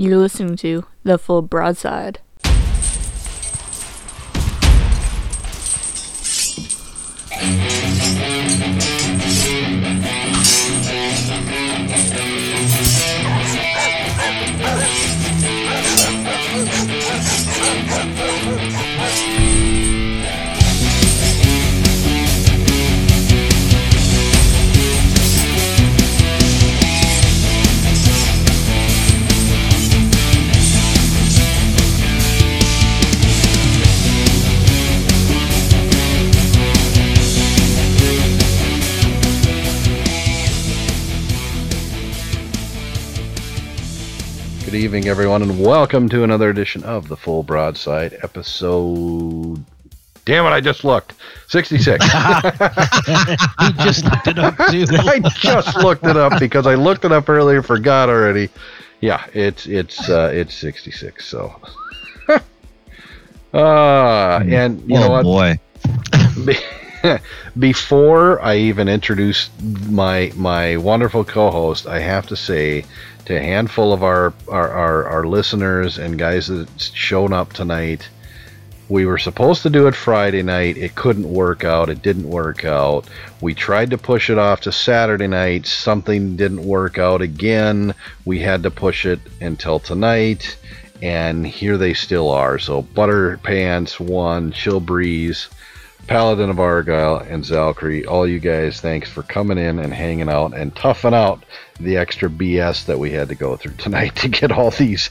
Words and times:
You're 0.00 0.16
listening 0.16 0.54
to 0.58 0.84
The 1.02 1.18
Full 1.18 1.42
Broadside. 1.42 2.20
Evening, 44.88 45.06
everyone, 45.06 45.42
and 45.42 45.62
welcome 45.62 46.08
to 46.08 46.24
another 46.24 46.48
edition 46.48 46.82
of 46.82 47.08
the 47.08 47.16
Full 47.16 47.42
Broadside 47.42 48.16
episode. 48.22 49.62
Damn 50.24 50.46
it! 50.46 50.48
I 50.48 50.62
just 50.62 50.82
looked. 50.82 51.12
Sixty-six. 51.46 52.02
he 52.06 52.10
just 53.84 54.06
looked 54.06 54.28
it 54.28 54.38
up 54.38 54.56
too. 54.70 54.86
I 54.88 55.20
just 55.40 55.76
looked 55.76 56.06
it 56.06 56.16
up 56.16 56.40
because 56.40 56.66
I 56.66 56.74
looked 56.74 57.04
it 57.04 57.12
up 57.12 57.28
earlier, 57.28 57.62
forgot 57.62 58.08
already. 58.08 58.48
Yeah, 59.02 59.26
it's 59.34 59.66
it's 59.66 60.08
uh, 60.08 60.30
it's 60.32 60.54
sixty-six. 60.54 61.26
So, 61.26 61.54
uh, 63.52 64.40
and 64.42 64.80
you 64.88 64.94
know 64.94 65.08
oh 65.08 65.22
what? 65.22 65.22
boy. 65.22 65.60
Before 67.58 68.40
I 68.40 68.56
even 68.56 68.88
introduce 68.88 69.50
my 69.86 70.32
my 70.34 70.78
wonderful 70.78 71.24
co-host, 71.24 71.86
I 71.86 71.98
have 71.98 72.26
to 72.28 72.36
say 72.36 72.86
to 73.28 73.36
a 73.36 73.40
handful 73.40 73.92
of 73.92 74.02
our 74.02 74.32
our, 74.48 74.70
our, 74.70 75.04
our 75.04 75.26
listeners 75.26 75.98
and 75.98 76.18
guys 76.18 76.46
that 76.46 76.66
shown 76.80 77.34
up 77.34 77.52
tonight, 77.52 78.08
we 78.88 79.04
were 79.04 79.18
supposed 79.18 79.62
to 79.62 79.70
do 79.70 79.86
it 79.86 79.94
Friday 79.94 80.42
night. 80.42 80.78
It 80.78 80.94
couldn't 80.94 81.30
work 81.30 81.62
out. 81.62 81.90
It 81.90 82.00
didn't 82.00 82.30
work 82.30 82.64
out. 82.64 83.06
We 83.42 83.52
tried 83.52 83.90
to 83.90 83.98
push 83.98 84.30
it 84.30 84.38
off 84.38 84.62
to 84.62 84.72
Saturday 84.72 85.26
night. 85.26 85.66
Something 85.66 86.36
didn't 86.36 86.64
work 86.64 86.96
out 86.96 87.20
again. 87.20 87.94
We 88.24 88.38
had 88.38 88.62
to 88.62 88.70
push 88.70 89.04
it 89.04 89.20
until 89.42 89.78
tonight. 89.78 90.56
And 91.02 91.46
here 91.46 91.76
they 91.76 91.92
still 91.92 92.30
are. 92.30 92.58
So 92.58 92.80
Butter 92.80 93.36
Pants, 93.42 94.00
One, 94.00 94.52
Chill 94.52 94.80
Breeze, 94.80 95.48
Paladin 96.08 96.48
of 96.48 96.58
Argyle, 96.58 97.18
and 97.18 97.44
Zalcree, 97.44 98.06
all 98.06 98.26
you 98.26 98.38
guys, 98.40 98.80
thanks 98.80 99.10
for 99.10 99.22
coming 99.22 99.58
in 99.58 99.78
and 99.78 99.92
hanging 99.92 100.28
out 100.30 100.54
and 100.54 100.74
toughing 100.74 101.12
out 101.14 101.44
the 101.80 101.98
extra 101.98 102.30
BS 102.30 102.86
that 102.86 102.98
we 102.98 103.10
had 103.10 103.28
to 103.28 103.34
go 103.34 103.56
through 103.56 103.74
tonight 103.74 104.16
to 104.16 104.28
get 104.28 104.50
all 104.50 104.70
these 104.70 105.08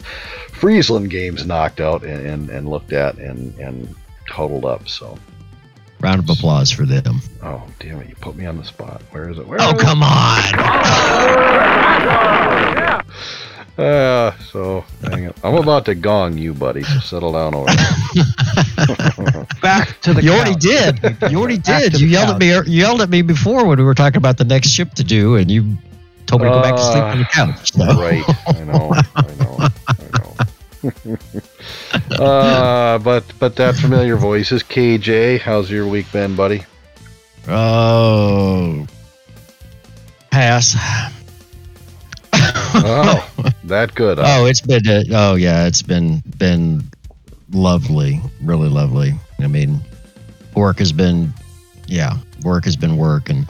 Friesland 0.51 1.09
games 1.11 1.45
knocked 1.45 1.79
out 1.79 2.03
and, 2.03 2.25
and, 2.25 2.49
and 2.49 2.67
looked 2.67 2.93
at 2.93 3.15
and, 3.19 3.55
and 3.59 3.95
totaled 4.27 4.65
up. 4.65 4.87
So, 4.89 5.17
Round 5.99 6.19
of 6.19 6.29
applause 6.29 6.71
for 6.71 6.85
them. 6.85 7.21
oh, 7.43 7.63
damn 7.79 7.99
it, 8.01 8.09
you 8.09 8.15
put 8.15 8.35
me 8.35 8.45
on 8.45 8.57
the 8.57 8.63
spot. 8.65 9.01
Where 9.11 9.29
is 9.29 9.37
it? 9.37 9.47
Where 9.47 9.59
Oh, 9.61 9.69
is 9.69 9.73
it? 9.73 9.79
come 9.79 10.01
on. 10.03 10.43
Uh, 13.77 14.35
so, 14.51 14.83
hang 15.03 15.25
it. 15.25 15.35
I'm 15.43 15.53
about 15.55 15.85
to 15.85 15.93
gong 15.93 16.35
you, 16.39 16.55
buddy, 16.55 16.81
so 16.81 16.99
settle 16.99 17.33
down 17.33 17.53
over 17.53 17.67
there. 17.67 17.89
Back 19.61 19.99
to 20.01 20.13
the 20.13 20.21
You 20.23 20.31
already 20.31 20.55
did. 20.55 20.99
You 21.31 21.39
already 21.39 21.57
did. 21.57 21.99
You 21.99 22.07
yelled 22.07 22.29
at 22.29 22.39
me. 22.39 22.49
You 22.49 22.61
yelled 22.63 23.01
at 23.01 23.09
me 23.09 23.21
before 23.21 23.65
when 23.65 23.77
we 23.77 23.83
were 23.83 23.93
talking 23.93 24.17
about 24.17 24.37
the 24.37 24.45
next 24.45 24.69
ship 24.69 24.93
to 24.95 25.03
do, 25.03 25.35
and 25.35 25.49
you 25.49 25.77
told 26.25 26.41
me 26.41 26.47
to 26.47 26.53
go 26.53 26.61
back 26.61 26.75
to 26.75 26.83
sleep 26.83 27.03
on 27.03 27.19
the 27.19 27.25
couch. 27.25 27.73
So. 27.73 27.85
Right. 27.99 28.23
I 28.47 28.63
know. 28.63 28.93
I 29.15 29.33
know. 29.39 29.67
I 29.87 29.95
know. 30.17 30.35
uh, 32.23 32.97
but 32.99 33.23
but 33.39 33.55
that 33.55 33.75
familiar 33.75 34.15
voice 34.15 34.51
is 34.51 34.63
KJ. 34.63 35.39
How's 35.39 35.69
your 35.69 35.87
week 35.87 36.11
been, 36.11 36.35
buddy? 36.35 36.63
Oh. 37.47 38.85
Pass. 40.31 40.75
Oh, 42.73 43.27
that 43.63 43.95
good. 43.95 44.17
huh? 44.17 44.25
Oh, 44.27 44.45
it's 44.45 44.61
been. 44.61 44.87
Uh, 44.87 45.03
oh 45.11 45.35
yeah, 45.35 45.65
it's 45.65 45.81
been 45.81 46.21
been 46.37 46.83
lovely, 47.51 48.21
really 48.41 48.69
lovely. 48.69 49.13
I 49.39 49.47
mean, 49.47 49.79
work 50.55 50.79
has 50.79 50.91
been, 50.91 51.33
yeah, 51.87 52.17
work 52.43 52.65
has 52.65 52.75
been 52.75 52.97
work, 52.97 53.29
and 53.29 53.47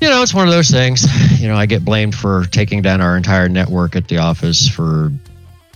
you 0.00 0.08
know, 0.08 0.22
it's 0.22 0.34
one 0.34 0.46
of 0.48 0.52
those 0.54 0.70
things. 0.70 1.06
You 1.42 1.48
know, 1.48 1.56
I 1.56 1.66
get 1.66 1.84
blamed 1.84 2.14
for 2.14 2.44
taking 2.44 2.82
down 2.82 3.00
our 3.00 3.16
entire 3.16 3.48
network 3.48 3.96
at 3.96 4.06
the 4.06 4.16
office 4.18 4.68
for 4.68 5.10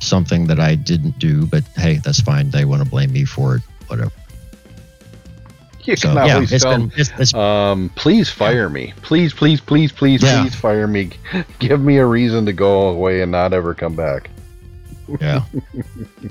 something 0.00 0.46
that 0.46 0.60
I 0.60 0.76
didn't 0.76 1.18
do, 1.18 1.44
but 1.46 1.64
hey, 1.74 1.96
that's 2.04 2.20
fine. 2.20 2.50
They 2.50 2.64
want 2.64 2.84
to 2.84 2.88
blame 2.88 3.12
me 3.12 3.24
for 3.24 3.56
it, 3.56 3.62
whatever. 3.88 4.12
you 5.82 5.96
So 5.96 6.14
can 6.14 6.24
yeah, 6.28 6.34
always 6.34 6.52
it's 6.52 6.62
tell. 6.62 6.78
been. 6.78 6.92
It's, 6.96 7.10
it's, 7.18 7.34
um, 7.34 7.90
please 7.96 8.30
fire 8.30 8.68
me. 8.68 8.94
Please, 9.02 9.34
please, 9.34 9.60
please, 9.60 9.90
please, 9.90 10.22
Yeah. 10.22 10.42
please 10.42 10.54
fire 10.54 10.86
me. 10.86 11.10
Give 11.58 11.80
me 11.80 11.96
a 11.96 12.06
reason 12.06 12.46
to 12.46 12.52
go 12.52 12.90
away 12.90 13.22
and 13.22 13.32
not 13.32 13.52
ever 13.52 13.74
come 13.74 13.96
back. 13.96 14.30
Yeah 15.20 15.42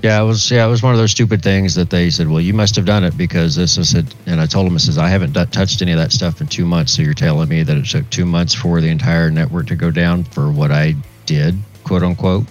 yeah 0.02 0.20
it 0.20 0.24
was 0.24 0.50
yeah 0.50 0.66
it 0.66 0.68
was 0.68 0.82
one 0.82 0.92
of 0.92 0.98
those 0.98 1.10
stupid 1.10 1.42
things 1.42 1.74
that 1.74 1.88
they 1.88 2.10
said 2.10 2.28
well 2.28 2.40
you 2.40 2.52
must 2.52 2.76
have 2.76 2.84
done 2.84 3.04
it 3.04 3.16
because 3.16 3.54
this 3.56 3.78
I 3.78 3.82
said 3.82 4.14
and 4.26 4.38
i 4.40 4.44
told 4.46 4.66
them 4.66 4.74
i 4.74 4.78
says 4.78 4.98
i 4.98 5.08
haven't 5.08 5.32
d- 5.32 5.44
touched 5.46 5.80
any 5.80 5.92
of 5.92 5.98
that 5.98 6.12
stuff 6.12 6.40
in 6.42 6.46
two 6.46 6.66
months 6.66 6.92
so 6.92 7.02
you're 7.02 7.14
telling 7.14 7.48
me 7.48 7.62
that 7.62 7.76
it 7.76 7.86
took 7.86 8.08
two 8.10 8.26
months 8.26 8.52
for 8.54 8.80
the 8.82 8.88
entire 8.88 9.30
network 9.30 9.66
to 9.68 9.76
go 9.76 9.90
down 9.90 10.24
for 10.24 10.50
what 10.52 10.70
i 10.70 10.94
did 11.24 11.56
quote 11.84 12.02
unquote 12.02 12.44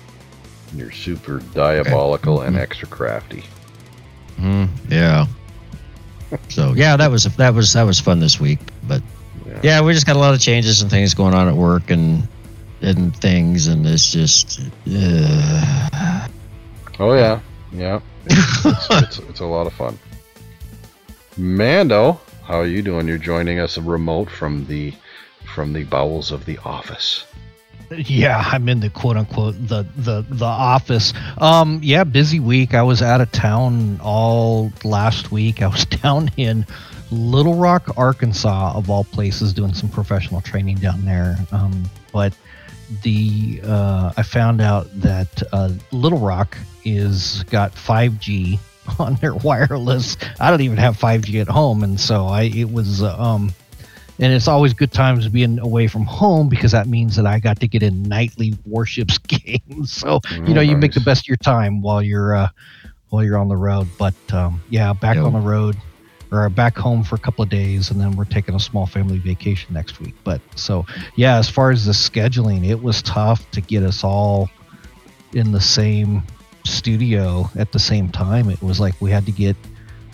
You're 0.75 0.91
super 0.91 1.39
diabolical 1.53 2.41
and 2.41 2.55
Mhm. 2.55 2.59
extra 2.59 2.87
crafty. 2.87 3.43
hmm 4.37 4.65
yeah 4.89 5.27
so 6.49 6.73
yeah 6.73 6.97
that 6.97 7.11
was 7.11 7.25
that 7.35 7.53
was 7.53 7.73
that 7.73 7.83
was 7.83 7.99
fun 7.99 8.19
this 8.19 8.39
week 8.39 8.59
but 8.87 9.01
Yeah. 9.45 9.59
yeah 9.63 9.81
we 9.81 9.93
just 9.93 10.07
got 10.07 10.15
a 10.15 10.19
lot 10.19 10.33
of 10.33 10.39
changes 10.41 10.81
and 10.81 10.89
things 10.89 11.13
going 11.13 11.35
on 11.35 11.47
at 11.47 11.55
work 11.55 11.91
and 11.91 12.27
and 12.85 13.15
things 13.15 13.67
and 13.67 13.85
it's 13.85 14.11
just 14.11 14.61
uh, 14.89 16.27
Oh 16.99 17.13
yeah, 17.13 17.39
yeah. 17.71 17.99
It's, 18.25 18.87
it's, 18.89 19.19
it's 19.19 19.39
a 19.41 19.45
lot 19.45 19.67
of 19.67 19.73
fun. 19.73 19.99
Mando, 21.37 22.19
how 22.43 22.59
are 22.59 22.65
you 22.65 22.81
doing? 22.81 23.07
You're 23.07 23.17
joining 23.17 23.59
us 23.59 23.77
remote 23.77 24.29
from 24.29 24.65
the 24.67 24.93
from 25.53 25.73
the 25.73 25.83
bowels 25.83 26.31
of 26.31 26.45
the 26.45 26.57
office. 26.59 27.25
Yeah, 27.91 28.43
I'm 28.47 28.67
in 28.69 28.79
the 28.79 28.89
quote 28.89 29.17
unquote 29.17 29.55
the 29.67 29.85
the 29.97 30.25
the 30.29 30.45
office. 30.45 31.13
Um, 31.37 31.81
yeah, 31.83 32.05
busy 32.05 32.39
week. 32.39 32.73
I 32.73 32.81
was 32.81 33.01
out 33.01 33.19
of 33.19 33.31
town 33.31 33.99
all 34.01 34.71
last 34.83 35.31
week. 35.31 35.61
I 35.61 35.67
was 35.67 35.85
down 36.03 36.31
in 36.37 36.65
Little 37.11 37.55
Rock, 37.55 37.97
Arkansas, 37.97 38.73
of 38.73 38.89
all 38.89 39.03
places, 39.03 39.53
doing 39.53 39.73
some 39.73 39.89
professional 39.89 40.39
training 40.39 40.77
down 40.77 41.03
there. 41.03 41.37
Um, 41.51 41.83
but 42.13 42.33
the 43.03 43.61
uh, 43.63 44.13
I 44.15 44.23
found 44.23 44.61
out 44.61 44.87
that 45.01 45.43
uh, 45.51 45.71
Little 45.91 46.19
Rock 46.19 46.57
is 46.83 47.43
got 47.43 47.73
5G 47.73 48.59
on 48.99 49.15
their 49.15 49.33
wireless. 49.35 50.17
I 50.39 50.49
don't 50.51 50.61
even 50.61 50.77
have 50.77 50.97
5G 50.97 51.41
at 51.41 51.47
home, 51.47 51.83
and 51.83 51.99
so 51.99 52.25
I 52.27 52.43
it 52.43 52.71
was 52.71 53.01
uh, 53.01 53.17
um 53.19 53.53
and 54.17 54.31
it's 54.31 54.47
always 54.47 54.73
good 54.73 54.93
times 54.93 55.27
being 55.27 55.59
away 55.59 55.87
from 55.87 56.05
home 56.05 56.47
because 56.47 56.71
that 56.71 56.87
means 56.87 57.17
that 57.17 57.25
I 57.25 57.37
got 57.39 57.59
to 57.59 57.67
get 57.67 57.83
in 57.83 58.03
nightly 58.03 58.53
warships 58.65 59.17
games. 59.27 59.91
So 59.91 60.21
you 60.31 60.53
know, 60.53 60.61
you 60.61 60.77
make 60.77 60.93
the 60.93 61.01
best 61.01 61.23
of 61.25 61.27
your 61.27 61.37
time 61.37 61.81
while 61.81 62.01
you're 62.01 62.33
uh, 62.35 62.47
while 63.09 63.23
you're 63.23 63.37
on 63.37 63.49
the 63.49 63.57
road. 63.57 63.87
But 63.97 64.13
um, 64.31 64.61
yeah, 64.69 64.93
back 64.93 65.15
Yeah. 65.17 65.23
on 65.23 65.33
the 65.33 65.39
road 65.39 65.75
or 66.43 66.49
back 66.49 66.77
home 66.77 67.03
for 67.03 67.15
a 67.15 67.19
couple 67.19 67.43
of 67.43 67.49
days, 67.49 67.91
and 67.91 67.99
then 67.99 68.15
we're 68.15 68.25
taking 68.25 68.55
a 68.55 68.59
small 68.59 68.85
family 68.85 69.17
vacation 69.17 69.73
next 69.73 69.99
week. 69.99 70.13
But 70.23 70.41
so 70.55 70.85
yeah, 71.15 71.37
as 71.37 71.49
far 71.49 71.71
as 71.71 71.85
the 71.85 71.91
scheduling, 71.93 72.67
it 72.67 72.81
was 72.81 73.01
tough 73.01 73.49
to 73.51 73.61
get 73.61 73.83
us 73.83 74.03
all 74.03 74.49
in 75.33 75.51
the 75.51 75.61
same 75.61 76.23
studio 76.65 77.49
at 77.57 77.71
the 77.71 77.79
same 77.79 78.09
time. 78.09 78.49
It 78.49 78.61
was 78.61 78.79
like 78.79 78.99
we 79.01 79.11
had 79.11 79.25
to 79.25 79.31
get 79.31 79.55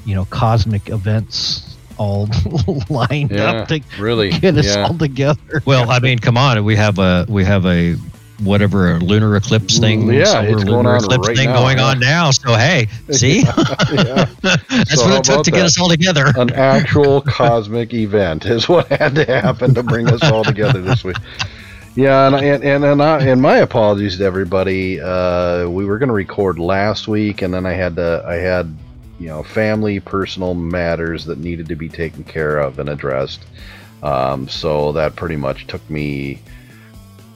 you 0.06 0.16
know 0.16 0.26
cosmic 0.26 0.90
events 0.90 1.78
all 1.98 2.28
lined 2.90 3.32
Yeah, 3.32 3.52
up 3.52 3.68
to 3.68 3.82
really. 4.00 4.32
get 4.32 4.58
us 4.58 4.76
yeah. 4.76 4.84
all 4.88 4.98
together. 4.98 5.62
well 5.66 5.92
i 5.92 6.00
mean 6.00 6.18
come 6.18 6.38
on 6.38 6.64
we 6.64 6.76
have 6.76 6.98
a 6.98 7.26
we 7.30 7.44
have 7.44 7.66
a 7.68 7.96
whatever 8.42 8.96
a 8.96 9.00
lunar 9.00 9.36
eclipse 9.36 9.78
thing 9.80 10.04
Mm, 10.08 10.14
Yeah, 10.14 10.42
it's 10.42 10.64
going 10.64 10.86
lunar 10.86 10.96
on 10.98 11.04
eclipse 11.04 11.28
right 11.28 11.38
thing 11.38 11.50
now, 11.50 11.60
going 11.60 11.78
yeah. 11.78 11.84
on 11.86 12.00
now 12.00 12.32
so 12.32 12.56
hey 12.56 12.88
see 13.12 13.42
yeah. 13.92 14.26
that's 14.42 15.02
So 15.02 15.06
what 15.08 15.18
it 15.20 15.24
took 15.24 15.44
to 15.44 15.52
get 15.52 15.66
us 15.66 15.80
all 15.80 15.90
together 15.90 16.26
An 16.36 16.52
actual 16.54 17.22
cosmic 17.22 17.94
event 17.94 18.46
is 18.46 18.68
what 18.68 18.88
had 18.88 19.16
to 19.16 19.26
happen 19.26 19.74
to 19.76 19.84
bring 19.84 20.08
us 20.10 20.24
all 20.24 20.44
together 20.44 20.82
this 20.82 21.04
week. 21.04 21.18
Yeah, 21.96 22.28
and 22.28 22.36
and 22.36 22.64
and 22.64 22.86
and, 22.86 23.02
I, 23.04 23.20
and 23.28 23.42
my 23.42 23.58
apologies 23.58 24.18
to 24.20 24.24
everybody. 24.24 25.02
Uh, 25.02 25.68
we 25.68 25.84
were 25.86 25.98
going 25.98 26.08
to 26.08 26.14
record 26.14 26.58
last 26.58 27.08
week, 27.10 27.42
and 27.42 27.54
then 27.54 27.66
I 27.66 27.74
had 27.74 27.98
to. 27.98 28.24
I 28.26 28.36
had, 28.36 28.74
you 29.20 29.28
know, 29.28 29.44
family, 29.44 30.00
personal 30.00 30.54
matters 30.54 31.26
that 31.26 31.38
needed 31.40 31.68
to 31.68 31.76
be 31.76 31.90
taken 31.90 32.24
care 32.24 32.60
of 32.60 32.80
and 32.80 32.88
addressed. 32.88 33.42
Um, 34.02 34.48
so 34.48 34.94
that 34.94 35.18
pretty 35.18 35.36
much 35.36 35.68
took 35.68 35.88
me 35.90 36.40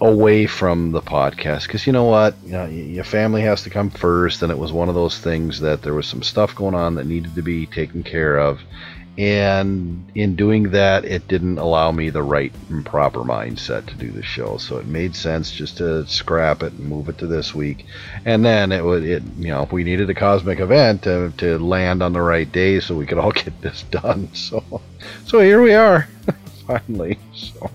away 0.08 0.46
from 0.46 0.92
the 0.92 1.02
podcast 1.02 1.64
because 1.64 1.86
you 1.88 1.94
know 1.94 2.06
what, 2.06 2.36
you 2.46 2.52
know, 2.52 2.66
your 2.66 3.04
family 3.04 3.42
has 3.42 3.64
to 3.64 3.70
come 3.70 3.90
first, 3.90 4.42
and 4.42 4.52
it 4.52 4.58
was 4.58 4.72
one 4.72 4.90
of 4.90 4.96
those 4.96 5.20
things 5.20 5.60
that 5.62 5.82
there 5.82 5.94
was 5.94 6.08
some 6.08 6.24
stuff 6.24 6.56
going 6.56 6.76
on 6.76 6.96
that 6.96 7.06
needed 7.06 7.36
to 7.36 7.42
be 7.42 7.66
taken 7.66 8.04
care 8.04 8.38
of, 8.38 8.62
and 9.18 10.06
in 10.14 10.36
doing 10.36 10.72
that 10.72 11.06
it 11.06 11.28
didn't 11.28 11.58
allow 11.58 11.92
me 11.92 12.10
the 12.10 12.22
right 12.22 12.54
and 12.70 12.86
proper 12.86 13.22
mindset 13.22 13.86
to 13.86 13.96
do 13.96 14.12
the 14.12 14.24
show. 14.24 14.58
So 14.58 14.78
it 14.78 14.88
made 14.88 15.16
sense 15.16 15.52
just 15.52 15.78
to 15.78 16.06
scrap 16.06 16.64
it 16.64 16.74
and 16.74 16.88
move 16.88 17.08
it 17.08 17.18
to 17.20 17.28
this 17.28 17.56
week. 17.56 17.86
And 18.26 18.44
then 18.44 18.72
it 18.72 18.84
would 18.84 19.04
it 19.06 19.24
you 19.38 19.50
know 19.50 19.64
if 19.64 19.72
we 19.72 19.86
needed 19.86 20.10
a 20.10 20.14
cosmic 20.14 20.60
event 20.60 21.04
to, 21.04 21.32
to 21.38 21.58
land 21.60 22.04
on 22.04 22.12
the 22.12 22.22
right 22.22 22.52
day 22.52 22.82
so 22.82 22.96
we 22.96 23.06
could 23.06 23.18
all 23.18 23.32
get 23.44 23.60
this 23.62 23.84
done. 23.84 24.34
So 24.34 24.82
so 25.26 25.40
here 25.40 25.62
we 25.62 25.74
are 25.74 26.10
finally. 26.68 27.18
So 27.34 27.72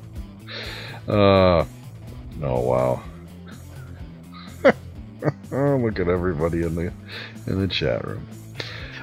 uh 1.08 1.64
oh 2.42 2.60
wow 2.60 3.02
oh, 5.52 5.76
look 5.82 5.98
at 5.98 6.08
everybody 6.08 6.62
in 6.62 6.74
the 6.74 6.92
in 7.46 7.60
the 7.60 7.68
chat 7.68 8.06
room 8.06 8.26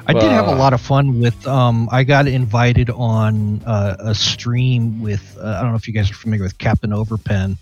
I 0.10 0.14
did 0.14 0.24
have 0.24 0.48
a 0.48 0.52
Uh, 0.52 0.56
lot 0.58 0.72
of 0.72 0.80
fun 0.80 1.20
with. 1.20 1.46
Um, 1.46 1.90
I 1.92 2.06
got 2.06 2.30
invited 2.30 2.90
on 2.90 3.62
uh, 3.66 3.98
a 4.00 4.16
stream 4.16 5.02
with. 5.02 5.38
Uh, 5.38 5.58
I 5.58 5.62
don't 5.62 5.72
know 5.72 5.76
if 5.76 5.86
you 5.86 5.94
guys 5.94 6.10
are 6.10 6.14
familiar 6.14 6.44
with 6.46 6.58
Captain 6.60 6.92
Overpen. 6.92 7.58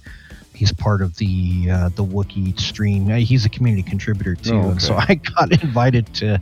He's 0.54 0.72
part 0.72 1.02
of 1.02 1.18
the 1.18 1.72
uh, 1.72 1.90
the 1.90 2.04
Wookiee 2.06 2.60
stream. 2.60 3.10
Uh, 3.10 3.16
He's 3.16 3.46
a 3.46 3.50
community 3.50 3.82
contributor 3.82 4.36
too, 4.36 4.54
Oh, 4.58 4.70
and 4.70 4.80
so. 4.80 4.94
I 5.10 5.16
got 5.16 5.52
invited 5.64 6.14
to 6.18 6.40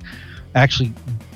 actually 0.56 0.92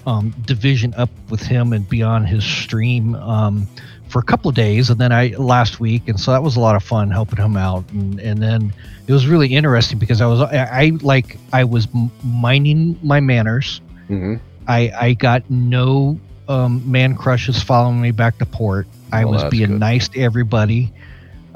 um, 0.06 0.36
division 0.46 0.94
up 0.96 1.12
with 1.30 1.44
him 1.44 1.72
and 1.72 1.88
be 1.88 2.04
on 2.04 2.26
his 2.26 2.44
stream 2.44 3.16
um, 3.16 3.70
for 4.10 4.20
a 4.20 4.24
couple 4.24 4.50
of 4.50 4.56
days, 4.56 4.90
and 4.90 5.00
then 5.00 5.12
I 5.12 5.30
last 5.38 5.80
week, 5.80 6.08
and 6.08 6.20
so 6.20 6.32
that 6.32 6.44
was 6.44 6.56
a 6.56 6.60
lot 6.60 6.76
of 6.76 6.84
fun 6.84 7.10
helping 7.12 7.44
him 7.44 7.58
out, 7.58 7.84
and 7.92 8.20
and 8.20 8.42
then 8.42 8.74
it 9.08 9.14
was 9.14 9.28
really 9.28 9.54
interesting 9.54 9.98
because 10.00 10.22
I 10.22 10.26
was 10.28 10.42
I, 10.42 10.56
I 10.86 10.92
like 11.02 11.38
I 11.54 11.64
was 11.64 11.88
m- 11.94 12.12
minding 12.24 12.98
my 13.04 13.20
manners. 13.20 13.82
mhm. 14.10 14.40
I 14.68 14.92
I 15.00 15.14
got 15.14 15.50
no 15.50 16.20
um, 16.50 16.90
man 16.90 17.16
crushes 17.16 17.62
following 17.62 18.02
me 18.02 18.12
back 18.12 18.38
to 18.40 18.46
port. 18.46 18.88
I 19.12 19.26
was 19.26 19.44
being 19.46 19.72
good. 19.72 19.80
nice 19.80 20.10
to 20.10 20.20
everybody. 20.22 20.92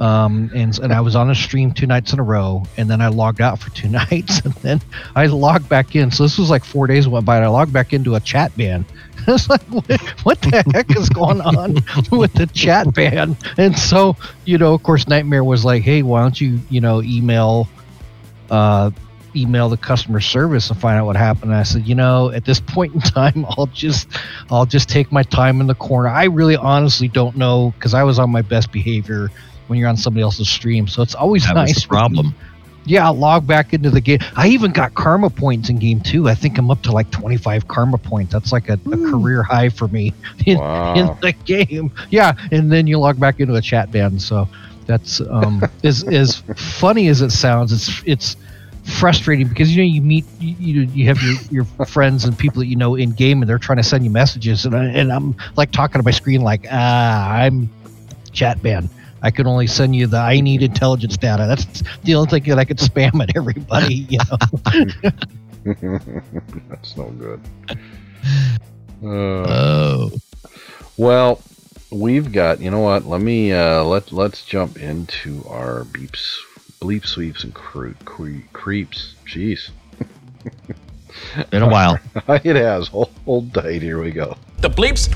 Um, 0.02 0.50
and 0.56 0.80
and 0.80 0.92
I 0.92 1.00
was 1.00 1.16
on 1.16 1.30
a 1.30 1.36
stream 1.36 1.72
two 1.72 1.86
nights 1.86 2.12
in 2.12 2.20
a 2.20 2.24
row, 2.24 2.64
and 2.76 2.90
then 2.90 3.02
I 3.02 3.10
logged 3.10 3.40
out 3.40 3.60
for 3.60 3.70
two 3.70 3.88
nights, 4.02 4.40
and 4.40 4.52
then 4.56 4.82
I 5.16 5.28
logged 5.28 5.70
back 5.70 5.96
in. 5.96 6.10
So 6.10 6.24
this 6.24 6.40
was 6.40 6.50
like 6.50 6.66
four 6.66 6.88
days 6.88 7.08
went 7.08 7.24
by, 7.24 7.36
and 7.36 7.46
I 7.46 7.50
logged 7.50 7.72
back 7.72 7.94
into 7.94 8.16
a 8.16 8.20
chat 8.20 8.56
ban. 8.58 8.84
I 9.28 9.32
was 9.32 9.48
like, 9.48 9.62
what, 9.66 10.02
what 10.24 10.42
the 10.42 10.64
heck 10.74 10.98
is 10.98 11.08
going 11.08 11.40
on 11.42 11.76
with 12.12 12.34
the 12.34 12.50
chat 12.52 12.92
ban? 12.96 13.38
And 13.60 13.78
so, 13.78 14.18
you 14.46 14.58
know, 14.58 14.74
of 14.74 14.82
course, 14.82 15.08
Nightmare 15.08 15.44
was 15.44 15.64
like, 15.64 15.84
hey, 15.84 16.02
why 16.02 16.22
don't 16.22 16.42
you, 16.42 16.60
you 16.72 16.82
know, 16.82 17.04
email 17.04 17.70
uh, 18.50 18.90
email 19.36 19.70
the 19.70 19.78
customer 19.78 20.20
service 20.20 20.72
and 20.72 20.82
find 20.82 20.98
out 20.98 21.06
what 21.06 21.16
happened. 21.16 21.52
And 21.52 21.56
I 21.60 21.64
said, 21.64 21.88
you 21.88 21.94
know, 21.94 22.32
at 22.32 22.44
this 22.44 22.60
point 22.60 22.96
in 22.96 23.02
time, 23.02 23.46
I'll 23.50 23.68
just, 23.68 24.08
I'll 24.50 24.66
just 24.66 24.90
take 24.90 25.12
my 25.12 25.22
time 25.22 25.62
in 25.62 25.68
the 25.68 25.76
corner. 25.76 26.10
I 26.10 26.24
really, 26.24 26.56
honestly 26.56 27.08
don't 27.08 27.38
know 27.38 27.72
because 27.78 27.94
I 27.94 28.02
was 28.02 28.18
on 28.18 28.32
my 28.32 28.42
best 28.42 28.72
behavior 28.72 29.30
when 29.68 29.80
you're 29.80 29.90
on 29.90 29.98
somebody 29.98 30.22
else's 30.24 30.50
stream. 30.50 30.88
So 30.88 31.02
it's 31.02 31.16
always 31.16 31.46
That 31.46 31.56
nice. 31.56 31.86
problem. 31.86 32.36
Yeah, 32.86 33.06
I'll 33.06 33.14
log 33.14 33.46
back 33.46 33.74
into 33.74 33.92
the 33.92 34.02
game. 34.02 34.18
I 34.36 34.48
even 34.48 34.72
got 34.72 34.96
karma 34.96 35.30
points 35.30 35.70
in 35.70 35.78
game 35.78 36.00
two. 36.02 36.28
I 36.28 36.34
think 36.34 36.58
I'm 36.58 36.72
up 36.72 36.82
to 36.84 36.92
like 36.92 37.12
25 37.12 37.68
karma 37.68 38.00
points. 38.00 38.34
That's 38.34 38.52
like 38.52 38.70
a, 38.70 38.74
a 38.74 38.98
career 39.12 39.44
high 39.44 39.70
for 39.70 39.88
me 39.88 40.16
in, 40.48 40.58
Wow. 40.58 40.94
in 40.96 41.06
the 41.22 41.32
game. 41.46 41.92
Yeah, 42.10 42.34
and 42.52 42.72
then 42.72 42.88
you 42.88 42.98
log 42.98 43.20
back 43.20 43.40
into 43.40 43.54
a 43.54 43.62
chat 43.62 43.92
band. 43.92 44.20
So 44.20 44.50
that's 44.88 45.22
um, 45.22 45.62
as 45.84 46.04
as 46.06 46.42
funny 46.56 47.08
as 47.08 47.22
it 47.22 47.30
sounds. 47.32 47.72
It's 47.72 48.02
it's 48.06 48.36
frustrating 48.84 49.48
because 49.48 49.76
you 49.76 49.84
know 49.84 49.88
you 49.88 50.02
meet 50.02 50.26
you 50.40 50.56
you, 50.58 50.82
you 50.92 51.06
have 51.06 51.22
your, 51.22 51.38
your 51.52 51.66
friends 51.86 52.26
and 52.26 52.36
people 52.36 52.62
that 52.62 52.66
you 52.66 52.76
know 52.76 52.96
in 52.96 53.12
game 53.12 53.44
and 53.44 53.48
they're 53.48 53.60
trying 53.60 53.78
to 53.78 53.84
send 53.84 54.04
you 54.04 54.10
messages 54.10 54.66
and 54.66 54.76
I, 54.76 54.86
and 54.86 55.14
I'm 55.14 55.36
like 55.56 55.70
talking 55.72 56.00
to 56.00 56.04
my 56.04 56.10
screen 56.10 56.42
like 56.42 56.66
ah 56.72 57.30
I'm 57.32 57.70
chat 58.32 58.60
ban. 58.64 58.90
I 59.24 59.32
could 59.32 59.46
only 59.48 59.68
send 59.68 59.96
you 59.96 60.08
the 60.08 60.18
I 60.18 60.40
need 60.42 60.64
intelligence 60.64 61.16
data. 61.18 61.46
That's 61.48 61.84
the 62.04 62.16
only 62.16 62.30
thing 62.30 62.44
that 62.44 62.58
I 62.60 62.66
could 62.66 62.78
spam 62.78 63.22
at 63.22 63.36
everybody. 63.36 64.08
You 64.10 64.20
know. 64.30 64.38
That's 66.70 66.98
no 66.98 67.10
good. 67.12 67.40
Uh, 69.04 69.46
Oh, 69.48 70.12
well, 70.98 71.42
we've 71.92 72.32
got. 72.32 72.60
You 72.60 72.70
know 72.72 72.80
what? 72.82 73.06
Let 73.06 73.22
me 73.22 73.52
uh, 73.52 73.84
let 73.84 74.12
let's 74.12 74.46
jump 74.46 74.78
into 74.78 75.44
our 75.48 75.84
beeps, 75.86 76.38
bleep 76.80 77.06
sweeps 77.06 77.44
and 77.44 77.54
cre- 77.54 77.94
cre- 78.06 78.46
creeps. 78.54 79.16
Jeez, 79.26 79.70
been 81.50 81.64
a 81.64 81.70
while. 81.70 81.98
it 82.28 82.56
has. 82.56 82.88
Hold, 82.90 83.10
hold 83.26 83.54
tight. 83.54 83.82
Here 83.82 84.02
we 84.02 84.12
go. 84.12 84.38
The 84.60 84.70
bleeps. 84.70 85.10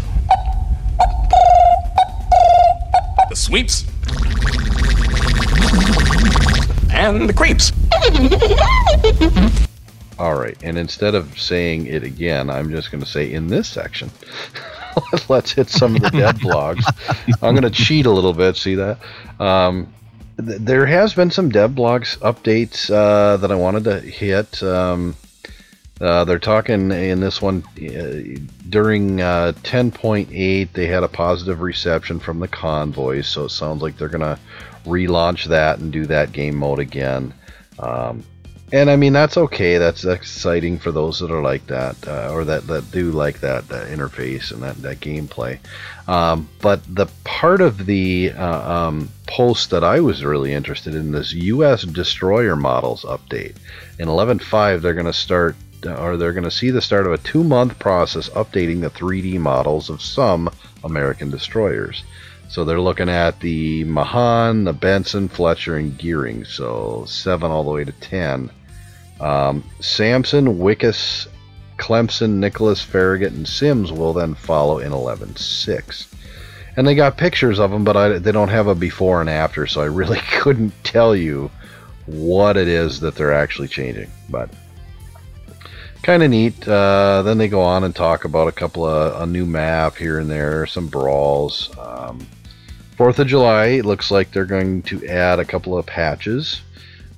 The 3.30 3.36
sweeps. 3.36 3.86
And 6.92 7.27
the 7.27 7.33
creeps. 7.36 7.72
All 10.19 10.36
right, 10.36 10.57
and 10.63 10.77
instead 10.77 11.13
of 11.13 11.38
saying 11.39 11.88
it 11.88 12.04
again, 12.04 12.50
I'm 12.50 12.72
just 12.72 12.89
going 12.89 13.04
to 13.04 13.10
say 13.10 13.33
in 13.33 13.48
this 13.48 13.68
section. 13.68 14.10
Let's 15.30 15.51
hit 15.51 15.69
some 15.69 15.98
of 15.98 16.01
the 16.04 16.10
dead 16.10 16.36
blogs. 16.39 16.83
I'm 17.42 17.54
going 17.54 17.63
to 17.63 17.69
cheat 17.69 18.06
a 18.06 18.12
little 18.12 18.31
bit. 18.31 18.56
See 18.56 18.75
that? 18.75 19.00
Um, 19.39 19.94
th- 20.38 20.62
there 20.62 20.86
has 20.86 21.13
been 21.13 21.31
some 21.31 21.50
dev 21.50 21.72
blogs 21.72 22.18
updates 22.19 22.89
uh, 22.89 23.36
that 23.38 23.51
I 23.51 23.56
wanted 23.56 23.83
to 23.86 24.00
hit. 24.00 24.63
Um, 24.63 25.16
uh, 26.00 26.24
they're 26.25 26.39
talking 26.39 26.92
in 26.92 27.19
this 27.19 27.42
one 27.42 27.63
uh, 27.77 28.39
during 28.69 29.22
uh, 29.22 29.54
10.8. 29.63 30.74
They 30.74 30.88
had 30.88 31.04
a 31.04 31.07
positive 31.07 31.62
reception 31.62 32.19
from 32.19 32.39
the 32.39 32.48
convoys, 32.48 33.27
so 33.27 33.45
it 33.45 33.50
sounds 33.50 33.81
like 33.81 33.98
they're 33.98 34.10
going 34.10 34.22
to 34.22 34.39
relaunch 34.86 35.46
that 35.46 35.80
and 35.80 35.92
do 35.92 36.06
that 36.06 36.32
game 36.32 36.56
mode 36.56 36.80
again. 36.80 37.34
Um, 37.78 38.24
and 38.72 38.90
I 38.90 38.96
mean 38.96 39.14
that's 39.14 39.38
okay. 39.38 39.78
That's 39.78 40.06
exciting 40.06 40.80
for 40.80 40.92
those 40.92 41.20
that 41.20 41.32
are 41.32 41.42
like 41.42 41.68
that, 41.68 41.96
uh, 42.08 42.30
or 42.32 42.44
that, 42.46 42.65
that 42.68 42.92
do 42.92 43.12
like 43.12 43.39
that, 43.42 43.68
that 43.68 43.88
interface 43.88 44.51
and 44.51 44.63
that 44.63 44.82
that 44.82 45.00
gameplay. 45.00 45.60
Um, 46.08 46.50
but 46.62 46.82
the 46.94 47.08
part 47.24 47.62
of 47.62 47.86
the 47.86 48.32
uh, 48.32 48.88
um, 48.88 49.10
post 49.27 49.70
that 49.70 49.84
I 49.84 50.00
was 50.00 50.24
really 50.24 50.54
interested 50.54 50.96
in 50.96 51.12
this 51.12 51.34
U.S. 51.34 51.84
destroyer 51.84 52.56
models 52.56 53.04
update 53.04 53.56
in 54.00 54.08
11.5. 54.08 54.82
They're 54.82 54.94
going 54.94 55.06
to 55.06 55.13
start, 55.13 55.56
or 55.86 56.18
they're 56.18 56.34
going 56.34 56.44
to 56.44 56.51
see 56.51 56.70
the 56.70 56.82
start 56.82 57.06
of 57.06 57.13
a 57.13 57.18
two-month 57.20 57.80
process 57.80 58.30
updating 58.30 58.82
the 58.82 58.89
3D 58.89 59.39
models 59.39 59.89
of 59.89 60.01
some 60.01 60.50
American 60.84 61.30
destroyers. 61.30 62.04
So 62.56 62.64
they're 62.64 62.80
looking 62.80 63.10
at 63.10 63.42
the 63.42 63.84
Mahan, 63.84 64.64
the 64.64 64.72
Benson, 64.72 65.28
Fletcher, 65.28 65.76
and 65.76 65.98
Gearing. 65.98 66.46
So 66.46 67.04
seven 67.06 67.52
all 67.52 67.66
the 67.66 67.72
way 67.72 67.84
to 67.84 67.92
ten. 67.92 68.50
Um, 69.20 69.62
Sampson, 69.82 70.58
Wickes, 70.58 71.28
Clemson, 71.76 72.36
Nicholas, 72.36 72.82
Farragut, 72.82 73.34
and 73.34 73.46
Sims 73.46 73.92
will 73.92 74.14
then 74.14 74.36
follow 74.36 74.80
in 74.80 74.94
11.6. 74.94 76.08
And 76.78 76.88
they 76.88 76.96
got 76.96 77.18
pictures 77.18 77.60
of 77.60 77.72
them, 77.72 77.84
but 77.84 77.98
I, 77.98 78.20
they 78.20 78.32
don't 78.32 78.48
have 78.48 78.68
a 78.68 78.76
before 78.76 79.20
and 79.20 79.30
after, 79.30 79.68
so 79.68 79.82
I 79.82 79.88
really 79.88 80.20
couldn't 80.40 80.72
tell 80.86 81.14
you 81.14 81.52
what 82.06 82.56
it 82.56 82.70
is 82.70 83.02
that 83.02 83.16
they're 83.16 83.34
actually 83.34 83.68
changing. 83.68 84.10
But 84.30 84.50
kind 86.04 86.24
of 86.24 86.30
neat. 86.30 86.66
Uh, 86.66 87.22
then 87.24 87.38
they 87.38 87.50
go 87.50 87.60
on 87.60 87.84
and 87.84 87.94
talk 87.94 88.24
about 88.24 88.48
a 88.48 88.54
couple 88.54 88.86
of 88.86 89.22
a 89.22 89.26
new 89.26 89.46
map 89.46 89.98
here 89.98 90.20
and 90.20 90.32
there, 90.32 90.66
some 90.66 90.88
brawls. 90.88 91.70
Um, 91.78 92.26
Fourth 92.98 93.20
of 93.20 93.28
July, 93.28 93.66
it 93.68 93.86
looks 93.86 94.10
like 94.10 94.32
they're 94.32 94.46
going 94.46 94.82
to 94.84 95.06
add 95.08 95.40
a 95.40 95.46
couple 95.46 95.78
of 95.78 95.86
patches. 95.86 96.62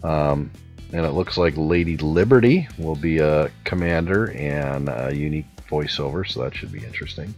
Um, 0.03 0.51
and 0.91 1.05
it 1.05 1.11
looks 1.11 1.37
like 1.37 1.53
Lady 1.55 1.97
Liberty 1.97 2.67
will 2.77 2.95
be 2.95 3.19
a 3.19 3.51
commander 3.63 4.31
and 4.31 4.89
a 4.89 5.11
unique 5.13 5.45
voiceover, 5.69 6.27
so 6.27 6.43
that 6.43 6.55
should 6.55 6.71
be 6.71 6.83
interesting. 6.83 7.33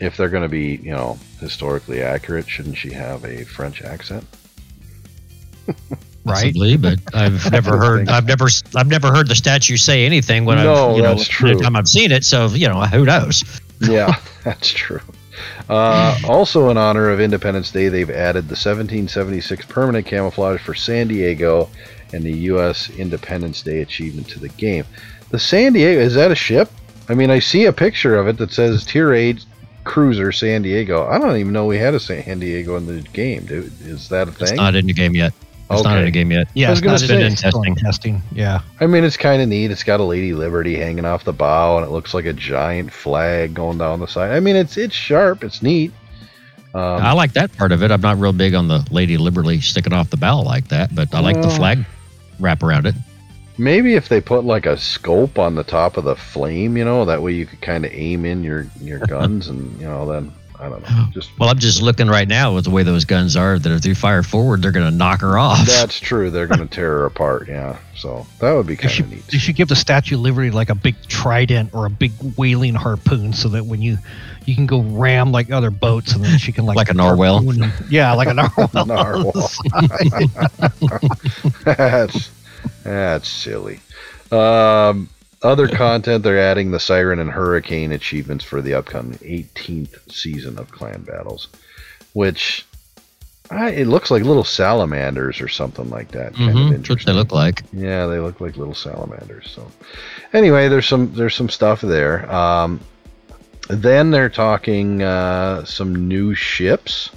If 0.00 0.16
they're 0.16 0.28
going 0.28 0.42
to 0.42 0.48
be, 0.48 0.76
you 0.82 0.90
know, 0.90 1.18
historically 1.40 2.02
accurate, 2.02 2.48
shouldn't 2.48 2.76
she 2.76 2.90
have 2.90 3.24
a 3.24 3.44
French 3.44 3.82
accent? 3.82 4.24
Right. 6.26 6.52
Possibly, 6.52 6.76
but 6.76 6.98
I've 7.14 7.50
never 7.52 7.78
heard. 7.78 8.08
I've 8.08 8.26
never. 8.26 8.48
I've 8.74 8.88
never 8.88 9.12
heard 9.12 9.28
the 9.28 9.34
statue 9.34 9.76
say 9.76 10.04
anything 10.04 10.44
when 10.46 10.56
No, 10.58 10.90
I've. 10.90 10.96
You 10.96 11.02
know, 11.02 11.14
that's 11.14 11.28
true. 11.28 11.58
Time 11.60 11.76
I've 11.76 11.88
seen 11.88 12.12
it, 12.12 12.24
so 12.24 12.46
you 12.48 12.66
know, 12.66 12.80
who 12.82 13.04
knows? 13.04 13.60
Yeah, 13.80 14.16
that's 14.44 14.70
true. 14.70 15.00
Uh, 15.68 16.18
also, 16.26 16.68
in 16.70 16.76
honor 16.76 17.10
of 17.10 17.20
Independence 17.20 17.70
Day, 17.70 17.88
they've 17.88 18.10
added 18.10 18.44
the 18.44 18.56
1776 18.56 19.64
permanent 19.66 20.06
camouflage 20.06 20.60
for 20.60 20.74
San 20.74 21.08
Diego 21.08 21.68
and 22.12 22.22
the 22.22 22.32
U.S. 22.48 22.90
Independence 22.90 23.62
Day 23.62 23.80
achievement 23.80 24.28
to 24.28 24.38
the 24.38 24.50
game. 24.50 24.84
The 25.30 25.38
San 25.38 25.72
Diego 25.72 26.00
is 26.00 26.14
that 26.14 26.30
a 26.30 26.34
ship? 26.34 26.70
I 27.08 27.14
mean, 27.14 27.30
I 27.30 27.38
see 27.38 27.64
a 27.64 27.72
picture 27.72 28.16
of 28.16 28.28
it 28.28 28.36
that 28.38 28.52
says 28.52 28.84
Tier 28.84 29.12
8 29.12 29.44
Cruiser 29.84 30.32
San 30.32 30.62
Diego. 30.62 31.06
I 31.06 31.18
don't 31.18 31.36
even 31.36 31.52
know 31.52 31.66
we 31.66 31.78
had 31.78 31.94
a 31.94 32.00
San 32.00 32.38
Diego 32.40 32.76
in 32.76 32.86
the 32.86 33.00
game. 33.12 33.44
Dude. 33.44 33.72
Is 33.82 34.08
that 34.10 34.28
a 34.28 34.30
It's 34.32 34.50
thing? 34.50 34.56
not 34.56 34.74
in 34.74 34.86
the 34.86 34.92
game 34.94 35.14
yet. 35.14 35.32
It's 35.70 35.82
not 35.82 35.92
in 35.92 35.98
Okay. 35.98 36.04
the 36.04 36.10
game 36.10 36.30
yet. 36.30 36.48
Yeah, 36.54 36.68
I 36.68 36.70
was 36.70 36.78
it's 36.80 36.86
not 36.86 37.00
say- 37.00 37.14
in 37.16 37.22
in 37.22 37.34
testing. 37.36 37.74
testing. 37.74 38.22
Yeah. 38.32 38.60
I 38.80 38.86
mean, 38.86 39.02
it's 39.02 39.16
kind 39.16 39.40
of 39.40 39.48
neat. 39.48 39.70
It's 39.70 39.82
got 39.82 39.98
a 39.98 40.04
Lady 40.04 40.34
Liberty 40.34 40.76
hanging 40.76 41.04
off 41.06 41.24
the 41.24 41.32
bow, 41.32 41.78
and 41.78 41.86
it 41.86 41.90
looks 41.90 42.12
like 42.12 42.26
a 42.26 42.32
giant 42.34 42.92
flag 42.92 43.54
going 43.54 43.78
down 43.78 44.00
the 44.00 44.06
side. 44.06 44.32
I 44.32 44.40
mean, 44.40 44.56
it's 44.56 44.76
it's 44.76 44.94
sharp. 44.94 45.42
It's 45.42 45.62
neat. 45.62 45.92
Um, 46.74 46.82
I 46.82 47.12
like 47.12 47.32
that 47.34 47.56
part 47.56 47.70
of 47.72 47.82
it. 47.82 47.90
I'm 47.90 48.00
not 48.00 48.18
real 48.18 48.32
big 48.32 48.54
on 48.54 48.68
the 48.68 48.84
Lady 48.90 49.16
Liberty 49.16 49.60
sticking 49.60 49.92
off 49.92 50.10
the 50.10 50.16
bow 50.16 50.42
like 50.42 50.68
that, 50.68 50.94
but 50.94 51.14
I 51.14 51.20
like 51.20 51.40
the 51.40 51.48
flag 51.50 51.84
wrap 52.40 52.62
around 52.62 52.86
it. 52.86 52.94
Maybe 53.56 53.94
if 53.94 54.08
they 54.08 54.20
put 54.20 54.44
like 54.44 54.66
a 54.66 54.76
scope 54.76 55.38
on 55.38 55.54
the 55.54 55.62
top 55.62 55.96
of 55.96 56.02
the 56.04 56.16
flame, 56.16 56.76
you 56.76 56.84
know, 56.84 57.04
that 57.04 57.22
way 57.22 57.32
you 57.32 57.46
could 57.46 57.60
kind 57.60 57.84
of 57.84 57.92
aim 57.94 58.24
in 58.24 58.42
your 58.42 58.66
your 58.82 58.98
guns, 58.98 59.46
and 59.48 59.80
you 59.80 59.86
know, 59.86 60.04
then 60.10 60.32
I 60.64 60.68
don't 60.70 60.80
know. 60.82 61.06
Just 61.12 61.30
Well, 61.38 61.50
I'm 61.50 61.58
just 61.58 61.82
looking 61.82 62.06
right 62.08 62.26
now 62.26 62.54
with 62.54 62.64
the 62.64 62.70
way 62.70 62.82
those 62.84 63.04
guns 63.04 63.36
are 63.36 63.58
that 63.58 63.70
if 63.70 63.82
they 63.82 63.92
fire 63.92 64.22
forward, 64.22 64.62
they're 64.62 64.72
going 64.72 64.90
to 64.90 64.96
knock 64.96 65.20
her 65.20 65.36
off. 65.36 65.66
that's 65.66 66.00
true. 66.00 66.30
They're 66.30 66.46
going 66.46 66.66
to 66.66 66.74
tear 66.74 66.90
her 66.98 67.04
apart. 67.04 67.48
Yeah, 67.48 67.76
so 67.94 68.26
that 68.40 68.52
would 68.52 68.66
be 68.66 68.74
They 68.74 68.82
kind 68.82 68.94
should, 68.94 69.04
of 69.04 69.10
neat. 69.10 69.26
they 69.26 69.36
should 69.36 69.56
give 69.56 69.68
the 69.68 69.76
Statue 69.76 70.14
of 70.14 70.22
Liberty 70.22 70.50
like 70.50 70.70
a 70.70 70.74
big 70.74 70.94
trident 71.06 71.74
or 71.74 71.84
a 71.84 71.90
big 71.90 72.12
whaling 72.38 72.74
harpoon 72.74 73.34
so 73.34 73.50
that 73.50 73.66
when 73.66 73.82
you 73.82 73.98
you 74.46 74.54
can 74.54 74.64
go 74.66 74.80
ram 74.80 75.32
like 75.32 75.50
other 75.50 75.70
boats 75.70 76.14
and 76.14 76.24
then 76.24 76.38
she 76.38 76.50
can 76.52 76.64
like 76.64 76.76
Like 76.76 76.88
a 76.90 76.94
narwhal? 76.94 77.40
them. 77.40 77.70
Yeah, 77.90 78.14
like 78.14 78.28
a 78.28 78.34
narwhal. 78.34 78.86
Narwhal. 78.86 79.50
that's 81.64 82.30
that's 82.82 83.28
silly. 83.28 83.80
Um, 84.32 85.08
other 85.44 85.68
content 85.68 86.24
they're 86.24 86.38
adding 86.38 86.70
the 86.70 86.80
Siren 86.80 87.18
and 87.20 87.30
Hurricane 87.30 87.92
achievements 87.92 88.44
for 88.44 88.60
the 88.62 88.74
upcoming 88.74 89.18
18th 89.18 90.10
season 90.12 90.58
of 90.58 90.70
Clan 90.70 91.02
Battles, 91.02 91.48
which 92.14 92.66
I, 93.50 93.70
it 93.70 93.86
looks 93.86 94.10
like 94.10 94.22
little 94.24 94.44
salamanders 94.44 95.40
or 95.40 95.48
something 95.48 95.90
like 95.90 96.10
that. 96.12 96.34
Kind 96.34 96.58
hmm 96.58 96.58
of 96.58 96.70
That's 96.70 96.90
what 96.90 97.02
interesting. 97.02 97.12
they 97.14 97.18
look 97.18 97.32
like. 97.32 97.62
Yeah, 97.72 98.06
they 98.06 98.18
look 98.18 98.40
like 98.40 98.56
little 98.56 98.74
salamanders. 98.74 99.50
So, 99.50 99.70
anyway, 100.32 100.68
there's 100.68 100.88
some 100.88 101.12
there's 101.14 101.34
some 101.34 101.48
stuff 101.50 101.80
there. 101.82 102.30
Um, 102.32 102.80
then 103.68 104.10
they're 104.10 104.30
talking 104.30 105.02
uh, 105.02 105.64
some 105.64 106.08
new 106.08 106.34
ships. 106.34 107.10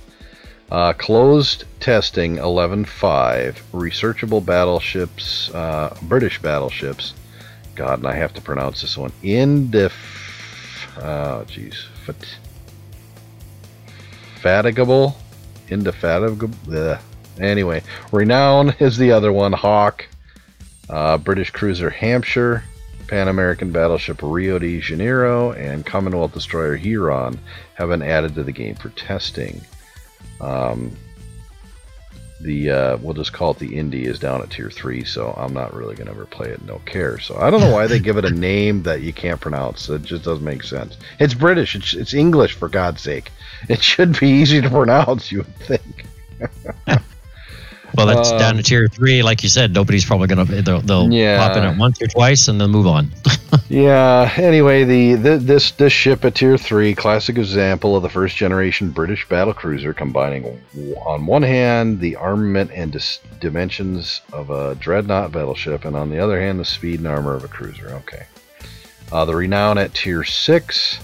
Uh, 0.69 0.91
closed 0.91 1.63
testing 1.79 2.35
11.5 2.37 2.85
researchable 3.71 4.45
battleships, 4.45 5.49
uh, 5.55 5.95
British 6.03 6.41
battleships. 6.41 7.13
God, 7.77 7.99
and 7.99 8.07
I 8.07 8.15
have 8.15 8.33
to 8.33 8.41
pronounce 8.41 8.81
this 8.81 8.97
one. 8.97 9.11
Indef. 9.23 9.93
Oh, 10.97 11.45
jeez. 11.47 11.85
Fat- 12.05 12.37
fatigable? 14.41 15.13
Indefatigable? 15.69 16.55
Ugh. 16.73 16.99
Anyway, 17.39 17.83
Renown 18.11 18.73
is 18.79 18.97
the 18.97 19.11
other 19.11 19.31
one. 19.31 19.53
Hawke, 19.53 20.07
uh, 20.89 21.17
British 21.19 21.51
cruiser 21.51 21.91
Hampshire, 21.91 22.63
Pan 23.07 23.27
American 23.27 23.71
battleship 23.71 24.21
Rio 24.23 24.57
de 24.57 24.81
Janeiro, 24.81 25.51
and 25.51 25.85
Commonwealth 25.85 26.33
destroyer 26.33 26.75
Huron 26.75 27.39
have 27.75 27.89
been 27.89 28.01
added 28.01 28.33
to 28.35 28.43
the 28.43 28.51
game 28.51 28.75
for 28.75 28.89
testing. 28.89 29.61
Um, 30.41 30.97
the 32.39 32.69
uh, 32.69 32.97
we'll 32.97 33.13
just 33.13 33.33
call 33.33 33.51
it 33.51 33.59
the 33.59 33.69
indie 33.69 34.05
is 34.05 34.19
down 34.19 34.41
at 34.41 34.51
tier 34.51 34.69
three, 34.69 35.03
so 35.03 35.33
I'm 35.37 35.53
not 35.53 35.73
really 35.73 35.95
gonna 35.95 36.11
ever 36.11 36.25
play 36.25 36.49
it. 36.49 36.59
and 36.59 36.67
Don't 36.67 36.85
care. 36.85 37.19
So 37.19 37.37
I 37.37 37.49
don't 37.49 37.61
know 37.61 37.73
why 37.73 37.87
they 37.87 37.99
give 37.99 38.17
it 38.17 38.25
a 38.25 38.29
name 38.31 38.83
that 38.83 39.01
you 39.01 39.13
can't 39.13 39.41
pronounce. 39.41 39.89
It 39.89 40.03
just 40.03 40.23
doesn't 40.23 40.43
make 40.43 40.63
sense. 40.63 40.97
It's 41.19 41.33
British. 41.33 41.75
It's, 41.75 41.93
it's 41.93 42.13
English 42.13 42.53
for 42.53 42.69
God's 42.69 43.01
sake. 43.01 43.31
It 43.69 43.81
should 43.81 44.19
be 44.19 44.29
easy 44.29 44.61
to 44.61 44.69
pronounce. 44.69 45.31
You 45.31 45.39
would 45.39 45.55
think. 45.57 46.05
Well, 47.95 48.05
that's 48.07 48.29
Um, 48.31 48.37
down 48.37 48.55
to 48.57 48.63
tier 48.63 48.87
three. 48.87 49.23
Like 49.23 49.43
you 49.43 49.49
said, 49.49 49.73
nobody's 49.73 50.05
probably 50.05 50.27
going 50.27 50.45
to, 50.45 50.61
they'll, 50.61 50.81
they'll 50.81 51.11
Yeah. 51.11 51.37
pop 51.47 51.57
in 51.57 51.63
it 51.63 51.77
once 51.77 52.01
or 52.01 52.07
twice 52.07 52.47
and 52.47 52.59
then 52.59 52.69
move 52.69 52.87
on. 52.87 53.11
Yeah. 53.69 54.31
Anyway, 54.37 54.83
the, 54.83 55.15
the 55.15 55.37
this 55.37 55.71
this 55.71 55.91
ship 55.91 56.23
at 56.25 56.35
Tier 56.35 56.57
Three, 56.57 56.93
classic 56.95 57.37
example 57.37 57.95
of 57.95 58.03
the 58.03 58.09
first 58.09 58.35
generation 58.37 58.91
British 58.91 59.27
battle 59.27 59.53
cruiser, 59.53 59.93
combining 59.93 60.61
on 61.05 61.25
one 61.25 61.43
hand 61.43 61.99
the 61.99 62.15
armament 62.17 62.71
and 62.73 62.91
dis- 62.93 63.19
dimensions 63.41 64.21
of 64.31 64.49
a 64.49 64.75
dreadnought 64.75 65.31
battleship, 65.33 65.83
and 65.85 65.95
on 65.97 66.09
the 66.09 66.19
other 66.19 66.39
hand 66.39 66.59
the 66.59 66.65
speed 66.65 66.99
and 66.99 67.07
armor 67.07 67.35
of 67.35 67.43
a 67.43 67.47
cruiser. 67.49 67.89
Okay. 67.89 68.25
Uh, 69.11 69.25
the 69.25 69.35
renown 69.35 69.77
at 69.77 69.93
Tier 69.93 70.23
Six, 70.23 70.99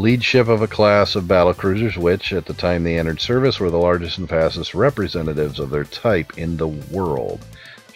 lead 0.00 0.24
ship 0.24 0.48
of 0.48 0.62
a 0.62 0.66
class 0.66 1.14
of 1.14 1.28
battle 1.28 1.54
cruisers, 1.54 1.96
which 1.96 2.32
at 2.32 2.46
the 2.46 2.54
time 2.54 2.82
they 2.82 2.98
entered 2.98 3.20
service 3.20 3.60
were 3.60 3.70
the 3.70 3.76
largest 3.76 4.18
and 4.18 4.28
fastest 4.28 4.74
representatives 4.74 5.58
of 5.58 5.70
their 5.70 5.84
type 5.84 6.38
in 6.38 6.56
the 6.56 6.68
world 6.68 7.44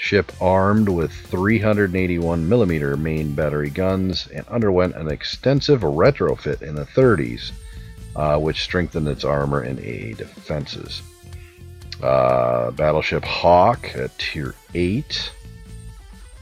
ship 0.04 0.32
armed 0.40 0.88
with 0.88 1.12
381 1.12 2.46
millimeter 2.46 2.96
main 2.96 3.34
battery 3.34 3.70
guns 3.70 4.28
and 4.34 4.46
underwent 4.48 4.94
an 4.96 5.10
extensive 5.10 5.80
retrofit 5.80 6.60
in 6.60 6.74
the 6.74 6.84
30s, 6.84 7.52
uh, 8.16 8.38
which 8.38 8.62
strengthened 8.62 9.08
its 9.08 9.24
armor 9.24 9.60
and 9.60 9.78
AA 9.78 10.14
defenses. 10.16 11.02
Uh, 12.02 12.70
battleship 12.72 13.24
Hawke 13.24 13.96
at 13.96 14.16
Tier 14.18 14.54
8. 14.74 15.30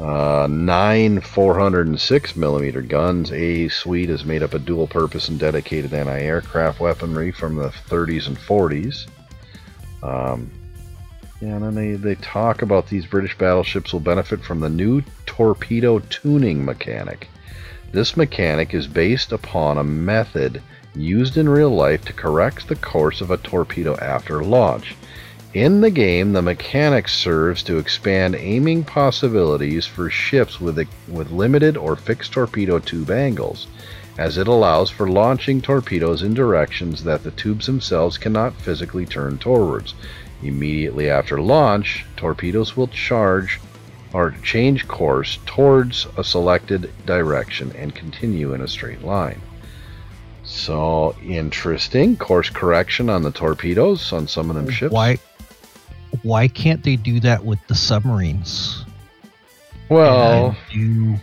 Uh, 0.00 0.48
nine 0.50 1.20
406 1.20 2.36
millimeter 2.36 2.82
guns. 2.82 3.30
A 3.32 3.68
suite 3.68 4.10
is 4.10 4.24
made 4.24 4.42
up 4.42 4.54
of 4.54 4.64
dual 4.64 4.86
purpose 4.86 5.28
and 5.28 5.38
dedicated 5.38 5.92
anti 5.92 6.20
aircraft 6.20 6.80
weaponry 6.80 7.30
from 7.30 7.56
the 7.56 7.68
30s 7.68 8.26
and 8.26 8.36
40s. 8.36 9.06
Um, 10.02 10.50
yeah, 11.40 11.56
and 11.56 11.64
then 11.64 11.74
they, 11.74 11.92
they 11.94 12.14
talk 12.16 12.62
about 12.62 12.88
these 12.88 13.06
British 13.06 13.36
battleships 13.36 13.92
will 13.92 14.00
benefit 14.00 14.44
from 14.44 14.60
the 14.60 14.68
new 14.68 15.02
torpedo 15.26 15.98
tuning 15.98 16.64
mechanic. 16.64 17.28
This 17.92 18.16
mechanic 18.16 18.74
is 18.74 18.86
based 18.86 19.32
upon 19.32 19.76
a 19.76 19.84
method 19.84 20.62
used 20.94 21.36
in 21.36 21.48
real 21.48 21.70
life 21.70 22.04
to 22.06 22.12
correct 22.12 22.68
the 22.68 22.76
course 22.76 23.20
of 23.20 23.30
a 23.30 23.36
torpedo 23.36 23.96
after 23.96 24.42
launch. 24.44 24.94
In 25.54 25.82
the 25.82 25.90
game, 25.90 26.32
the 26.32 26.40
mechanic 26.40 27.08
serves 27.08 27.62
to 27.64 27.76
expand 27.76 28.34
aiming 28.36 28.84
possibilities 28.84 29.84
for 29.84 30.08
ships 30.08 30.58
with, 30.58 30.78
a, 30.78 30.86
with 31.08 31.30
limited 31.30 31.76
or 31.76 31.94
fixed 31.94 32.32
torpedo 32.32 32.78
tube 32.78 33.10
angles, 33.10 33.66
as 34.16 34.38
it 34.38 34.48
allows 34.48 34.88
for 34.88 35.10
launching 35.10 35.60
torpedoes 35.60 36.22
in 36.22 36.32
directions 36.32 37.04
that 37.04 37.22
the 37.22 37.32
tubes 37.32 37.66
themselves 37.66 38.16
cannot 38.16 38.54
physically 38.54 39.04
turn 39.04 39.36
towards. 39.36 39.92
Immediately 40.42 41.10
after 41.10 41.38
launch, 41.38 42.06
torpedoes 42.16 42.74
will 42.74 42.88
charge 42.88 43.60
or 44.14 44.34
change 44.42 44.88
course 44.88 45.38
towards 45.44 46.06
a 46.16 46.24
selected 46.24 46.90
direction 47.04 47.72
and 47.76 47.94
continue 47.94 48.54
in 48.54 48.62
a 48.62 48.68
straight 48.68 49.04
line. 49.04 49.40
So 50.44 51.14
interesting 51.22 52.16
course 52.16 52.48
correction 52.48 53.10
on 53.10 53.22
the 53.22 53.30
torpedoes 53.30 54.14
on 54.14 54.26
some 54.26 54.48
of 54.48 54.56
them 54.56 54.70
ships. 54.70 54.92
Why? 54.92 55.18
Why 56.22 56.48
can't 56.48 56.82
they 56.82 56.96
do 56.96 57.20
that 57.20 57.44
with 57.44 57.58
the 57.68 57.74
submarines? 57.74 58.84
Well, 59.88 60.56
do 60.72 61.16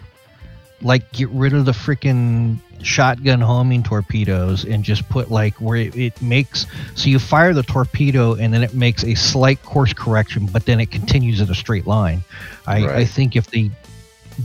like 0.81 1.11
get 1.11 1.29
rid 1.29 1.53
of 1.53 1.65
the 1.65 1.71
freaking 1.71 2.59
shotgun 2.81 3.41
homing 3.41 3.83
torpedoes 3.83 4.63
and 4.63 4.83
just 4.83 5.07
put 5.09 5.29
like 5.29 5.55
where 5.55 5.77
it, 5.77 5.95
it 5.97 6.21
makes 6.21 6.65
so 6.95 7.09
you 7.09 7.19
fire 7.19 7.53
the 7.53 7.63
torpedo 7.63 8.35
and 8.35 8.53
then 8.53 8.63
it 8.63 8.73
makes 8.73 9.03
a 9.03 9.15
slight 9.15 9.61
course 9.63 9.93
correction, 9.93 10.45
but 10.45 10.65
then 10.65 10.79
it 10.79 10.91
continues 10.91 11.41
in 11.41 11.49
a 11.49 11.55
straight 11.55 11.87
line. 11.87 12.23
I, 12.67 12.87
I 12.87 13.05
think 13.05 13.35
if 13.35 13.47
they 13.47 13.71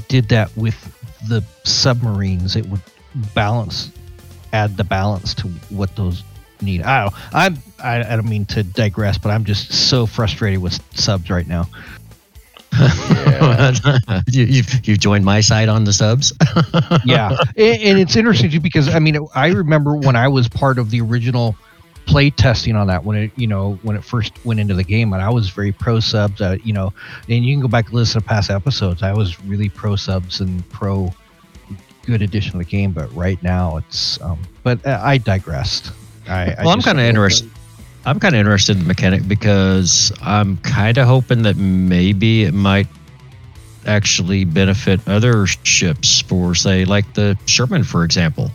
did 0.09 0.29
that 0.31 0.55
with 0.57 0.75
the 1.29 1.45
submarines, 1.63 2.57
it 2.57 2.67
would 2.67 2.81
balance, 3.35 3.91
add 4.53 4.77
the 4.77 4.85
balance 4.85 5.35
to 5.35 5.49
what 5.71 5.95
those 5.97 6.25
need. 6.63 6.83
I 6.83 7.05
don't. 7.05 7.15
I'm. 7.33 7.59
I, 7.83 8.13
I 8.13 8.17
don't 8.17 8.29
mean 8.29 8.47
to 8.47 8.63
digress, 8.63 9.19
but 9.19 9.31
I'm 9.31 9.45
just 9.45 9.73
so 9.73 10.07
frustrated 10.07 10.61
with 10.61 10.81
subs 10.97 11.31
right 11.31 11.47
now. 11.47 11.67
yeah. 12.79 13.73
you, 14.29 14.45
you've, 14.45 14.89
you've 14.89 14.99
joined 14.99 15.25
my 15.25 15.41
side 15.41 15.69
on 15.69 15.85
the 15.85 15.93
subs. 15.93 16.33
yeah 17.05 17.37
and, 17.57 17.83
and 17.83 17.99
it's 17.99 18.17
interesting 18.17 18.51
too 18.51 18.61
because 18.61 18.89
i 18.89 18.99
mean 18.99 19.17
i 19.35 19.49
remember 19.49 19.95
when 19.95 20.17
i 20.17 20.27
was 20.27 20.49
part 20.49 20.79
of 20.79 20.91
the 20.91 21.01
original 21.01 21.55
play 22.07 22.31
testing 22.31 22.77
on 22.77 22.87
that 22.87 23.05
when 23.05 23.17
it 23.17 23.31
you 23.37 23.47
know 23.47 23.79
when 23.83 23.97
it 23.97 24.05
first 24.05 24.45
went 24.45 24.61
into 24.61 24.75
the 24.75 24.85
game 24.85 25.13
and 25.13 25.23
i 25.23 25.31
was 25.31 25.51
very 25.51 25.73
pro 25.73 26.01
subs 26.01 26.41
uh, 26.41 26.57
you 26.65 26.73
know 26.73 26.93
and 27.29 27.45
you 27.45 27.55
can 27.55 27.63
go 27.63 27.69
back 27.69 27.87
and 27.87 27.95
listen 27.95 28.21
to 28.21 28.27
past 28.27 28.51
episodes 28.51 29.03
i 29.03 29.13
was 29.13 29.41
really 29.43 29.69
pro 29.69 29.97
subs 29.97 30.41
and 30.41 30.69
pro 30.71 31.13
good 32.05 32.23
addition 32.23 32.53
to 32.53 32.59
the 32.59 32.65
game 32.65 32.93
but 32.93 33.13
right 33.15 33.43
now 33.43 33.77
it's 33.77 34.21
um 34.21 34.39
but 34.63 34.85
uh, 34.87 35.01
i 35.03 35.17
digressed 35.17 35.93
I, 36.29 36.53
I 36.53 36.65
Well, 36.65 36.71
I'm 36.71 36.81
kind 36.81 36.99
of 36.99 37.05
interested. 37.05 37.51
I'm 38.07 38.21
kind 38.21 38.35
of 38.35 38.41
interested 38.41 38.77
in 38.77 38.83
the 38.83 38.89
mechanic 38.89 39.27
because 39.27 40.13
I'm 40.21 40.59
kind 40.59 40.99
of 40.99 41.07
hoping 41.07 41.43
that 41.43 41.57
maybe 41.57 42.45
it 42.45 42.53
might 42.53 42.87
actually 43.87 44.45
benefit 44.45 45.01
other 45.09 45.47
ships 45.47 46.21
for, 46.21 46.55
say, 46.55 46.85
like 46.85 47.15
the 47.15 47.39
Sherman, 47.47 47.85
for 47.85 48.05
example. 48.05 48.51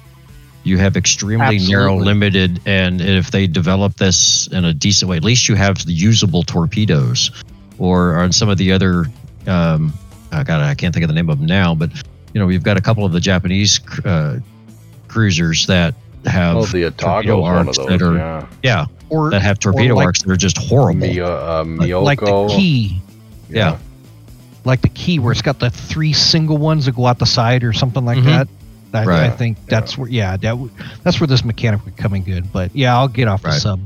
You 0.63 0.77
have 0.77 0.97
extremely 0.97 1.57
narrow, 1.67 1.95
limited, 1.95 2.59
and 2.65 3.01
if 3.01 3.31
they 3.31 3.47
develop 3.47 3.95
this 3.95 4.47
in 4.47 4.65
a 4.65 4.73
decent 4.73 5.09
way, 5.09 5.17
at 5.17 5.23
least 5.23 5.47
you 5.47 5.55
have 5.55 5.85
the 5.85 5.93
usable 5.93 6.43
torpedoes. 6.43 7.31
Or 7.77 8.17
on 8.17 8.33
some 8.33 8.49
of 8.49 8.57
the 8.57 8.71
other, 8.71 9.05
um, 9.47 9.93
I 10.31 10.43
got 10.43 10.61
I 10.61 10.75
can't 10.75 10.93
think 10.93 11.03
of 11.03 11.07
the 11.07 11.15
name 11.15 11.29
of 11.29 11.39
them 11.39 11.47
now, 11.47 11.73
but 11.73 11.89
you 12.33 12.39
know 12.39 12.45
we've 12.45 12.61
got 12.61 12.77
a 12.77 12.81
couple 12.81 13.05
of 13.05 13.13
the 13.13 13.21
Japanese 13.21 13.79
uh, 14.05 14.39
cruisers 15.07 15.65
that 15.67 15.95
have 16.25 16.57
Oh, 16.57 16.65
the 16.65 16.91
torpedo 16.91 17.37
Atago 17.37 17.41
one 17.41 17.51
of 17.51 17.57
arms 17.67 17.77
those. 17.77 17.87
that 17.87 18.01
are 18.01 18.15
yeah. 18.15 18.45
yeah 18.63 18.85
or 19.09 19.29
that 19.31 19.41
have 19.41 19.59
torpedo 19.59 19.95
like- 19.95 20.05
arcs 20.05 20.21
that 20.21 20.31
are 20.31 20.35
just 20.37 20.57
horrible. 20.57 20.99
Mio, 21.07 21.25
uh, 21.25 21.63
Myoko. 21.63 22.03
like 22.03 22.19
the 22.19 22.25
Kii, 22.25 22.99
Yeah. 23.49 23.77
like 24.65 24.81
the 24.81 24.89
Kii 24.89 25.19
where 25.19 25.31
it's 25.31 25.41
got 25.41 25.59
the 25.59 25.69
three 25.69 26.13
single 26.13 26.57
ones 26.57 26.85
that 26.85 26.95
go 26.95 27.05
out 27.07 27.19
the 27.19 27.25
side 27.25 27.63
or 27.63 27.73
something 27.73 28.05
like 28.05 28.17
Mhm. 28.19 28.25
that. 28.25 28.47
I, 28.91 29.27
I 29.27 29.29
think 29.29 29.57
that's 29.67 29.97
where, 29.99 30.09
yeah, 30.09 30.31
that 30.37 30.49
w- 30.49 30.71
that's 31.03 31.19
where 31.19 31.27
this 31.27 31.45
mechanic 31.45 31.85
would 31.85 31.95
come 31.95 32.15
in 32.15 32.23
good. 32.23 32.51
But 32.51 32.75
yeah, 32.75 32.97
I'll 32.97 33.07
get 33.07 33.27
off 33.27 33.43
the 33.43 33.51
sub, 33.51 33.79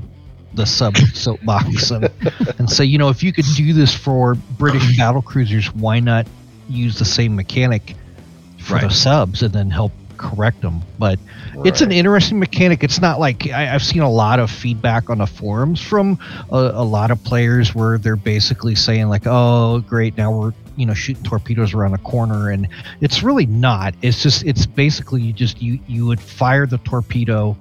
the 0.54 0.66
sub 0.66 0.96
soapbox 1.14 1.92
and, 1.92 2.10
and 2.58 2.70
say, 2.70 2.86
you 2.86 2.98
know, 2.98 3.10
if 3.10 3.22
you 3.22 3.34
could 3.34 3.46
do 3.56 3.74
this 3.74 3.94
for 3.94 4.36
British 4.36 4.98
battle 4.98 5.22
cruisers, 5.22 5.74
why 5.76 6.00
not 6.00 6.26
use 6.70 6.98
the 7.00 7.06
same 7.06 7.36
mechanic 7.36 7.96
for 8.60 8.80
the 8.80 8.90
subs 8.90 9.44
and 9.44 9.54
then 9.54 9.70
help 9.70 9.92
correct 10.24 10.62
them? 10.62 10.82
But 10.98 11.20
it's 11.66 11.82
an 11.82 11.92
interesting 11.92 12.40
mechanic. 12.40 12.84
It's 12.84 13.02
not 13.02 13.20
like 13.20 13.48
I, 13.48 13.74
I've 13.74 13.84
seen 13.84 14.02
a 14.02 14.10
lot 14.10 14.40
of 14.40 14.50
feedback 14.50 15.10
on 15.10 15.20
the 15.20 15.28
forums 15.28 15.82
from 15.82 16.18
a, 16.52 16.56
a 16.56 16.84
lot 16.84 17.12
of 17.12 17.24
players 17.24 17.76
where 17.76 17.98
they're 17.98 18.16
basically 18.16 18.76
saying 18.76 19.10
like, 19.10 19.24
"Oh, 19.26 19.84
great, 19.88 20.18
now 20.18 20.32
we're 20.32 20.54
you 20.76 20.86
know 20.86 20.94
shooting 20.94 21.24
torpedoes 21.24 21.74
around 21.74 21.92
the 21.92 22.00
corner," 22.00 22.50
and 22.50 22.68
it's 23.02 23.22
really 23.22 23.46
not. 23.46 23.94
It's 24.02 24.24
just 24.24 24.44
it's 24.46 24.66
basically 24.66 25.22
you 25.22 25.34
just 25.34 25.62
you 25.62 25.80
you 25.88 26.06
would 26.06 26.22
fire 26.22 26.66
the 26.66 26.80
torpedo. 26.80 27.58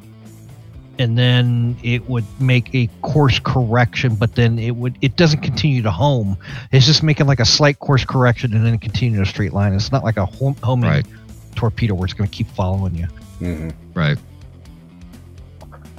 And 0.99 1.16
then 1.16 1.75
it 1.83 2.09
would 2.09 2.25
make 2.38 2.73
a 2.75 2.88
course 3.00 3.40
correction, 3.40 4.14
but 4.14 4.35
then 4.35 4.59
it 4.59 4.76
would 4.76 4.97
it 5.00 5.16
doesn't 5.16 5.40
continue 5.40 5.83
to 5.83 5.90
home. 5.90 6.37
It's 6.71 6.85
just 6.85 7.02
making 7.02 7.26
like 7.26 7.40
a 7.40 7.47
slight 7.47 7.78
course 7.78 8.04
correction 8.04 8.54
and 8.54 8.64
then 8.64 8.78
continue 8.78 9.16
in 9.16 9.23
a 9.23 9.26
straight 9.26 9.54
line. 9.54 9.73
It's 9.73 9.90
not 9.90 10.04
like 10.04 10.19
a 10.19 10.26
home, 10.26 10.54
homing 10.62 10.90
Right. 10.90 11.07
Torpedo 11.54 11.94
where 11.94 12.04
it's 12.04 12.14
going 12.14 12.28
to 12.28 12.35
keep 12.37 12.49
following 12.49 12.94
you. 12.94 13.09
Mhm. 13.40 13.73
Right. 13.94 14.18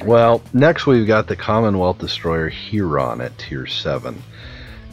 Well, 0.06 0.42
next 0.54 0.86
we've 0.86 1.08
got 1.08 1.28
the 1.28 1.36
Commonwealth 1.36 2.00
destroyer 2.00 2.50
Huron 2.50 3.22
at 3.22 3.38
Tier 3.38 3.66
7. 3.66 4.22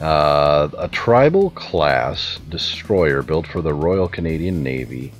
Uh, 0.01 0.69
a 0.79 0.89
tribal 0.89 1.51
class 1.51 2.39
destroyer 2.49 3.23
built 3.23 3.47
for 3.47 3.61
the 3.61 3.75
Royal 3.75 4.09
Canadian 4.09 4.63
Navy. 4.63 5.13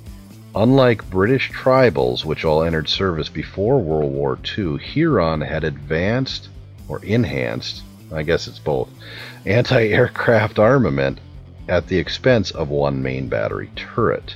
Unlike 0.55 1.09
British 1.09 1.51
tribals, 1.51 2.25
which 2.25 2.43
all 2.43 2.63
entered 2.63 2.89
service 2.89 3.29
before 3.29 3.79
World 3.79 4.11
War 4.11 4.37
II, 4.57 4.77
Huron 4.77 5.41
had 5.41 5.63
advanced 5.63 6.49
or 6.87 7.03
enhanced, 7.05 7.83
I 8.11 8.23
guess 8.23 8.47
it's 8.47 8.59
both, 8.59 8.89
anti 9.45 9.87
aircraft 9.89 10.59
armament 10.59 11.19
at 11.69 11.87
the 11.87 11.97
expense 11.97 12.51
of 12.51 12.69
one 12.69 13.01
main 13.01 13.27
battery 13.29 13.69
turret. 13.75 14.35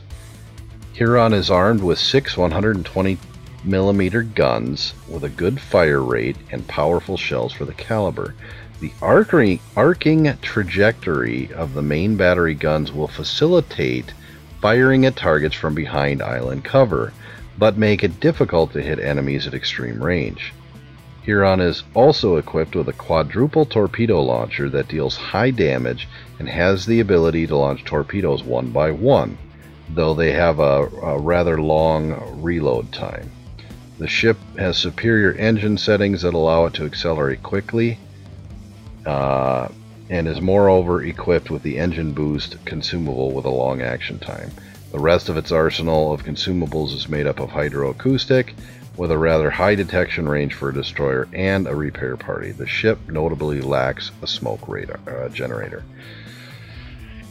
Huron 0.95 1.33
is 1.33 1.51
armed 1.51 1.83
with 1.83 1.99
six 1.99 2.37
120 2.37 3.17
millimeter 3.65 4.23
guns 4.23 4.93
with 5.09 5.25
a 5.25 5.29
good 5.29 5.59
fire 5.59 6.01
rate 6.01 6.37
and 6.53 6.65
powerful 6.69 7.17
shells 7.17 7.51
for 7.51 7.65
the 7.65 7.73
caliber. 7.73 8.33
The 8.79 8.93
arcing, 9.01 9.59
arcing 9.75 10.37
trajectory 10.41 11.51
of 11.51 11.73
the 11.73 11.81
main 11.81 12.15
battery 12.15 12.55
guns 12.55 12.93
will 12.93 13.09
facilitate 13.09 14.13
firing 14.61 15.05
at 15.05 15.17
targets 15.17 15.53
from 15.53 15.75
behind 15.75 16.21
island 16.21 16.63
cover, 16.63 17.11
but 17.57 17.77
make 17.77 18.01
it 18.01 18.21
difficult 18.21 18.71
to 18.71 18.81
hit 18.81 18.97
enemies 18.97 19.45
at 19.45 19.53
extreme 19.53 20.01
range. 20.01 20.53
Huron 21.23 21.59
is 21.59 21.83
also 21.93 22.37
equipped 22.37 22.73
with 22.73 22.87
a 22.87 22.93
quadruple 22.93 23.65
torpedo 23.65 24.21
launcher 24.21 24.69
that 24.69 24.87
deals 24.87 25.17
high 25.17 25.51
damage 25.51 26.07
and 26.39 26.47
has 26.47 26.85
the 26.85 27.01
ability 27.01 27.47
to 27.47 27.57
launch 27.57 27.83
torpedoes 27.83 28.45
one 28.45 28.69
by 28.69 28.91
one, 28.91 29.37
though 29.89 30.13
they 30.13 30.31
have 30.31 30.59
a, 30.59 30.87
a 31.03 31.19
rather 31.19 31.61
long 31.61 32.41
reload 32.41 32.91
time. 32.91 33.29
The 33.97 34.07
ship 34.07 34.37
has 34.57 34.77
superior 34.77 35.33
engine 35.33 35.77
settings 35.77 36.23
that 36.23 36.33
allow 36.33 36.65
it 36.65 36.73
to 36.75 36.85
accelerate 36.85 37.43
quickly, 37.43 37.97
uh, 39.05 39.69
and 40.09 40.27
is 40.27 40.41
moreover 40.41 41.03
equipped 41.03 41.49
with 41.49 41.63
the 41.63 41.77
engine 41.77 42.11
boost 42.11 42.63
consumable 42.65 43.31
with 43.31 43.45
a 43.45 43.49
long 43.49 43.81
action 43.81 44.19
time. 44.19 44.51
The 44.91 44.99
rest 44.99 45.29
of 45.29 45.37
its 45.37 45.51
arsenal 45.51 46.13
of 46.13 46.23
consumables 46.23 46.93
is 46.93 47.09
made 47.09 47.27
up 47.27 47.39
of 47.39 47.49
hydroacoustic, 47.49 48.53
with 48.97 49.11
a 49.11 49.17
rather 49.17 49.49
high 49.49 49.75
detection 49.75 50.27
range 50.27 50.53
for 50.53 50.69
a 50.69 50.73
destroyer 50.73 51.27
and 51.33 51.67
a 51.67 51.75
repair 51.75 52.15
party. 52.15 52.51
The 52.51 52.67
ship 52.67 52.99
notably 53.09 53.61
lacks 53.61 54.11
a 54.21 54.27
smoke 54.27 54.67
radar 54.67 54.99
uh, 55.07 55.29
generator. 55.29 55.83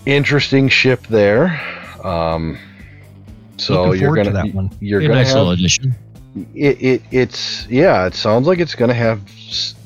Interesting 0.05 0.69
ship 0.69 1.07
there. 1.07 1.84
Um, 2.05 2.59
so 3.57 3.93
you're 3.93 4.11
forward 4.11 4.25
to 4.25 4.31
gonna 4.33 4.33
that 4.33 4.55
one. 4.55 4.71
you're 4.81 5.01
Be 5.01 5.07
a 5.07 5.09
gonna 5.09 5.25
have 5.25 5.35
little 5.35 5.51
addition. 5.53 5.95
it, 6.55 6.83
it 6.83 7.03
it's 7.11 7.67
yeah 7.69 8.07
it 8.07 8.15
sounds 8.15 8.47
like 8.47 8.59
it's 8.59 8.75
going 8.75 8.89
to 8.89 8.95
have 8.95 9.23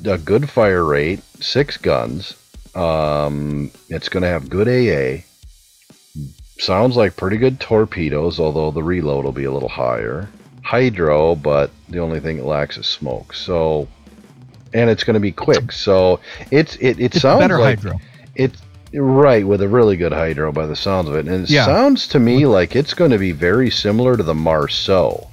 a 0.05 0.17
good 0.17 0.49
fire 0.49 0.83
rate 0.83 1.21
six 1.39 1.77
guns 1.77 2.35
um 2.75 3.71
it's 3.89 4.09
going 4.09 4.23
to 4.23 4.29
have 4.29 4.49
good 4.49 4.67
aa 4.67 5.23
sounds 6.57 6.95
like 6.97 7.15
pretty 7.15 7.37
good 7.37 7.59
torpedoes 7.59 8.39
although 8.39 8.71
the 8.71 8.83
reload 8.83 9.23
will 9.25 9.31
be 9.31 9.45
a 9.45 9.51
little 9.51 9.69
higher 9.69 10.27
hydro 10.63 11.35
but 11.35 11.71
the 11.89 11.99
only 11.99 12.19
thing 12.19 12.37
it 12.37 12.43
lacks 12.45 12.77
is 12.77 12.87
smoke 12.87 13.33
so 13.33 13.87
and 14.73 14.89
it's 14.89 15.03
going 15.03 15.13
to 15.15 15.19
be 15.19 15.31
quick 15.31 15.71
so 15.71 16.19
it's 16.51 16.75
it, 16.77 16.99
it 16.99 17.15
It's 17.15 17.21
sounds 17.21 17.39
better 17.39 17.59
like 17.59 17.79
hydro. 17.81 17.99
it's 18.35 18.61
right 18.93 19.45
with 19.45 19.61
a 19.61 19.67
really 19.67 19.95
good 19.97 20.11
hydro 20.11 20.51
by 20.51 20.65
the 20.65 20.75
sounds 20.75 21.07
of 21.07 21.15
it 21.15 21.27
and 21.27 21.43
it 21.43 21.49
Yeah. 21.49 21.65
sounds 21.65 22.07
to 22.09 22.19
me 22.19 22.45
like 22.45 22.75
it's 22.75 22.93
going 22.93 23.11
to 23.11 23.17
be 23.19 23.31
very 23.31 23.69
similar 23.69 24.17
to 24.17 24.23
the 24.23 24.33
marceau 24.33 25.27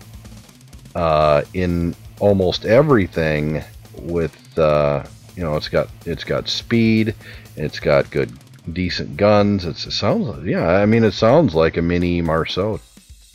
uh, 0.95 1.43
in 1.55 1.95
almost 2.21 2.65
everything 2.65 3.63
with 4.01 4.59
uh, 4.59 5.03
you 5.37 5.43
know 5.43 5.57
it's 5.57 5.69
got 5.69 5.89
it's 6.05 6.25
got 6.25 6.49
speed 6.49 7.15
it's 7.57 7.81
got 7.81 8.11
good 8.11 8.31
decent 8.73 9.17
guns 9.17 9.65
it's, 9.65 9.87
it 9.87 9.93
sounds 9.93 10.45
yeah 10.45 10.67
i 10.69 10.85
mean 10.87 11.05
it 11.05 11.13
sounds 11.13 11.55
like 11.55 11.77
a 11.77 11.83
mini 11.83 12.21
marceau 12.21 12.81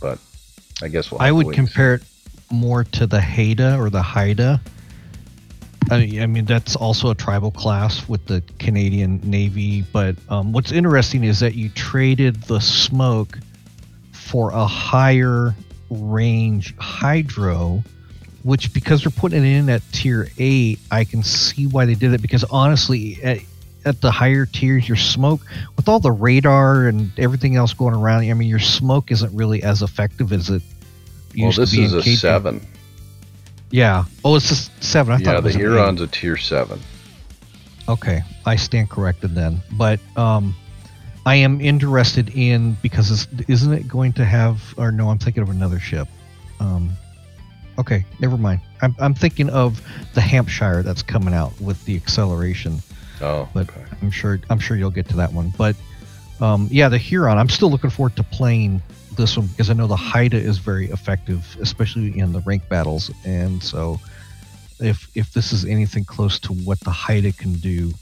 but 0.01 0.19
i 0.83 0.87
guess 0.87 1.09
we'll 1.11 1.21
I 1.21 1.31
would 1.31 1.53
compare 1.53 1.95
it 1.95 2.03
more 2.51 2.83
to 2.83 3.07
the 3.07 3.21
Haida 3.21 3.77
or 3.79 3.89
the 3.89 4.01
Haida. 4.01 4.59
I 5.91 6.05
mean, 6.05 6.21
I 6.21 6.25
mean, 6.25 6.45
that's 6.45 6.77
also 6.77 7.09
a 7.09 7.15
tribal 7.15 7.51
class 7.51 8.07
with 8.07 8.25
the 8.25 8.41
Canadian 8.59 9.19
Navy. 9.25 9.81
But 9.81 10.15
um, 10.29 10.53
what's 10.53 10.71
interesting 10.71 11.25
is 11.25 11.41
that 11.41 11.55
you 11.55 11.67
traded 11.67 12.43
the 12.43 12.61
smoke 12.61 13.37
for 14.13 14.51
a 14.51 14.65
higher 14.65 15.53
range 15.89 16.73
hydro, 16.77 17.83
which 18.43 18.73
because 18.73 19.03
they're 19.03 19.11
putting 19.11 19.43
it 19.43 19.57
in 19.57 19.69
at 19.69 19.81
tier 19.91 20.29
eight, 20.37 20.79
I 20.91 21.03
can 21.03 21.23
see 21.23 21.67
why 21.67 21.85
they 21.85 21.95
did 21.95 22.13
it. 22.13 22.21
Because 22.21 22.45
honestly, 22.45 23.21
at, 23.21 23.39
at 23.83 23.99
the 23.99 24.11
higher 24.11 24.45
tiers, 24.45 24.87
your 24.87 24.95
smoke 24.95 25.41
with 25.75 25.89
all 25.89 25.99
the 25.99 26.13
radar 26.13 26.87
and 26.87 27.11
everything 27.19 27.57
else 27.57 27.73
going 27.73 27.95
around, 27.95 28.21
I 28.21 28.33
mean, 28.33 28.47
your 28.47 28.59
smoke 28.59 29.11
isn't 29.11 29.35
really 29.35 29.61
as 29.61 29.81
effective 29.81 30.31
as 30.31 30.49
it 30.49 30.61
well 31.35 31.47
used 31.47 31.59
this 31.59 31.71
to 31.71 31.77
be 31.77 31.83
is 31.83 31.93
in 31.93 31.99
a 31.99 32.01
KT. 32.01 32.17
seven 32.17 32.67
Yeah. 33.71 34.05
Oh, 34.23 34.35
it's 34.35 34.51
a 34.51 34.55
seven. 34.83 35.13
I 35.13 35.17
thought 35.17 35.25
yeah 35.25 35.37
it 35.37 35.41
the 35.41 35.47
was 35.47 35.55
an 35.55 35.61
eight. 35.61 35.63
huron's 35.65 36.01
a 36.01 36.07
tier 36.07 36.37
seven 36.37 36.79
Okay, 37.89 38.21
I 38.45 38.55
stand 38.55 38.89
corrected 38.89 39.35
then. 39.35 39.59
But 39.73 39.99
um, 40.15 40.55
I 41.25 41.35
am 41.35 41.59
interested 41.59 42.29
in 42.29 42.77
because 42.81 43.11
it's, 43.11 43.49
isn't 43.49 43.73
it 43.73 43.87
going 43.87 44.13
to 44.13 44.23
have? 44.25 44.73
Or 44.77 44.91
no, 44.91 45.09
I'm 45.09 45.17
thinking 45.17 45.43
of 45.43 45.49
another 45.49 45.79
ship. 45.79 46.07
Um, 46.59 46.91
okay, 47.79 48.05
never 48.19 48.37
mind. 48.37 48.61
I'm, 48.81 48.95
I'm 48.99 49.13
thinking 49.13 49.49
of 49.49 49.81
the 50.13 50.21
Hampshire 50.21 50.83
that's 50.83 51.01
coming 51.03 51.33
out 51.33 51.59
with 51.59 51.83
the 51.85 51.95
acceleration. 51.95 52.79
oh 53.19 53.49
But 53.53 53.69
okay. 53.69 53.83
I'm 54.01 54.11
sure 54.11 54.39
I'm 54.49 54.59
sure 54.59 54.77
you'll 54.77 54.91
get 54.91 55.09
to 55.09 55.17
that 55.17 55.33
one. 55.33 55.51
But 55.57 55.75
um, 56.39 56.67
yeah, 56.71 56.87
the 56.87 56.97
Huron. 56.97 57.37
I'm 57.37 57.49
still 57.49 57.71
looking 57.71 57.89
forward 57.89 58.15
to 58.17 58.23
playing 58.23 58.81
this 59.15 59.37
one 59.37 59.47
because 59.47 59.69
I 59.69 59.73
know 59.73 59.87
the 59.87 59.95
Haida 59.95 60.37
is 60.37 60.57
very 60.57 60.89
effective, 60.89 61.57
especially 61.59 62.17
in 62.17 62.31
the 62.31 62.39
rank 62.41 62.67
battles. 62.69 63.11
And 63.25 63.61
so, 63.61 63.99
if 64.79 65.09
if 65.15 65.33
this 65.33 65.51
is 65.51 65.65
anything 65.65 66.05
close 66.05 66.39
to 66.39 66.53
what 66.53 66.79
the 66.81 66.91
Haida 66.91 67.31
can 67.31 67.53
do 67.53 67.93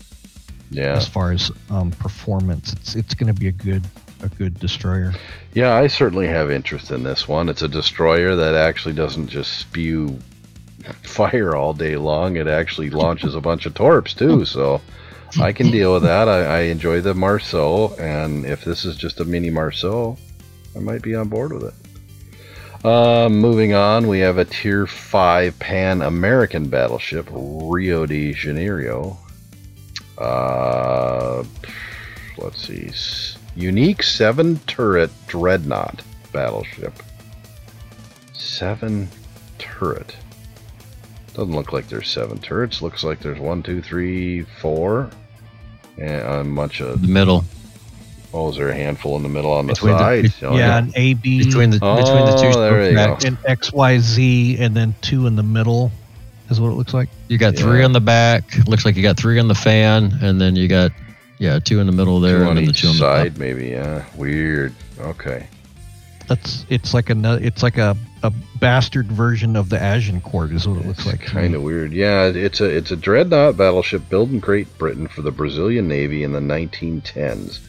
yeah 0.72 0.96
as 0.96 1.08
far 1.08 1.32
as 1.32 1.52
um, 1.70 1.92
performance, 1.92 2.74
it's 2.74 2.96
it's 2.96 3.14
going 3.14 3.34
to 3.34 3.40
be 3.40 3.48
a 3.48 3.52
good 3.52 3.86
a 4.22 4.30
good 4.30 4.60
destroyer. 4.60 5.14
Yeah, 5.54 5.74
I 5.76 5.88
certainly 5.88 6.28
have 6.28 6.52
interest 6.52 6.92
in 6.92 7.04
this 7.04 7.28
one. 7.28 7.50
It's 7.50 7.62
a 7.62 7.68
destroyer 7.68 8.36
that 8.36 8.56
actually 8.56 8.94
doesn't 8.94 9.28
just 9.28 9.58
spew 9.58 10.20
fire 11.04 11.56
all 11.56 11.74
day 11.74 11.98
long, 11.98 12.38
it 12.38 12.48
actually 12.48 12.90
launches 12.90 13.36
a 13.36 13.42
bunch 13.42 13.66
of 13.66 13.74
torps 13.74 14.14
too. 14.14 14.46
So 14.60 14.82
I 15.40 15.54
can 15.54 15.70
deal 15.70 15.94
with 15.94 16.04
that. 16.04 16.28
I, 16.28 16.44
I 16.44 16.60
enjoy 16.62 17.02
the 17.02 17.14
Marceau, 17.14 17.94
and 18.00 18.46
if 18.46 18.66
this 18.66 18.84
is 18.84 18.96
just 18.96 19.20
a 19.20 19.26
mini 19.26 19.52
Marceau, 19.52 20.18
I 20.76 20.80
might 20.80 21.02
be 21.02 21.16
on 21.16 21.28
board 21.28 21.54
with 21.54 21.64
it. 21.64 22.86
Uh, 22.86 23.28
moving 23.28 23.74
on, 23.74 24.08
we 24.08 24.20
have 24.20 24.38
a 24.38 24.46
Tier 24.46 24.88
5 24.88 25.60
Pan 25.60 26.02
American 26.02 26.70
battleship, 26.70 27.28
Rio 27.32 28.06
de 28.06 28.32
Janeiro. 28.32 29.18
Uh, 30.18 31.44
let's 32.38 32.66
see. 32.66 32.90
Unique 33.56 34.02
7 34.02 34.60
turret 34.68 35.12
dreadnought 35.28 36.02
battleship. 36.32 36.94
7 38.34 39.10
turret. 39.58 40.16
Doesn't 41.34 41.54
look 41.54 41.74
like 41.74 41.88
there's 41.90 42.10
7 42.10 42.40
turrets. 42.40 42.82
Looks 42.82 43.04
like 43.04 43.20
there's 43.20 43.40
one, 43.40 43.62
two, 43.62 43.82
three, 43.82 44.44
four, 44.62 45.10
And 45.98 46.22
a 46.22 46.56
bunch 46.56 46.80
of. 46.80 47.02
The 47.02 47.08
middle. 47.08 47.44
Oh, 48.34 48.50
is 48.50 48.58
there 48.58 48.70
a 48.70 48.76
handful 48.76 49.16
in 49.18 49.24
the 49.24 49.30
middle 49.30 49.52
on 49.52 49.66
the 49.66 49.74
Between 49.74 49.94
the- 49.94 50.00
sides? 50.00 50.36
Oh, 50.44 50.56
yeah, 50.56 50.78
an 50.78 50.92
A 50.96 51.16
B 51.16 51.44
Between 51.44 51.72
the 51.72 51.80
between 51.80 52.26
the 52.26 52.38
two 52.40 52.58
Oh, 52.58 52.62
there 52.62 52.86
you 52.90 52.94
tracks. 52.94 53.26
and 53.26 53.38
X 53.46 53.74
Y 53.74 53.98
Z, 54.00 54.58
and 54.60 54.76
then 54.76 54.94
two 55.02 55.26
in 55.26 55.36
the 55.36 55.44
middle 55.44 55.92
is 56.50 56.60
what 56.62 56.70
it 56.70 56.74
looks 56.76 56.94
like. 56.94 57.10
You 57.28 57.38
got 57.40 57.56
three 57.56 57.84
on 57.84 57.92
the 57.94 58.02
back. 58.02 58.44
Looks 58.68 58.86
like 58.86 58.96
you 58.96 59.02
got 59.04 59.18
three 59.18 59.40
on 59.40 59.48
the 59.48 59.56
fan, 59.56 60.18
and 60.22 60.40
then 60.40 60.56
you 60.56 60.68
got 60.68 60.92
yeah 61.40 61.58
two 61.60 61.80
in 61.80 61.88
the 61.88 61.94
middle 61.94 62.20
there, 62.20 62.38
Two 62.38 62.42
and 62.42 62.50
on 62.52 62.56
then 62.58 62.66
the 62.66 62.72
two 62.74 62.88
on 62.90 62.94
the 62.94 63.00
side, 63.00 63.32
top. 63.34 63.40
maybe. 63.40 63.68
Yeah, 63.70 64.04
weird. 64.16 64.74
Okay. 65.00 65.48
That's 66.28 66.66
it's 66.70 66.94
like 66.94 67.10
a 67.10 67.40
it's 67.42 67.64
like 67.64 67.80
a, 67.80 67.98
a 68.22 68.32
bastard 68.60 69.08
version 69.12 69.56
of 69.56 69.70
the 69.70 69.82
Agincourt 69.82 70.52
is 70.52 70.68
what 70.68 70.78
it 70.80 70.86
looks 70.86 71.08
like. 71.08 71.22
Kind 71.22 71.56
of 71.56 71.64
weird. 71.64 71.92
Yeah, 71.92 72.26
it's 72.26 72.62
a 72.62 72.66
it's 72.66 72.92
a 72.92 72.96
dreadnought 72.96 73.58
battleship 73.58 74.08
built 74.10 74.30
in 74.30 74.40
Great 74.40 74.78
Britain 74.78 75.08
for 75.08 75.24
the 75.24 75.32
Brazilian 75.32 75.88
Navy 75.88 76.24
in 76.24 76.32
the 76.34 76.40
1910s. 76.40 77.60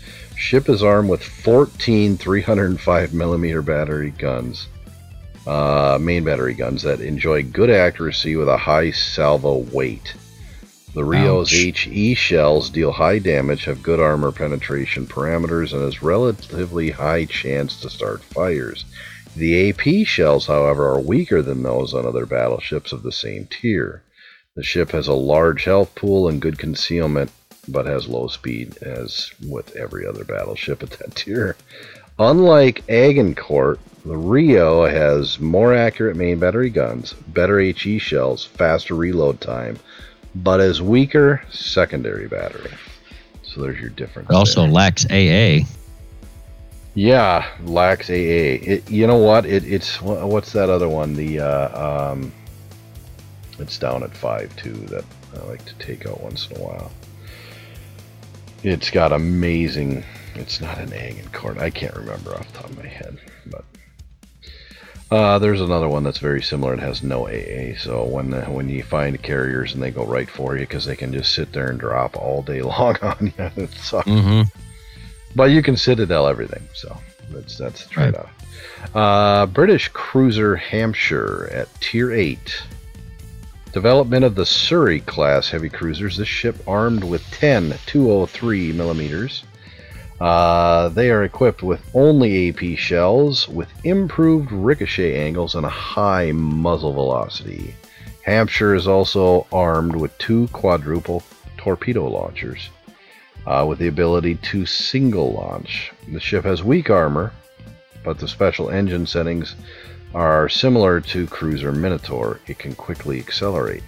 Ship 0.40 0.70
is 0.70 0.82
armed 0.82 1.10
with 1.10 1.22
14 1.22 2.16
305 2.16 3.12
millimeter 3.14 3.60
battery 3.60 4.10
guns, 4.10 4.68
uh, 5.46 5.98
main 6.00 6.24
battery 6.24 6.54
guns 6.54 6.82
that 6.82 7.02
enjoy 7.02 7.42
good 7.42 7.70
accuracy 7.70 8.34
with 8.36 8.48
a 8.48 8.56
high 8.56 8.90
salvo 8.90 9.58
weight. 9.70 10.14
The 10.94 11.04
Rio's 11.04 11.52
Ouch. 11.52 11.84
HE 11.84 12.14
shells 12.14 12.70
deal 12.70 12.90
high 12.90 13.18
damage, 13.18 13.66
have 13.66 13.82
good 13.82 14.00
armor 14.00 14.32
penetration 14.32 15.06
parameters, 15.06 15.74
and 15.74 15.82
has 15.82 16.02
relatively 16.02 16.90
high 16.90 17.26
chance 17.26 17.78
to 17.82 17.90
start 17.90 18.24
fires. 18.24 18.86
The 19.36 19.68
AP 19.68 20.06
shells, 20.06 20.46
however, 20.46 20.88
are 20.88 21.00
weaker 21.00 21.42
than 21.42 21.62
those 21.62 21.92
on 21.92 22.06
other 22.06 22.24
battleships 22.24 22.92
of 22.92 23.02
the 23.02 23.12
same 23.12 23.46
tier. 23.50 24.02
The 24.56 24.64
ship 24.64 24.90
has 24.92 25.06
a 25.06 25.12
large 25.12 25.64
health 25.64 25.94
pool 25.94 26.28
and 26.28 26.40
good 26.40 26.58
concealment, 26.58 27.30
but 27.68 27.86
has 27.86 28.08
low 28.08 28.28
speed, 28.28 28.76
as 28.82 29.30
with 29.48 29.74
every 29.76 30.06
other 30.06 30.24
battleship 30.24 30.82
at 30.82 30.90
that 30.90 31.14
tier. 31.14 31.56
Unlike 32.18 32.84
Agincourt, 32.88 33.80
the 34.04 34.16
Rio 34.16 34.86
has 34.86 35.40
more 35.40 35.74
accurate 35.74 36.16
main 36.16 36.38
battery 36.38 36.70
guns, 36.70 37.12
better 37.12 37.58
HE 37.60 37.98
shells, 37.98 38.44
faster 38.44 38.94
reload 38.94 39.40
time, 39.40 39.78
but 40.34 40.60
has 40.60 40.82
weaker 40.82 41.42
secondary 41.50 42.28
battery. 42.28 42.72
So 43.42 43.60
there's 43.62 43.80
your 43.80 43.90
difference. 43.90 44.30
It 44.30 44.34
also 44.34 44.62
there. 44.62 44.70
lacks 44.70 45.06
AA. 45.10 45.66
Yeah, 46.94 47.46
lacks 47.64 48.10
AA. 48.10 48.60
It, 48.62 48.90
you 48.90 49.06
know 49.06 49.18
what? 49.18 49.46
It, 49.46 49.64
it's 49.64 50.00
what's 50.00 50.52
that 50.52 50.70
other 50.70 50.88
one? 50.88 51.14
The 51.14 51.40
uh, 51.40 52.12
um, 52.12 52.32
it's 53.58 53.78
down 53.78 54.02
at 54.02 54.16
five 54.16 54.54
too. 54.56 54.72
That 54.72 55.04
I 55.34 55.44
like 55.46 55.64
to 55.64 55.74
take 55.74 56.06
out 56.06 56.20
once 56.20 56.48
in 56.50 56.58
a 56.58 56.60
while. 56.60 56.90
It's 58.62 58.90
got 58.90 59.12
amazing. 59.12 60.04
It's 60.34 60.60
not 60.60 60.78
an 60.78 60.92
Agincourt. 60.92 61.58
I 61.58 61.70
can't 61.70 61.94
remember 61.96 62.34
off 62.34 62.50
the 62.52 62.58
top 62.58 62.70
of 62.70 62.76
my 62.78 62.86
head, 62.86 63.18
but 63.46 63.64
uh, 65.10 65.38
there's 65.38 65.60
another 65.60 65.88
one 65.88 66.04
that's 66.04 66.18
very 66.18 66.42
similar. 66.42 66.74
It 66.74 66.80
has 66.80 67.02
no 67.02 67.26
AA. 67.26 67.76
So 67.78 68.04
when 68.04 68.32
uh, 68.34 68.46
when 68.46 68.68
you 68.68 68.82
find 68.82 69.20
carriers 69.22 69.72
and 69.74 69.82
they 69.82 69.90
go 69.90 70.04
right 70.04 70.28
for 70.28 70.54
you 70.54 70.60
because 70.60 70.84
they 70.84 70.94
can 70.96 71.12
just 71.12 71.34
sit 71.34 71.52
there 71.52 71.68
and 71.70 71.80
drop 71.80 72.16
all 72.16 72.42
day 72.42 72.62
long 72.74 72.96
on 73.02 73.32
you, 73.36 73.50
it 73.56 73.70
sucks. 73.72 74.08
Mm-hmm. 74.08 74.42
But 75.34 75.44
you 75.50 75.62
can 75.62 75.76
Citadel 75.76 76.26
everything, 76.26 76.62
so 76.74 76.96
that's 77.30 77.56
that's 77.56 77.86
the 77.86 77.94
Right. 78.00 78.12
trade-off. 78.14 78.94
Uh, 78.94 79.46
British 79.46 79.88
cruiser 79.88 80.56
Hampshire 80.56 81.48
at 81.52 81.68
Tier 81.80 82.12
8. 82.12 82.62
Development 83.72 84.24
of 84.24 84.34
the 84.34 84.46
Surrey 84.46 84.98
class 85.00 85.48
heavy 85.48 85.68
cruisers. 85.68 86.16
This 86.16 86.26
ship 86.26 86.56
armed 86.66 87.04
with 87.04 87.24
10 87.30 87.74
203 87.86 88.72
millimeters. 88.72 89.44
Uh, 90.20 90.88
they 90.88 91.10
are 91.10 91.22
equipped 91.22 91.62
with 91.62 91.80
only 91.94 92.48
AP 92.48 92.76
shells, 92.76 93.48
with 93.48 93.68
improved 93.84 94.50
ricochet 94.50 95.16
angles 95.16 95.54
and 95.54 95.64
a 95.64 95.70
high 95.70 96.32
muzzle 96.32 96.92
velocity. 96.92 97.74
Hampshire 98.22 98.74
is 98.74 98.88
also 98.88 99.46
armed 99.52 99.94
with 99.94 100.16
two 100.18 100.48
quadruple 100.48 101.22
torpedo 101.56 102.08
launchers 102.08 102.70
uh, 103.46 103.64
with 103.68 103.78
the 103.78 103.86
ability 103.86 104.34
to 104.34 104.66
single 104.66 105.32
launch. 105.32 105.92
The 106.12 106.20
ship 106.20 106.44
has 106.44 106.64
weak 106.64 106.90
armor, 106.90 107.32
but 108.04 108.18
the 108.18 108.28
special 108.28 108.68
engine 108.68 109.06
settings 109.06 109.54
are 110.14 110.48
similar 110.48 111.00
to 111.00 111.26
Cruiser 111.28 111.72
Minotaur. 111.72 112.40
It 112.46 112.58
can 112.58 112.74
quickly 112.74 113.18
accelerate. 113.18 113.82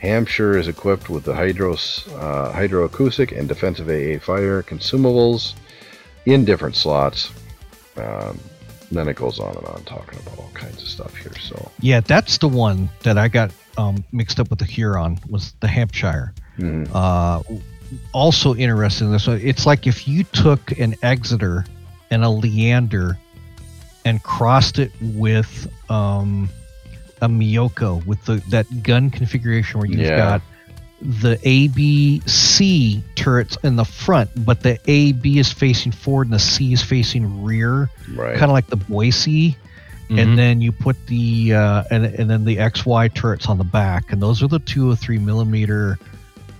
Hampshire 0.00 0.56
is 0.58 0.68
equipped 0.68 1.08
with 1.10 1.24
the 1.24 1.32
hydros, 1.32 2.06
uh, 2.20 2.52
hydroacoustic 2.52 3.36
and 3.36 3.48
defensive 3.48 3.88
AA 3.88 4.22
fire 4.22 4.62
consumables 4.62 5.54
in 6.26 6.44
different 6.44 6.76
slots. 6.76 7.30
Um, 7.96 8.38
then 8.90 9.08
it 9.08 9.16
goes 9.16 9.38
on 9.40 9.56
and 9.56 9.66
on 9.66 9.82
talking 9.84 10.18
about 10.20 10.38
all 10.38 10.50
kinds 10.54 10.80
of 10.82 10.88
stuff 10.88 11.16
here. 11.16 11.32
So, 11.40 11.70
Yeah, 11.80 12.00
that's 12.00 12.38
the 12.38 12.48
one 12.48 12.88
that 13.02 13.18
I 13.18 13.28
got 13.28 13.50
um, 13.78 14.04
mixed 14.12 14.38
up 14.38 14.48
with 14.50 14.58
the 14.60 14.64
Huron 14.64 15.18
was 15.28 15.52
the 15.60 15.68
Hampshire. 15.68 16.32
mhm. 16.58 16.88
Uh, 16.94 17.42
also 18.12 18.54
interesting. 18.54 19.08
in 19.08 19.12
This 19.12 19.26
one, 19.26 19.40
it's 19.42 19.66
like 19.66 19.86
if 19.86 20.06
you 20.08 20.24
took 20.24 20.78
an 20.78 20.94
Exeter 21.02 21.64
and 22.10 22.24
a 22.24 22.28
Leander 22.28 23.18
and 24.06 24.22
crossed 24.22 24.78
it 24.78 24.92
with 25.02 25.68
um, 25.90 26.48
a 27.20 27.28
Myoko 27.28 28.04
with 28.06 28.24
the 28.24 28.36
that 28.50 28.82
gun 28.82 29.10
configuration 29.10 29.80
where 29.80 29.88
you've 29.88 30.00
Yeah. 30.00 30.16
got 30.16 30.42
the 31.02 31.36
ABC 31.38 33.02
turrets 33.16 33.58
in 33.62 33.76
the 33.76 33.84
front, 33.84 34.30
but 34.46 34.62
the 34.62 34.78
AB 34.86 35.38
is 35.38 35.52
facing 35.52 35.92
forward 35.92 36.28
and 36.28 36.34
the 36.34 36.38
C 36.38 36.72
is 36.72 36.82
facing 36.82 37.44
rear, 37.44 37.90
right. 38.14 38.32
kind 38.38 38.44
of 38.50 38.52
like 38.52 38.68
the 38.68 38.76
Boise 38.76 39.56
Mm-hmm. 40.08 40.18
and 40.20 40.38
then 40.38 40.60
you 40.60 40.70
put 40.70 40.94
the 41.08 41.52
uh, 41.52 41.82
and, 41.90 42.04
and 42.04 42.30
then 42.30 42.44
the 42.44 42.58
XY 42.58 43.12
turrets 43.12 43.48
on 43.48 43.58
the 43.58 43.64
back, 43.64 44.12
and 44.12 44.22
those 44.22 44.40
are 44.40 44.46
the 44.46 44.60
203 44.60 45.18
millimeter. 45.18 45.98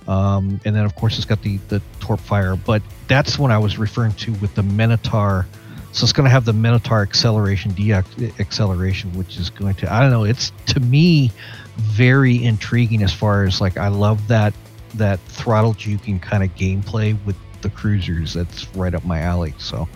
Um, 0.05 0.59
and 0.65 0.75
then 0.75 0.83
of 0.83 0.95
course 0.95 1.15
it's 1.15 1.23
got 1.23 1.41
the 1.43 1.55
the 1.69 1.81
torp 2.01 2.19
fire, 2.19 2.57
but 2.57 2.81
that's 3.07 3.39
what 3.39 3.49
I 3.51 3.57
was 3.57 3.77
referring 3.77 4.11
to 4.15 4.33
with 4.33 4.53
the 4.55 4.63
Minotaur. 4.63 5.47
So 5.91 6.03
it's 6.03 6.13
going 6.13 6.25
to 6.25 6.29
have 6.29 6.45
the 6.45 6.53
Minotaur 6.53 7.01
acceleration, 7.01 7.73
de 7.73 7.93
acceleration, 8.39 9.11
which 9.13 9.37
is 9.37 9.49
going 9.49 9.75
to 9.75 9.91
I 9.91 10.01
don't 10.01 10.11
know. 10.11 10.23
It's 10.23 10.51
to 10.67 10.79
me 10.79 11.31
very 11.77 12.43
intriguing 12.43 13.03
as 13.03 13.13
far 13.13 13.43
as 13.43 13.61
like 13.61 13.77
I 13.77 13.87
love 13.87 14.27
that 14.27 14.53
that 14.95 15.19
throttle 15.21 15.73
juking 15.73 16.21
kind 16.21 16.43
of 16.43 16.49
gameplay 16.55 17.17
with 17.25 17.35
the 17.61 17.69
cruisers. 17.69 18.33
That's 18.33 18.67
right 18.75 18.93
up 18.93 19.05
my 19.05 19.21
alley. 19.21 19.53
So. 19.57 19.87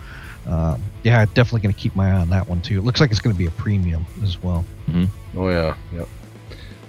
Um, 0.44 0.82
yeah, 1.04 1.24
definitely 1.24 1.60
going 1.60 1.74
to 1.74 1.80
keep 1.80 1.94
my 1.94 2.10
eye 2.10 2.20
on 2.20 2.30
that 2.30 2.48
one 2.48 2.60
too. 2.62 2.76
It 2.76 2.82
looks 2.82 3.00
like 3.00 3.12
it's 3.12 3.20
going 3.20 3.32
to 3.32 3.38
be 3.38 3.46
a 3.46 3.52
premium 3.52 4.04
as 4.24 4.42
well. 4.42 4.64
Oh 5.36 5.48
yeah, 5.50 5.76
yep. 5.92 6.08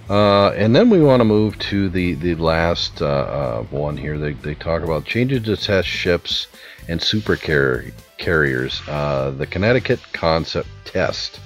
Uh, 0.10 0.50
and 0.50 0.76
then 0.76 0.90
we 0.90 1.02
want 1.02 1.22
to 1.22 1.26
move 1.26 1.58
to 1.60 1.88
the 1.90 2.14
the 2.16 2.36
last 2.36 3.02
uh, 3.02 3.06
uh, 3.06 3.64
one 3.64 3.96
here. 3.96 4.18
They, 4.18 4.34
they 4.34 4.56
talk 4.56 4.84
about 4.84 5.06
changes 5.06 5.44
to 5.44 5.56
test 5.56 5.88
ships 5.88 6.48
and 6.90 7.02
super 7.02 7.38
car- 7.38 7.86
carriers. 8.18 8.82
Uh, 8.88 9.32
the 9.32 9.48
Connecticut 9.48 10.00
concept 10.12 10.70
test. 10.86 11.40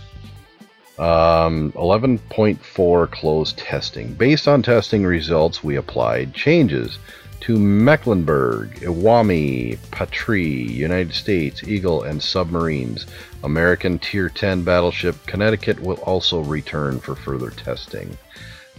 Um, 0.98 1.72
11.4 1.74 3.12
closed 3.12 3.58
testing. 3.60 4.14
Based 4.16 4.48
on 4.48 4.64
testing 4.64 5.06
results, 5.06 5.64
we 5.64 5.76
applied 5.76 6.34
changes 6.34 6.98
to 7.42 7.60
Mecklenburg, 7.60 8.80
Iwami, 8.80 9.78
Patrie, 9.92 10.44
United 10.44 11.14
States, 11.14 11.64
Eagle, 11.64 12.02
and 12.02 12.22
submarines. 12.22 13.06
American 13.44 14.00
Tier 14.00 14.28
10 14.28 14.64
battleship 14.64 15.16
Connecticut 15.28 15.80
will 15.80 15.98
also 15.98 16.42
return 16.42 17.00
for 17.00 17.16
further 17.16 17.52
testing. 17.52 18.18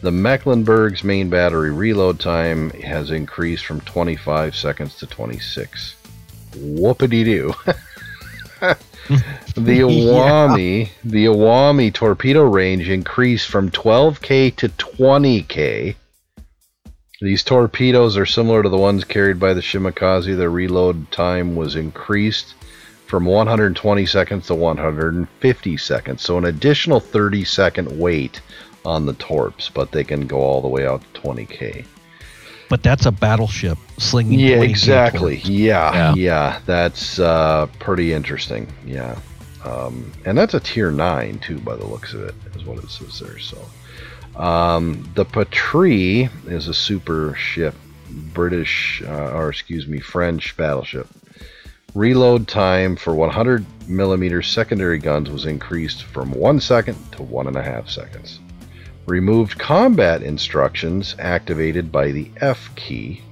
The 0.01 0.13
Mecklenburg's 0.13 1.03
main 1.03 1.29
battery 1.29 1.73
reload 1.73 2.21
time 2.21 2.71
has 2.71 3.11
increased 3.11 3.67
from 3.67 3.81
25 3.81 4.55
seconds 4.55 4.95
to 4.97 5.07
26. 5.07 5.97
Whoopity 6.53 7.25
doo. 7.25 7.55
The 9.09 9.15
Awami, 9.81 10.91
the 11.03 11.27
Awami 11.27 11.93
torpedo 11.93 12.43
range 12.43 12.89
increased 12.91 13.49
from 13.49 13.71
12k 13.71 14.55
to 14.57 14.69
20k. 14.69 15.95
These 17.21 17.43
torpedoes 17.43 18.17
are 18.17 18.27
similar 18.27 18.63
to 18.63 18.69
the 18.69 18.77
ones 18.77 19.05
carried 19.05 19.41
by 19.41 19.55
the 19.55 19.63
Shimakaze. 19.63 20.37
Their 20.37 20.51
reload 20.51 21.11
time 21.11 21.57
was 21.57 21.75
increased 21.75 22.55
from 23.07 23.25
120 23.25 24.05
seconds 24.05 24.47
to 24.49 24.55
150 24.55 25.77
seconds, 25.79 26.23
so 26.23 26.37
an 26.37 26.45
additional 26.45 27.01
30 27.01 27.45
second 27.45 27.99
wait 27.99 28.43
on 28.85 29.07
the 29.07 29.15
torps, 29.15 29.71
but 29.71 29.93
they 29.93 30.05
can 30.05 30.27
go 30.27 30.39
all 30.39 30.61
the 30.61 30.69
way 30.69 30.87
out 30.87 31.03
to 31.15 31.21
20k. 31.21 31.85
But 32.69 32.83
that's 32.83 33.07
a 33.07 33.13
battleship 33.13 33.79
slinging. 33.97 34.39
Yeah, 34.39 34.57
20 34.57 34.71
exactly. 34.71 35.37
torps. 35.37 35.49
Yeah, 35.49 35.93
Yeah. 35.93 36.15
yeah, 36.15 36.61
that's 36.67 37.19
uh, 37.19 37.67
pretty 37.79 38.13
interesting. 38.13 38.71
Yeah, 38.85 39.19
um, 39.65 40.13
and 40.25 40.37
that's 40.37 40.55
a 40.55 40.61
tier 40.61 40.91
nine 40.91 41.39
too, 41.39 41.59
by 41.61 41.77
the 41.77 41.87
looks 41.87 42.13
of 42.13 42.23
it, 42.23 42.35
is 42.55 42.65
what 42.65 42.79
it 42.79 42.91
says 42.91 43.21
there. 43.21 43.39
So, 43.39 43.59
um, 44.41 45.09
the 45.15 45.25
Patrie 45.25 46.29
is 46.47 46.69
a 46.69 46.75
super 46.75 47.35
ship, 47.35 47.75
British, 48.35 49.03
uh, 49.07 49.33
or 49.33 49.49
excuse 49.49 49.87
me, 49.87 49.99
French 49.99 50.57
battleship. 50.57 51.09
Reload 51.95 52.47
time 52.47 52.97
for 52.97 53.15
100 53.15 53.65
millimeter 53.89 54.43
secondary 54.43 54.99
guns 54.99 55.31
was 55.31 55.47
increased 55.47 56.05
from 56.05 56.31
one 56.33 56.61
second 56.61 56.97
to 57.13 57.23
one 57.23 57.47
and 57.47 57.57
a 57.57 57.63
half 57.63 57.89
seconds. 57.89 58.41
Removed 59.09 59.59
combat 59.59 60.23
instructions 60.23 61.17
activated 61.19 61.91
by 61.91 62.13
the 62.13 62.31
F 62.43 62.69
key. 62.77 63.23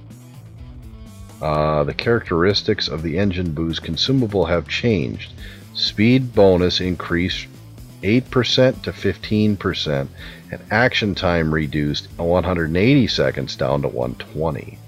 Uh, 1.39 1.83
the 1.83 1.93
characteristics 1.93 2.87
of 2.87 3.03
the 3.03 3.19
engine 3.19 3.51
boost 3.51 3.83
consumable 3.83 4.45
have 4.45 4.67
changed. 4.67 5.33
Speed 5.75 6.33
bonus 6.33 6.81
increased 6.81 7.45
8% 8.01 8.81
to 8.81 8.91
15%, 8.91 10.07
and 10.51 10.61
action 10.71 11.13
time 11.13 11.53
reduced 11.53 12.07
180 12.17 13.05
seconds 13.07 13.55
down 13.55 13.83
to 13.83 13.87
120. 13.87 14.79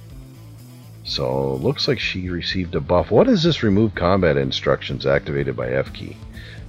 So 1.03 1.53
looks 1.57 1.87
like 1.87 1.99
she 1.99 2.29
received 2.29 2.73
a 2.73 2.79
buff. 2.79 3.11
What 3.11 3.27
is 3.27 3.43
this 3.43 3.61
remove 3.61 3.93
combat 3.93 4.37
instructions 4.37 5.05
activated 5.05 5.55
by 5.55 5.69
F 5.69 5.93
key? 5.93 6.17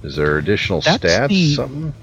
Is 0.03 0.15
there 0.15 0.37
additional 0.37 0.81
That's 0.81 1.03
stats? 1.03 1.29
the- 1.29 1.55
Something? 1.55 1.93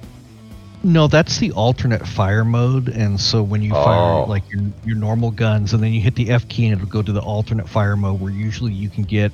No, 0.84 1.08
that's 1.08 1.38
the 1.38 1.50
alternate 1.52 2.06
fire 2.06 2.44
mode, 2.44 2.88
and 2.88 3.20
so 3.20 3.42
when 3.42 3.62
you 3.62 3.72
Oh. 3.74 3.84
fire 3.84 4.26
like 4.26 4.44
your 4.50 4.62
your 4.84 4.96
normal 4.96 5.30
guns, 5.32 5.72
and 5.74 5.82
then 5.82 5.92
you 5.92 6.00
hit 6.00 6.14
the 6.14 6.30
F 6.30 6.46
key, 6.48 6.66
and 6.66 6.74
it'll 6.74 6.88
go 6.88 7.02
to 7.02 7.12
the 7.12 7.20
alternate 7.20 7.68
fire 7.68 7.96
mode, 7.96 8.20
where 8.20 8.32
usually 8.32 8.72
you 8.72 8.88
can 8.88 9.02
get 9.04 9.32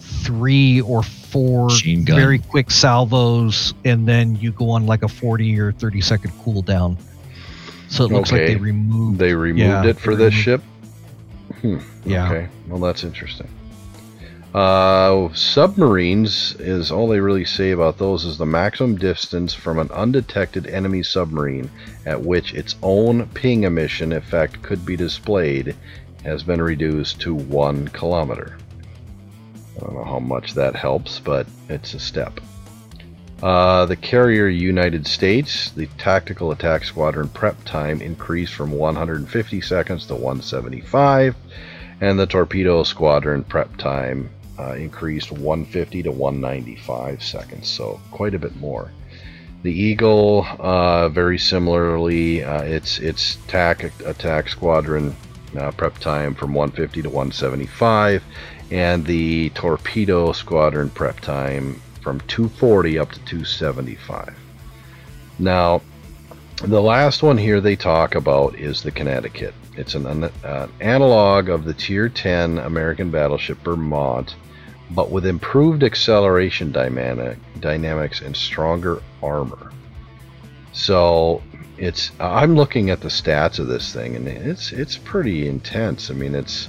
three 0.00 0.80
or 0.82 1.02
four 1.02 1.64
Machine 1.66 2.04
gun. 2.04 2.16
very 2.16 2.38
quick 2.38 2.70
salvos, 2.70 3.74
and 3.84 4.06
then 4.06 4.36
you 4.36 4.52
go 4.52 4.70
on 4.70 4.86
like 4.86 5.02
a 5.02 5.08
forty 5.08 5.58
or 5.58 5.72
thirty 5.72 6.00
second 6.00 6.30
cooldown. 6.44 6.96
So 7.88 8.04
it 8.04 8.12
looks 8.12 8.30
like 8.32 8.42
Okay. 8.42 8.54
they 8.54 8.60
removed. 8.60 9.18
They 9.18 9.34
removed 9.34 9.58
yeah, 9.60 9.84
it 9.84 9.98
for 9.98 10.14
they 10.14 10.24
this 10.30 10.46
removed- 10.46 10.62
ship. 10.62 10.62
Hmm. 11.60 11.78
Yeah. 12.08 12.26
Okay. 12.30 12.46
Well, 12.68 12.78
that's 12.80 13.04
interesting. 13.04 13.48
Uh, 14.54 15.34
submarines 15.34 16.54
is 16.60 16.92
all 16.92 17.08
they 17.08 17.18
really 17.18 17.44
say 17.44 17.72
about 17.72 17.98
those 17.98 18.24
is 18.24 18.38
the 18.38 18.46
maximum 18.46 18.94
distance 18.94 19.52
from 19.52 19.80
an 19.80 19.90
undetected 19.90 20.68
enemy 20.68 21.02
submarine 21.02 21.68
at 22.06 22.22
which 22.22 22.54
its 22.54 22.76
own 22.80 23.26
ping 23.30 23.64
emission 23.64 24.12
effect 24.12 24.62
could 24.62 24.86
be 24.86 24.94
displayed 24.94 25.74
has 26.22 26.44
been 26.44 26.62
reduced 26.62 27.20
to 27.20 27.34
one 27.34 27.88
kilometer. 27.88 28.56
I 29.76 29.80
don't 29.80 29.94
know 29.94 30.04
how 30.04 30.20
much 30.20 30.54
that 30.54 30.76
helps, 30.76 31.18
but 31.18 31.48
it's 31.68 31.92
a 31.94 31.98
step. 31.98 32.38
Uh, 33.42 33.86
the 33.86 33.96
carrier 33.96 34.46
United 34.46 35.04
States, 35.04 35.70
the 35.70 35.88
tactical 35.98 36.52
attack 36.52 36.84
squadron 36.84 37.28
prep 37.28 37.56
time 37.64 38.00
increased 38.00 38.54
from 38.54 38.70
150 38.70 39.60
seconds 39.60 40.06
to 40.06 40.14
175, 40.14 41.34
and 42.00 42.16
the 42.16 42.26
torpedo 42.26 42.84
squadron 42.84 43.42
prep 43.42 43.76
time 43.78 44.30
uh, 44.58 44.72
increased 44.72 45.32
150 45.32 46.02
to 46.04 46.10
195 46.10 47.22
seconds, 47.22 47.68
so 47.68 48.00
quite 48.10 48.34
a 48.34 48.38
bit 48.38 48.56
more. 48.56 48.90
The 49.62 49.72
Eagle, 49.72 50.46
uh, 50.58 51.08
very 51.08 51.38
similarly, 51.38 52.44
uh, 52.44 52.62
its 52.62 52.98
its 52.98 53.36
TAC 53.48 53.84
attack 54.02 54.48
squadron 54.48 55.16
uh, 55.56 55.70
prep 55.70 55.98
time 55.98 56.34
from 56.34 56.52
150 56.52 57.02
to 57.02 57.08
175, 57.08 58.22
and 58.70 59.06
the 59.06 59.50
torpedo 59.50 60.32
squadron 60.32 60.90
prep 60.90 61.20
time 61.20 61.80
from 62.02 62.20
240 62.20 62.98
up 62.98 63.12
to 63.12 63.18
275. 63.20 64.34
Now, 65.38 65.80
the 66.62 66.82
last 66.82 67.22
one 67.22 67.38
here 67.38 67.60
they 67.60 67.74
talk 67.74 68.14
about 68.14 68.54
is 68.56 68.82
the 68.82 68.90
Connecticut. 68.90 69.54
It's 69.76 69.94
an, 69.94 70.06
an, 70.06 70.30
an 70.44 70.70
analog 70.80 71.48
of 71.48 71.64
the 71.64 71.74
Tier 71.74 72.08
10 72.08 72.58
American 72.58 73.10
battleship 73.10 73.58
Vermont, 73.64 74.36
but 74.90 75.10
with 75.10 75.26
improved 75.26 75.82
acceleration 75.82 76.72
dynamic, 76.72 77.38
dynamics 77.60 78.20
and 78.20 78.36
stronger 78.36 79.02
armor. 79.22 79.72
So 80.72 81.42
it's 81.78 82.12
I'm 82.20 82.54
looking 82.54 82.90
at 82.90 83.00
the 83.00 83.08
stats 83.08 83.58
of 83.58 83.66
this 83.66 83.92
thing, 83.92 84.16
and 84.16 84.28
it's 84.28 84.72
it's 84.72 84.96
pretty 84.96 85.48
intense. 85.48 86.10
I 86.10 86.14
mean, 86.14 86.34
it's 86.34 86.68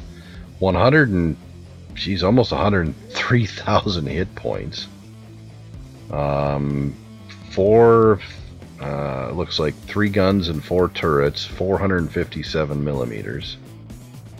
100 0.59 1.09
and 1.09 1.35
she's 1.95 2.23
almost 2.23 2.51
103,000 2.51 4.07
hit 4.07 4.33
points. 4.35 4.87
Um, 6.11 6.95
four 7.51 8.19
uh, 8.81 9.31
looks 9.31 9.59
like 9.59 9.73
three 9.73 10.09
guns 10.09 10.49
and 10.49 10.63
four 10.63 10.89
turrets, 10.89 11.45
457 11.45 12.83
millimeters. 12.83 13.57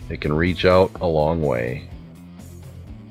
It 0.08 0.20
can 0.20 0.32
reach 0.32 0.64
out 0.64 0.92
a 1.00 1.06
long 1.06 1.42
way. 1.42 1.88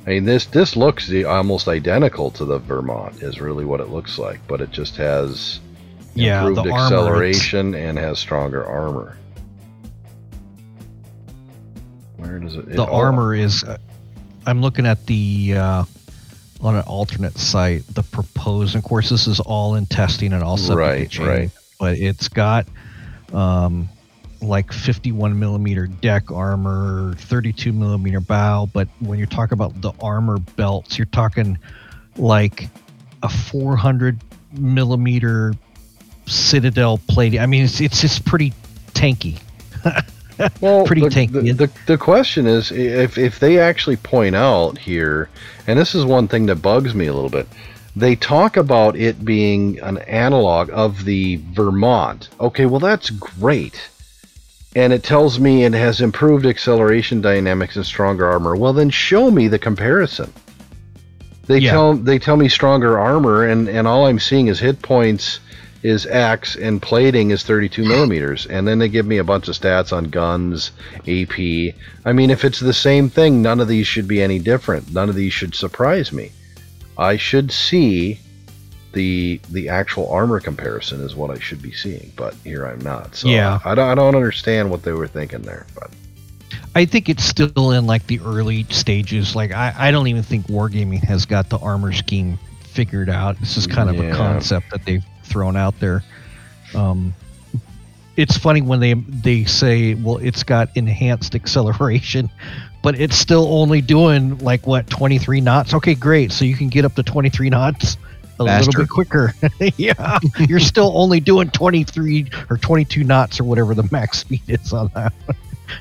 I 0.06 0.10
mean, 0.10 0.26
this 0.26 0.46
this 0.46 0.76
looks 0.76 1.12
almost 1.26 1.68
identical 1.68 2.30
to 2.32 2.46
the 2.46 2.60
Vermont, 2.60 3.24
is 3.24 3.41
really 3.41 3.65
what 3.65 3.80
it 3.80 3.89
looks 3.89 4.20
like, 4.20 4.39
but 4.48 4.62
it 4.62 4.70
just 4.72 4.96
has 4.98 5.60
Yeah, 6.13 6.41
the 6.44 6.48
improved 6.50 6.70
armor, 6.70 6.84
acceleration 6.86 7.74
and 7.74 7.98
has 7.98 8.20
stronger 8.20 8.65
armor. 8.65 9.18
Where 12.18 12.39
does 12.39 12.56
it? 12.56 12.65
the 12.68 12.74
it- 12.74 12.80
oh, 12.80 12.94
armor 12.94 13.34
is 13.36 13.63
uh, 13.63 13.78
i'm 14.48 14.62
looking 14.62 14.86
at 14.86 15.06
the 15.08 15.54
uh, 15.56 15.84
on 16.62 16.76
an 16.76 16.84
alternate 16.84 17.38
site 17.38 17.84
the 17.94 18.04
proposed 18.04 18.76
of 18.76 18.84
course 18.84 19.10
this 19.10 19.28
is 19.28 19.39
all 19.39 19.76
in 19.76 19.86
testing 19.86 20.34
and 20.34 20.44
all 20.44 20.58
subject 20.58 21.18
Right, 21.20 21.28
right. 21.28 21.52
but 21.80 21.98
it's 21.98 22.28
got 22.28 22.68
um 23.34 23.89
like 24.45 24.71
51 24.71 25.38
millimeter 25.38 25.88
deck 25.88 26.31
armor 26.31 27.13
32 27.17 27.73
millimeter 27.73 28.19
bow 28.19 28.69
but 28.73 28.88
when 28.99 29.17
you're 29.17 29.27
talking 29.27 29.53
about 29.53 29.81
the 29.81 29.91
armor 30.01 30.38
belts 30.38 30.97
you're 30.97 31.05
talking 31.05 31.58
like 32.17 32.69
a 33.23 33.29
400 33.29 34.19
millimeter 34.53 35.53
citadel 36.27 36.99
plating 37.08 37.39
i 37.39 37.45
mean 37.45 37.65
it's, 37.65 37.81
it's 37.81 38.01
just 38.01 38.25
pretty 38.25 38.53
tanky 38.93 39.39
well, 40.62 40.86
pretty 40.86 41.01
the, 41.01 41.08
tanky. 41.08 41.31
The, 41.31 41.53
the, 41.53 41.71
the 41.88 41.97
question 41.97 42.47
is 42.47 42.71
if, 42.71 43.17
if 43.17 43.39
they 43.39 43.60
actually 43.60 43.97
point 43.97 44.36
out 44.36 44.77
here, 44.77 45.29
and 45.67 45.77
this 45.79 45.95
is 45.95 46.05
one 46.05 46.27
thing 46.27 46.45
that 46.47 46.58
bugs 46.58 46.93
me 46.93 47.08
a 47.08 47.13
little 47.13 47.29
bit, 47.29 47.47
they 47.95 48.15
talk 48.15 48.58
about 48.58 48.95
it 48.95 49.23
being 49.23 49.79
an 49.79 49.99
analog 49.99 50.69
of 50.73 51.05
the 51.05 51.38
Vermont. 51.53 52.29
Okay, 52.39 52.65
well, 52.65 52.79
that's 52.79 53.10
great. 53.10 53.89
And 54.75 54.91
it 54.91 55.03
tells 55.03 55.39
me 55.39 55.63
it 55.63 55.73
has 55.73 56.01
improved 56.01 56.45
acceleration 56.45 57.21
dynamics 57.21 57.77
and 57.77 57.85
stronger 57.85 58.29
armor. 58.29 58.55
Well, 58.55 58.73
then 58.73 58.89
show 58.89 59.31
me 59.31 59.47
the 59.47 59.57
comparison. 59.59 60.33
They 61.47 61.59
Yeah. 61.59 61.71
tell 61.71 61.93
they 61.93 62.19
tell 62.19 62.35
me 62.38 62.49
stronger 62.49 62.99
armor, 62.99 63.45
and, 63.45 63.69
and 63.69 63.88
all 63.88 64.05
I'm 64.05 64.19
seeing 64.19 64.47
is 64.47 64.59
hit 64.59 64.81
points 64.81 65.39
is 65.83 66.07
X 66.07 66.55
and 66.55 66.81
plating 66.81 67.29
is 67.29 67.43
32 67.43 67.83
millimeters, 67.88 68.47
and 68.47 68.67
then 68.67 68.79
they 68.79 68.89
give 68.89 69.05
me 69.05 69.19
a 69.19 69.23
bunch 69.23 69.47
of 69.47 69.55
stats 69.55 69.93
on 69.95 70.05
guns, 70.05 70.71
AP. 71.07 71.75
I 72.03 72.11
mean, 72.13 72.29
if 72.31 72.43
it's 72.43 72.59
the 72.59 72.73
same 72.73 73.09
thing, 73.09 73.41
none 73.41 73.59
of 73.59 73.67
these 73.67 73.85
should 73.88 74.07
be 74.07 74.21
any 74.21 74.39
different. 74.39 74.91
None 74.91 75.07
of 75.09 75.15
these 75.15 75.31
should 75.31 75.53
surprise 75.55 76.11
me. 76.11 76.31
I 76.97 77.17
should 77.17 77.51
see 77.51 78.19
the 78.95 79.39
the 79.51 79.69
actual 79.69 80.10
armor 80.10 80.39
comparison 80.39 81.01
is 81.01 81.15
what 81.15 81.29
I 81.29 81.38
should 81.38 81.62
be 81.62 81.71
seeing, 81.71 82.12
but 82.15 82.34
here 82.43 82.65
I'm 82.65 82.79
not. 82.79 83.15
So 83.15 83.27
Yeah. 83.27 83.60
I 83.63 83.75
don't 83.75 83.88
I 83.89 83.93
don't 83.93 84.15
understand 84.15 84.71
what 84.71 84.81
they 84.81 84.93
were 84.93 85.08
thinking 85.08 85.43
there, 85.43 85.67
but 85.75 85.91
I 86.73 86.86
think 86.86 87.10
it's 87.10 87.23
still 87.23 87.71
in 87.71 87.86
like 87.86 88.08
the 88.08 88.19
early 88.21 88.63
stages. 88.69 89.36
Like 89.36 89.51
I, 89.51 89.73
I 89.77 89.91
don't 89.91 90.08
even 90.08 90.23
think 90.23 90.47
Wargaming 90.47 91.03
has 91.03 91.25
got 91.25 91.49
the 91.49 91.60
armor 91.60 91.93
scheme 91.93 92.39
figured 92.62 93.10
out. 93.10 93.39
This 93.39 93.58
is 93.58 93.67
kind 93.67 93.89
of 93.89 93.97
Yeah. 93.97 94.12
a 94.12 94.15
concept 94.15 94.71
that 94.71 94.84
they've 94.86 95.03
thrown 95.23 95.55
out 95.58 95.79
there. 95.79 96.03
Um, 96.73 97.13
it's 98.15 98.38
funny 98.38 98.62
when 98.62 98.79
they 98.79 98.93
they 98.93 99.43
say, 99.43 99.93
well, 99.95 100.17
it's 100.17 100.43
got 100.43 100.69
enhanced 100.75 101.36
acceleration, 101.36 102.29
but 102.81 102.97
it's 102.97 103.17
still 103.17 103.47
only 103.53 103.81
doing 103.81 104.38
like 104.38 104.65
what 104.65 104.89
23 104.89 105.41
knots. 105.41 105.73
Okay, 105.73 105.95
great. 105.95 106.31
So 106.31 106.45
you 106.45 106.55
can 106.55 106.69
get 106.69 106.86
up 106.86 106.95
to 106.95 107.03
23 107.03 107.49
knots. 107.49 107.97
A 108.39 108.45
Faster. 108.45 108.71
little 108.71 108.84
bit 108.84 108.89
quicker. 108.89 109.34
yeah, 109.78 110.19
you're 110.48 110.60
still 110.60 110.91
only 110.95 111.19
doing 111.19 111.50
23 111.52 112.30
or 112.50 112.58
22 112.58 113.04
knots 113.04 113.39
or 113.39 113.43
whatever 113.45 113.74
the 113.74 113.88
max 113.91 114.19
speed 114.19 114.41
is 114.48 114.74
on 114.74 114.89
that. 114.95 115.13
one. 115.26 115.38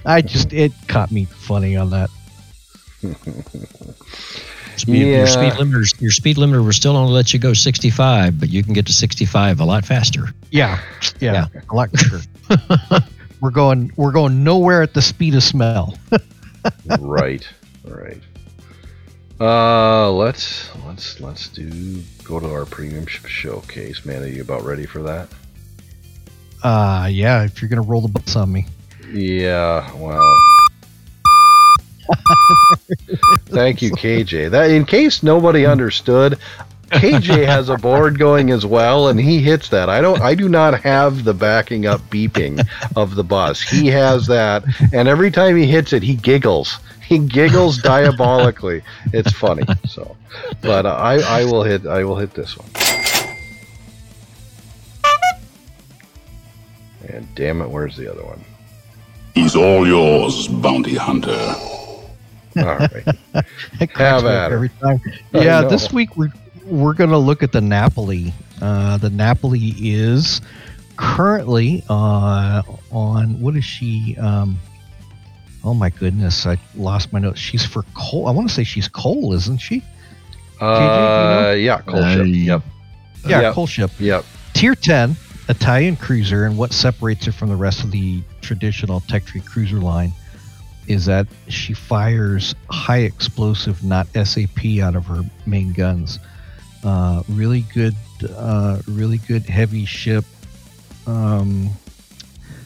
I 0.06 0.22
just 0.22 0.52
it 0.52 0.72
caught 0.88 1.10
me 1.10 1.24
funny 1.26 1.76
on 1.76 1.90
that. 1.90 2.10
Speed, 4.76 5.06
Your 5.06 5.26
speed 5.28 5.44
Yeah. 5.46 5.56
limiter, 5.56 6.00
your 6.00 6.10
speed 6.10 6.36
limiter 6.36 6.64
will 6.64 6.72
still 6.72 6.96
only 6.96 7.12
let 7.12 7.32
you 7.32 7.38
go 7.38 7.52
65, 7.52 8.40
but 8.40 8.48
you 8.50 8.64
can 8.64 8.72
get 8.72 8.86
to 8.86 8.92
65 8.92 9.60
a 9.60 9.64
lot 9.64 9.84
faster. 9.84 10.30
Yeah, 10.50 10.80
yeah, 11.20 11.46
a 11.70 11.74
lot 11.74 11.90
quicker. 11.90 12.20
we're 13.40 13.50
going 13.50 13.92
we're 13.96 14.10
going 14.10 14.42
nowhere 14.42 14.82
at 14.82 14.92
the 14.94 15.02
speed 15.02 15.34
of 15.36 15.44
smell. 15.44 15.96
right, 16.98 17.46
right. 17.84 18.20
Uh, 19.40 20.12
let's 20.12 20.70
let's 20.86 21.20
let's 21.20 21.48
do 21.48 22.00
go 22.22 22.38
to 22.38 22.48
our 22.50 22.64
premium 22.64 23.06
sh- 23.06 23.24
showcase. 23.26 24.04
Man, 24.04 24.22
are 24.22 24.26
you 24.26 24.42
about 24.42 24.64
ready 24.64 24.86
for 24.86 25.02
that? 25.02 25.28
Uh 26.62 27.08
yeah, 27.10 27.42
if 27.44 27.60
you're 27.60 27.68
gonna 27.68 27.82
roll 27.82 28.00
the 28.00 28.08
bus 28.08 28.36
on 28.36 28.52
me. 28.52 28.66
Yeah. 29.12 29.92
Well. 29.96 30.40
Thank 33.46 33.82
you, 33.82 33.90
KJ. 33.92 34.50
That 34.50 34.70
in 34.70 34.84
case 34.84 35.22
nobody 35.22 35.66
understood, 35.66 36.38
KJ 36.90 37.46
has 37.46 37.68
a 37.68 37.76
board 37.76 38.18
going 38.18 38.50
as 38.50 38.64
well, 38.64 39.08
and 39.08 39.18
he 39.18 39.40
hits 39.40 39.68
that. 39.70 39.88
I 39.88 40.00
don't. 40.00 40.20
I 40.20 40.34
do 40.34 40.48
not 40.48 40.80
have 40.82 41.24
the 41.24 41.34
backing 41.34 41.86
up 41.86 42.00
beeping 42.10 42.66
of 42.96 43.14
the 43.14 43.24
bus. 43.24 43.60
He 43.60 43.88
has 43.88 44.26
that, 44.26 44.64
and 44.92 45.08
every 45.08 45.30
time 45.30 45.56
he 45.56 45.66
hits 45.66 45.92
it, 45.92 46.02
he 46.02 46.14
giggles. 46.14 46.78
He 47.06 47.18
giggles 47.18 47.78
diabolically. 47.78 48.82
It's 49.12 49.32
funny. 49.32 49.64
So, 49.86 50.16
but 50.62 50.86
uh, 50.86 50.94
I 50.94 51.20
I 51.40 51.44
will 51.44 51.62
hit 51.62 51.86
I 51.86 52.04
will 52.04 52.16
hit 52.16 52.32
this 52.34 52.56
one. 52.56 52.68
And 57.08 57.32
damn 57.34 57.60
it, 57.60 57.68
where's 57.68 57.96
the 57.96 58.10
other 58.10 58.24
one? 58.24 58.42
He's 59.34 59.54
all 59.56 59.86
yours, 59.86 60.48
bounty 60.48 60.94
hunter. 60.94 61.54
All 62.56 62.64
right. 62.64 63.06
It 63.80 63.90
Have 63.96 64.24
at 64.24 64.44
up 64.44 64.50
her. 64.50 64.54
every 64.54 64.68
time. 64.80 65.00
Yeah, 65.32 65.62
this 65.62 65.92
week 65.92 66.16
we're 66.16 66.32
we're 66.64 66.94
gonna 66.94 67.18
look 67.18 67.42
at 67.42 67.50
the 67.52 67.60
Napoli. 67.60 68.32
Uh, 68.62 68.96
the 68.98 69.10
Napoli 69.10 69.74
is 69.80 70.40
currently 70.96 71.82
uh, 71.90 72.62
on 72.92 73.40
what 73.40 73.56
is 73.56 73.64
she? 73.64 74.16
Um, 74.20 74.56
oh 75.64 75.74
my 75.74 75.90
goodness, 75.90 76.46
I 76.46 76.58
lost 76.76 77.12
my 77.12 77.18
notes. 77.18 77.40
She's 77.40 77.64
for 77.64 77.84
coal. 77.94 78.26
I 78.26 78.30
want 78.30 78.48
to 78.48 78.54
say 78.54 78.64
she's 78.64 78.86
coal, 78.88 79.32
isn't 79.32 79.58
she? 79.58 79.82
Uh, 80.60 81.54
yeah, 81.56 81.80
coal 81.80 82.02
ship. 82.08 82.20
Uh, 82.20 82.24
Yep, 82.24 82.62
Yeah, 83.26 83.40
Yep. 83.40 83.54
coal 83.54 83.66
ship. 83.66 83.90
yep. 83.98 84.24
Tier 84.52 84.74
10 84.74 85.16
Italian 85.48 85.96
cruiser, 85.96 86.44
and 86.44 86.56
what 86.56 86.72
separates 86.72 87.26
her 87.26 87.32
from 87.32 87.48
the 87.48 87.56
rest 87.56 87.82
of 87.82 87.90
the 87.90 88.22
traditional 88.40 89.00
Tech 89.00 89.24
Tree 89.24 89.40
cruiser 89.40 89.78
line 89.80 90.12
is 90.86 91.06
that 91.06 91.26
she 91.48 91.72
fires 91.72 92.54
high 92.70 92.98
explosive, 92.98 93.82
not 93.82 94.06
SAP, 94.14 94.80
out 94.82 94.94
of 94.94 95.06
her 95.06 95.22
main 95.46 95.72
guns. 95.72 96.18
Uh, 96.82 97.22
really 97.28 97.62
good, 97.74 97.94
uh, 98.36 98.78
really 98.86 99.16
good 99.18 99.42
heavy 99.46 99.86
ship. 99.86 100.24
Um, 101.06 101.70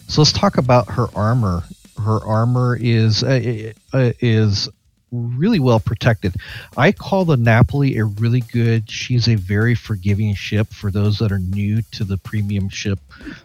so 0.09 0.21
let's 0.21 0.33
talk 0.33 0.59
about 0.59 0.91
her 0.91 1.07
armor. 1.15 1.63
Her 2.03 2.25
armor 2.25 2.77
is 2.81 3.23
uh, 3.23 3.73
uh, 3.93 4.13
is 4.21 4.69
really 5.11 5.59
well 5.59 5.81
protected. 5.81 6.35
I 6.77 6.93
call 6.93 7.25
the 7.25 7.37
Napoli 7.37 7.97
a 7.97 8.05
really 8.05 8.41
good. 8.41 8.91
She's 8.91 9.29
a 9.29 9.35
very 9.37 9.75
forgiving 9.75 10.35
ship 10.35 10.69
for 10.69 10.91
those 10.91 11.19
that 11.19 11.33
are 11.33 11.39
new 11.39 11.83
to 11.93 12.05
the 12.05 12.19
premium 12.19 12.69
ship 12.69 12.99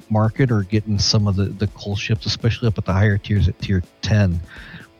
market 0.09 0.51
or 0.51 0.63
getting 0.63 0.99
some 0.99 1.27
of 1.27 1.35
the 1.35 1.45
the 1.45 1.67
coal 1.67 1.95
ships, 1.95 2.25
especially 2.25 2.67
up 2.67 2.77
at 2.77 2.85
the 2.85 2.93
higher 2.93 3.17
tiers 3.17 3.47
at 3.47 3.59
tier 3.59 3.83
ten. 4.01 4.39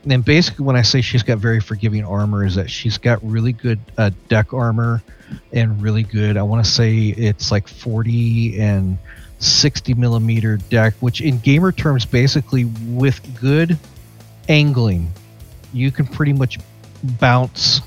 And 0.10 0.26
basically, 0.26 0.66
when 0.66 0.76
I 0.76 0.82
say 0.82 1.02
she's 1.02 1.24
got 1.24 1.38
very 1.38 1.62
forgiving 1.62 2.04
armor, 2.04 2.46
is 2.46 2.56
that 2.56 2.70
she's 2.70 2.98
got 2.98 3.24
really 3.24 3.54
good 3.54 3.80
uh, 3.98 4.12
deck 4.28 4.54
armor 4.54 5.02
and 5.54 5.82
really 5.82 6.04
good. 6.04 6.36
I 6.36 6.44
want 6.44 6.66
to 6.66 6.70
say 6.70 7.08
it's 7.08 7.52
like 7.52 7.68
40 7.68 8.60
and 8.60 8.98
60 9.44 9.94
millimeter 9.96 10.58
deck, 10.58 10.94
which 11.00 11.22
in 11.22 11.40
gamer 11.40 11.72
terms, 11.72 12.06
basically 12.06 12.66
with 12.66 13.22
good 13.40 13.78
angling, 14.50 15.12
you 15.74 15.92
can 15.92 16.06
pretty 16.06 16.34
much 16.34 16.60
bounce 17.20 17.82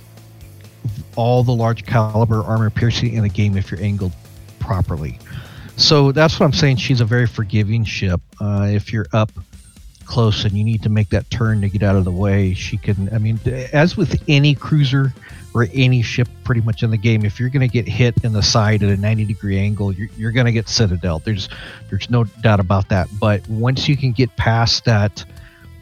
all 1.16 1.42
the 1.42 1.52
large 1.52 1.86
caliber 1.86 2.42
armor 2.42 2.70
piercing 2.70 3.14
in 3.14 3.22
the 3.22 3.28
game 3.28 3.56
if 3.56 3.70
you're 3.70 3.82
angled 3.82 4.12
properly. 4.58 5.18
So 5.76 6.12
that's 6.12 6.38
what 6.40 6.46
I'm 6.46 6.52
saying. 6.52 6.76
She's 6.76 7.00
a 7.00 7.04
very 7.04 7.26
forgiving 7.26 7.84
ship. 7.84 8.20
Uh, 8.40 8.68
if 8.70 8.92
you're 8.92 9.06
up 9.12 9.30
close 10.06 10.44
and 10.44 10.52
you 10.52 10.64
need 10.64 10.82
to 10.82 10.88
make 10.88 11.10
that 11.10 11.28
turn 11.30 11.60
to 11.60 11.68
get 11.68 11.82
out 11.82 11.96
of 11.96 12.04
the 12.04 12.12
way, 12.12 12.54
she 12.54 12.76
can. 12.76 13.12
I 13.12 13.18
mean, 13.18 13.38
as 13.72 13.96
with 13.96 14.22
any 14.28 14.54
cruiser 14.54 15.12
or 15.54 15.66
any 15.72 16.02
ship 16.02 16.28
pretty 16.44 16.60
much 16.60 16.82
in 16.82 16.90
the 16.90 16.96
game, 16.96 17.24
if 17.24 17.38
you're 17.40 17.48
going 17.48 17.68
to 17.68 17.72
get 17.72 17.86
hit 17.86 18.14
in 18.24 18.32
the 18.32 18.42
side 18.42 18.82
at 18.82 18.90
a 18.90 18.96
90 18.96 19.24
degree 19.24 19.58
angle, 19.58 19.92
you're, 19.92 20.08
you're 20.16 20.32
going 20.32 20.46
to 20.46 20.52
get 20.52 20.68
citadel. 20.68 21.18
There's 21.20 21.48
there's 21.90 22.08
no 22.10 22.24
doubt 22.24 22.60
about 22.60 22.88
that. 22.88 23.08
But 23.20 23.46
once 23.48 23.88
you 23.88 23.96
can 23.96 24.12
get 24.12 24.34
past 24.36 24.84
that 24.84 25.24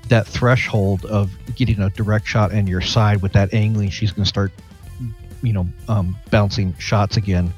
that 0.09 0.27
threshold 0.27 1.05
of 1.07 1.33
getting 1.55 1.81
a 1.81 1.91
direct 1.91 2.27
shot 2.27 2.53
in 2.53 2.67
your 2.67 2.81
side 2.81 3.23
with 3.23 3.33
that 3.33 3.55
angling, 3.55 3.91
she's 3.91 4.13
going 4.13 4.25
to 4.25 4.29
start, 4.29 4.53
you 5.43 5.53
know, 5.53 5.67
um, 5.89 6.17
bouncing 6.31 6.75
shots 6.79 7.17
again. 7.17 7.53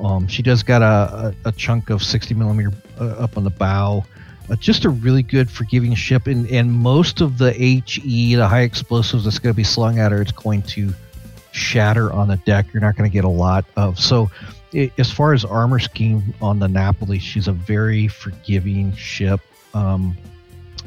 Um, 0.00 0.26
she 0.26 0.42
does 0.42 0.62
got 0.62 0.82
a, 0.82 1.34
a, 1.44 1.48
a 1.48 1.52
chunk 1.52 1.90
of 1.90 2.02
60 2.02 2.34
millimeter 2.34 2.72
uh, 3.00 3.10
up 3.10 3.36
on 3.36 3.44
the 3.44 3.50
bow. 3.50 4.04
Uh, 4.50 4.56
just 4.56 4.84
a 4.84 4.90
really 4.90 5.22
good 5.22 5.50
forgiving 5.50 5.94
ship, 5.94 6.26
and, 6.26 6.48
and 6.50 6.70
most 6.70 7.20
of 7.20 7.38
the 7.38 7.52
HE, 7.52 8.34
the 8.34 8.46
high 8.46 8.60
explosives 8.60 9.24
that's 9.24 9.38
going 9.38 9.52
to 9.52 9.56
be 9.56 9.64
slung 9.64 9.98
at 9.98 10.12
her, 10.12 10.20
it's 10.20 10.32
going 10.32 10.62
to 10.62 10.92
shatter 11.52 12.12
on 12.12 12.28
the 12.28 12.36
deck. 12.38 12.66
You're 12.72 12.82
not 12.82 12.96
going 12.96 13.08
to 13.08 13.12
get 13.12 13.24
a 13.24 13.28
lot 13.28 13.64
of. 13.76 13.98
So, 13.98 14.30
i 14.74 14.90
as 14.98 15.10
far 15.10 15.32
as 15.32 15.44
armor 15.44 15.78
scheme 15.78 16.34
on 16.42 16.58
the 16.58 16.68
Napoli, 16.68 17.18
she's 17.18 17.48
a 17.48 17.52
very 17.52 18.08
forgiving 18.08 18.94
ship. 18.94 19.40
Um, 19.72 20.16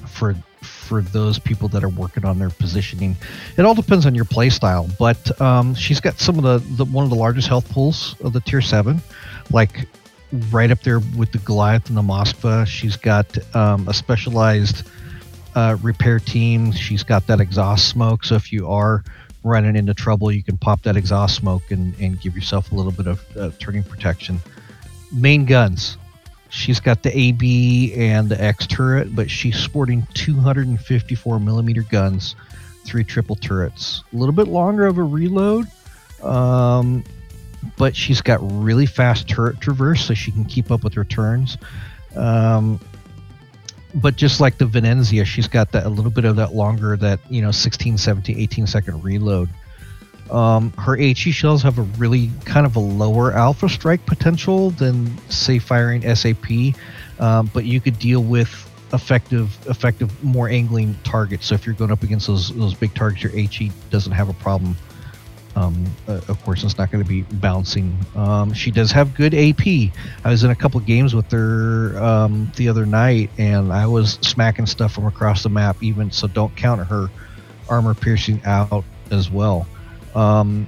for 0.08 0.36
for 0.62 1.02
those 1.02 1.38
people 1.38 1.68
that 1.70 1.84
are 1.84 1.90
working 1.90 2.26
on 2.26 2.40
their 2.40 2.50
positioning. 2.50 3.16
It 3.58 3.66
all 3.66 3.76
depends 3.76 4.06
on 4.06 4.16
your 4.16 4.26
play 4.26 4.50
style, 4.50 4.90
but 4.98 5.40
um, 5.42 5.76
she's 5.76 6.00
got 6.00 6.20
some 6.20 6.38
of 6.38 6.44
the, 6.44 6.76
the 6.76 6.86
one 6.86 7.04
of 7.04 7.10
the 7.10 7.16
largest 7.16 7.48
health 7.48 7.70
pools 7.72 8.16
of 8.22 8.34
the 8.34 8.40
tier 8.40 8.62
seven, 8.62 9.02
like 9.52 9.88
right 10.50 10.72
up 10.72 10.82
there 10.82 11.00
with 11.00 11.32
the 11.32 11.38
Goliath 11.40 11.88
and 11.90 11.98
the 11.98 12.02
Moskva. 12.02 12.68
She's 12.68 12.98
got 12.98 13.38
um, 13.56 13.88
a 13.88 13.94
specialized 13.94 14.88
uh, 15.56 15.78
repair 15.82 16.20
team. 16.20 16.72
She's 16.72 17.04
got 17.04 17.28
that 17.28 17.40
exhaust 17.40 17.88
smoke, 17.88 18.26
so 18.26 18.36
if 18.36 18.52
you 18.52 18.68
are 18.70 19.04
running 19.44 19.76
into 19.76 19.94
trouble, 19.94 20.32
you 20.32 20.44
can 20.44 20.58
pop 20.58 20.84
that 20.84 20.98
exhaust 20.98 21.36
smoke 21.36 21.72
and, 21.72 21.96
and 22.00 22.20
give 22.20 22.36
yourself 22.36 22.72
a 22.72 22.76
little 22.76 22.92
bit 22.92 23.08
of 23.08 23.38
uh, 23.38 23.52
turning 23.60 23.84
protection. 23.84 24.40
Main 25.12 25.46
guns. 25.46 25.98
She's 26.50 26.80
got 26.80 27.04
the 27.04 27.18
AB 27.18 27.94
and 27.96 28.30
the 28.30 28.42
X 28.42 28.68
turret, 28.68 29.16
but 29.16 29.30
she's 29.30 29.58
sporting 29.58 30.08
254 30.14 31.40
millimeter 31.40 31.82
guns, 31.84 32.36
three 32.86 33.04
triple 33.04 33.36
turrets. 33.36 34.04
A 34.14 34.16
little 34.16 34.34
bit 34.34 34.48
longer 34.48 34.86
of 34.86 34.98
a 34.98 35.04
reload, 35.04 35.68
um, 36.24 37.04
but 37.78 37.96
she's 37.96 38.22
got 38.22 38.40
really 38.42 38.86
fast 38.86 39.28
turret 39.28 39.60
traverse, 39.60 40.06
so 40.06 40.14
she 40.14 40.32
can 40.32 40.46
keep 40.46 40.72
up 40.72 40.84
with 40.84 40.94
her 40.94 41.04
turns. 41.04 41.58
Um, 42.16 42.80
but 43.96 44.16
just 44.16 44.40
like 44.40 44.58
the 44.58 44.66
Venezia, 44.66 45.26
she's 45.26 45.48
got 45.48 45.72
that 45.72 45.86
a 45.86 45.90
little 45.90 46.12
bit 46.12 46.26
of 46.26 46.36
that 46.36 46.54
longer, 46.54 46.98
that 46.98 47.20
you 47.30 47.42
know, 47.42 47.52
16, 47.52 47.98
17, 47.98 48.40
18 48.40 48.68
second 48.68 49.04
reload. 49.04 49.50
Um, 50.30 50.72
her 50.74 50.96
HE 50.96 51.32
shells 51.32 51.64
have 51.64 51.80
a 51.80 51.84
really 51.84 52.30
kind 52.44 52.66
of 52.66 52.76
a 52.76 52.80
lower 52.80 53.32
alpha 53.32 53.70
strike 53.70 54.06
potential 54.06 54.72
than 54.72 55.18
say 55.30 55.58
firing 55.58 56.02
SAP, 56.16 56.76
um, 57.20 57.50
but 57.54 57.64
you 57.64 57.80
could 57.80 57.98
deal 57.98 58.22
with 58.22 58.50
effective, 58.94 59.58
effective, 59.70 60.24
more 60.24 60.50
angling 60.50 60.96
targets. 61.04 61.48
So 61.48 61.56
if 61.56 61.66
you're 61.66 61.76
going 61.76 61.92
up 61.92 62.04
against 62.04 62.28
those 62.28 62.54
those 62.56 62.74
big 62.74 62.94
targets, 62.94 63.24
your 63.24 63.32
HE 63.32 63.72
doesn't 63.90 64.12
have 64.12 64.28
a 64.30 64.34
problem. 64.34 64.76
Um, 65.58 65.86
uh, 66.08 66.22
of 66.28 66.40
course, 66.44 66.64
it's 66.64 66.78
not 66.78 66.92
going 66.92 67.04
to 67.04 67.10
be 67.10 67.24
bouncing. 67.24 67.98
Um, 68.16 68.54
she 68.54 68.70
does 68.70 68.92
have 68.92 69.16
good 69.16 69.34
AP. 69.34 69.92
I 70.24 70.30
was 70.30 70.44
in 70.44 70.52
a 70.52 70.56
couple 70.56 70.80
games 70.82 71.16
with 71.16 71.32
her 71.32 71.98
um, 71.98 72.52
the 72.58 72.70
other 72.70 72.86
night, 72.86 73.32
and 73.40 73.74
I 73.74 73.88
was 73.88 74.20
smacking 74.22 74.68
stuff 74.68 74.94
from 74.94 75.08
across 75.08 75.42
the 75.42 75.50
map. 75.50 75.82
Even 75.82 76.12
so, 76.12 76.28
don't 76.28 76.56
count 76.56 76.86
her 76.88 77.10
armor 77.70 77.96
piercing 77.96 78.40
out 78.46 78.84
as 79.10 79.32
well. 79.32 79.68
Um, 80.14 80.68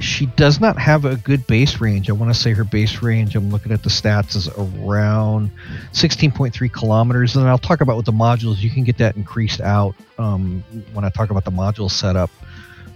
she 0.00 0.26
does 0.26 0.58
not 0.58 0.78
have 0.78 1.04
a 1.04 1.14
good 1.14 1.46
base 1.46 1.80
range. 1.80 2.10
I 2.10 2.12
want 2.12 2.34
to 2.34 2.38
say 2.38 2.52
her 2.54 2.64
base 2.64 3.02
range, 3.02 3.36
I'm 3.36 3.50
looking 3.50 3.70
at 3.70 3.84
the 3.84 3.90
stats, 3.90 4.34
is 4.34 4.48
around 4.48 5.52
16.3 5.92 6.72
kilometers. 6.72 7.36
And 7.36 7.48
I'll 7.48 7.56
talk 7.56 7.80
about 7.80 7.96
with 7.96 8.06
the 8.06 8.12
modules, 8.12 8.58
you 8.62 8.70
can 8.70 8.82
get 8.82 8.98
that 8.98 9.16
increased 9.16 9.60
out 9.60 9.94
um, 10.18 10.64
when 10.92 11.04
I 11.04 11.10
talk 11.10 11.30
about 11.30 11.44
the 11.44 11.52
module 11.52 11.88
setup. 11.88 12.30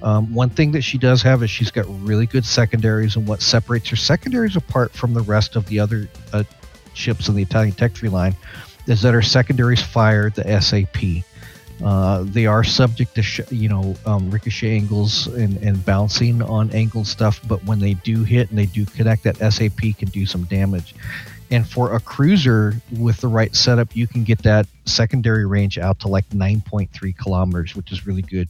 Um, 0.02 0.32
one 0.34 0.50
thing 0.50 0.72
that 0.72 0.82
she 0.82 0.98
does 0.98 1.22
have 1.22 1.42
is 1.42 1.50
she's 1.50 1.70
got 1.70 1.86
really 2.04 2.26
good 2.26 2.44
secondaries, 2.44 3.16
and 3.16 3.26
what 3.26 3.42
separates 3.42 3.88
her 3.88 3.96
secondaries 3.96 4.56
apart 4.56 4.92
from 4.92 5.14
the 5.14 5.22
rest 5.22 5.56
of 5.56 5.66
the 5.66 5.80
other 5.80 6.08
uh, 6.32 6.44
ships 6.94 7.28
in 7.28 7.34
the 7.34 7.42
Italian 7.42 7.74
tech 7.74 7.94
tree 7.94 8.08
line 8.08 8.34
is 8.86 9.02
that 9.02 9.14
her 9.14 9.22
secondaries 9.22 9.82
fire 9.82 10.30
the 10.30 10.60
SAP. 10.60 11.24
Uh, 11.84 12.24
they 12.24 12.46
are 12.46 12.64
subject 12.64 13.14
to 13.14 13.22
sh- 13.22 13.40
you 13.50 13.68
know 13.68 13.94
um, 14.06 14.30
ricochet 14.30 14.74
angles 14.74 15.26
and, 15.26 15.58
and 15.58 15.84
bouncing 15.84 16.40
on 16.42 16.70
angled 16.70 17.06
stuff, 17.06 17.40
but 17.46 17.62
when 17.64 17.78
they 17.78 17.94
do 17.94 18.22
hit 18.22 18.48
and 18.50 18.58
they 18.58 18.66
do 18.66 18.86
connect, 18.86 19.24
that 19.24 19.36
SAP 19.52 19.96
can 19.98 20.08
do 20.08 20.24
some 20.24 20.44
damage. 20.44 20.94
And 21.50 21.66
for 21.66 21.94
a 21.94 22.00
cruiser 22.00 22.74
with 22.98 23.18
the 23.18 23.28
right 23.28 23.54
setup, 23.54 23.94
you 23.94 24.06
can 24.06 24.24
get 24.24 24.42
that 24.42 24.66
secondary 24.84 25.46
range 25.46 25.78
out 25.78 26.00
to 26.00 26.08
like 26.08 26.28
9.3 26.30 27.16
kilometers, 27.16 27.76
which 27.76 27.92
is 27.92 28.06
really 28.06 28.22
good 28.22 28.48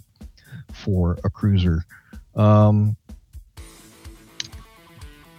for 0.76 1.18
a 1.24 1.30
cruiser. 1.30 1.84
Um, 2.34 2.96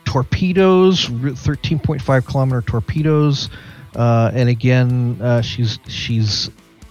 torpedoes, 0.06 1.06
13.5 1.08 2.28
kilometer 2.28 2.62
torpedoes, 2.62 3.50
uh, 3.96 4.32
and 4.34 4.50
again, 4.50 5.20
uh, 5.22 5.42
she's 5.42 5.80
she's 5.88 6.50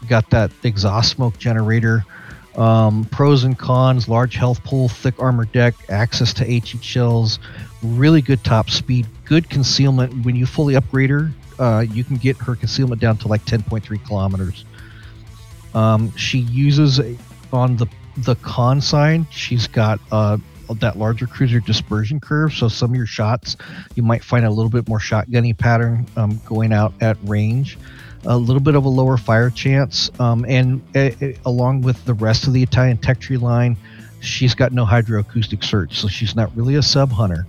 got 0.08 0.28
that 0.30 0.50
exhaust 0.62 1.10
smoke 1.10 1.38
generator. 1.38 2.04
Um, 2.56 3.04
pros 3.06 3.44
and 3.44 3.58
cons: 3.58 4.08
large 4.08 4.34
health 4.36 4.62
pool, 4.64 4.88
thick 4.88 5.14
armor 5.18 5.44
deck, 5.44 5.74
access 5.88 6.32
to 6.34 6.44
HE 6.44 6.78
shells, 6.80 7.38
really 7.82 8.22
good 8.22 8.42
top 8.44 8.70
speed, 8.70 9.06
good 9.24 9.50
concealment. 9.50 10.24
When 10.24 10.36
you 10.36 10.46
fully 10.46 10.74
upgrade 10.74 11.10
her, 11.10 11.30
uh, 11.58 11.84
you 11.88 12.04
can 12.04 12.16
get 12.16 12.36
her 12.38 12.54
concealment 12.54 13.00
down 13.00 13.18
to 13.18 13.28
like 13.28 13.44
10.3 13.44 14.04
kilometers. 14.06 14.64
Um, 15.74 16.14
she 16.16 16.38
uses 16.38 17.00
on 17.52 17.76
the 17.76 17.86
the 18.18 18.34
con 18.36 18.80
side. 18.80 19.26
She's 19.30 19.66
got 19.66 20.00
uh, 20.10 20.38
that 20.74 20.98
larger 20.98 21.26
cruiser 21.26 21.60
dispersion 21.60 22.20
curve, 22.20 22.52
so 22.52 22.68
some 22.68 22.90
of 22.90 22.96
your 22.96 23.06
shots 23.06 23.56
you 23.94 24.02
might 24.02 24.24
find 24.24 24.44
a 24.44 24.50
little 24.50 24.70
bit 24.70 24.88
more 24.88 24.98
shotgunny 24.98 25.56
pattern 25.56 26.06
um, 26.16 26.40
going 26.46 26.72
out 26.72 26.92
at 27.00 27.16
range. 27.24 27.78
A 28.24 28.36
little 28.36 28.60
bit 28.60 28.74
of 28.74 28.84
a 28.84 28.88
lower 28.88 29.16
fire 29.16 29.50
chance, 29.50 30.10
um, 30.18 30.44
and 30.48 30.82
uh, 30.96 31.10
along 31.44 31.82
with 31.82 32.04
the 32.06 32.14
rest 32.14 32.48
of 32.48 32.52
the 32.52 32.62
Italian 32.62 32.96
tech 32.96 33.20
tree 33.20 33.36
line, 33.36 33.76
she's 34.20 34.54
got 34.54 34.72
no 34.72 34.84
hydroacoustic 34.84 35.62
search, 35.62 36.00
so 36.00 36.08
she's 36.08 36.34
not 36.34 36.54
really 36.56 36.74
a 36.74 36.82
sub 36.82 37.12
hunter. 37.12 37.46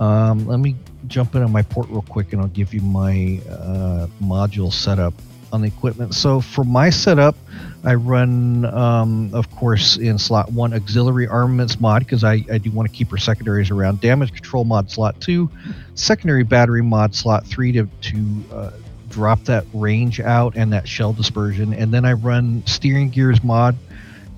Um, 0.00 0.46
let 0.48 0.58
me 0.58 0.74
jump 1.06 1.36
in 1.36 1.42
on 1.42 1.52
my 1.52 1.62
port 1.62 1.88
real 1.88 2.02
quick, 2.02 2.32
and 2.32 2.42
I'll 2.42 2.48
give 2.48 2.74
you 2.74 2.80
my 2.80 3.40
uh, 3.48 4.08
module 4.20 4.72
setup 4.72 5.14
on 5.52 5.62
the 5.62 5.68
equipment. 5.68 6.14
So 6.14 6.40
for 6.40 6.64
my 6.64 6.90
setup, 6.90 7.36
I 7.84 7.94
run, 7.94 8.64
um, 8.66 9.30
of 9.32 9.50
course, 9.50 9.96
in 9.96 10.18
slot 10.18 10.50
one 10.52 10.74
auxiliary 10.74 11.28
armaments 11.28 11.78
mod 11.80 12.02
because 12.02 12.24
I, 12.24 12.44
I 12.50 12.58
do 12.58 12.70
want 12.72 12.90
to 12.90 12.94
keep 12.94 13.10
her 13.10 13.16
secondaries 13.16 13.70
around. 13.70 14.00
Damage 14.00 14.32
control 14.32 14.64
mod 14.64 14.90
slot 14.90 15.20
two, 15.20 15.48
secondary 15.94 16.42
battery 16.42 16.82
mod 16.82 17.14
slot 17.14 17.46
three 17.46 17.72
to 17.72 17.88
to 18.02 18.44
uh, 18.52 18.70
drop 19.08 19.44
that 19.44 19.64
range 19.72 20.20
out 20.20 20.56
and 20.56 20.72
that 20.72 20.88
shell 20.88 21.12
dispersion. 21.12 21.72
And 21.72 21.94
then 21.94 22.04
I 22.04 22.14
run 22.14 22.62
steering 22.66 23.08
gears 23.08 23.42
mod 23.44 23.76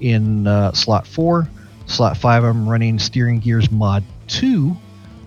in 0.00 0.46
uh, 0.46 0.72
slot 0.72 1.06
four. 1.06 1.48
Slot 1.86 2.18
five, 2.18 2.44
I'm 2.44 2.68
running 2.68 2.98
steering 2.98 3.40
gears 3.40 3.70
mod 3.70 4.04
two. 4.26 4.76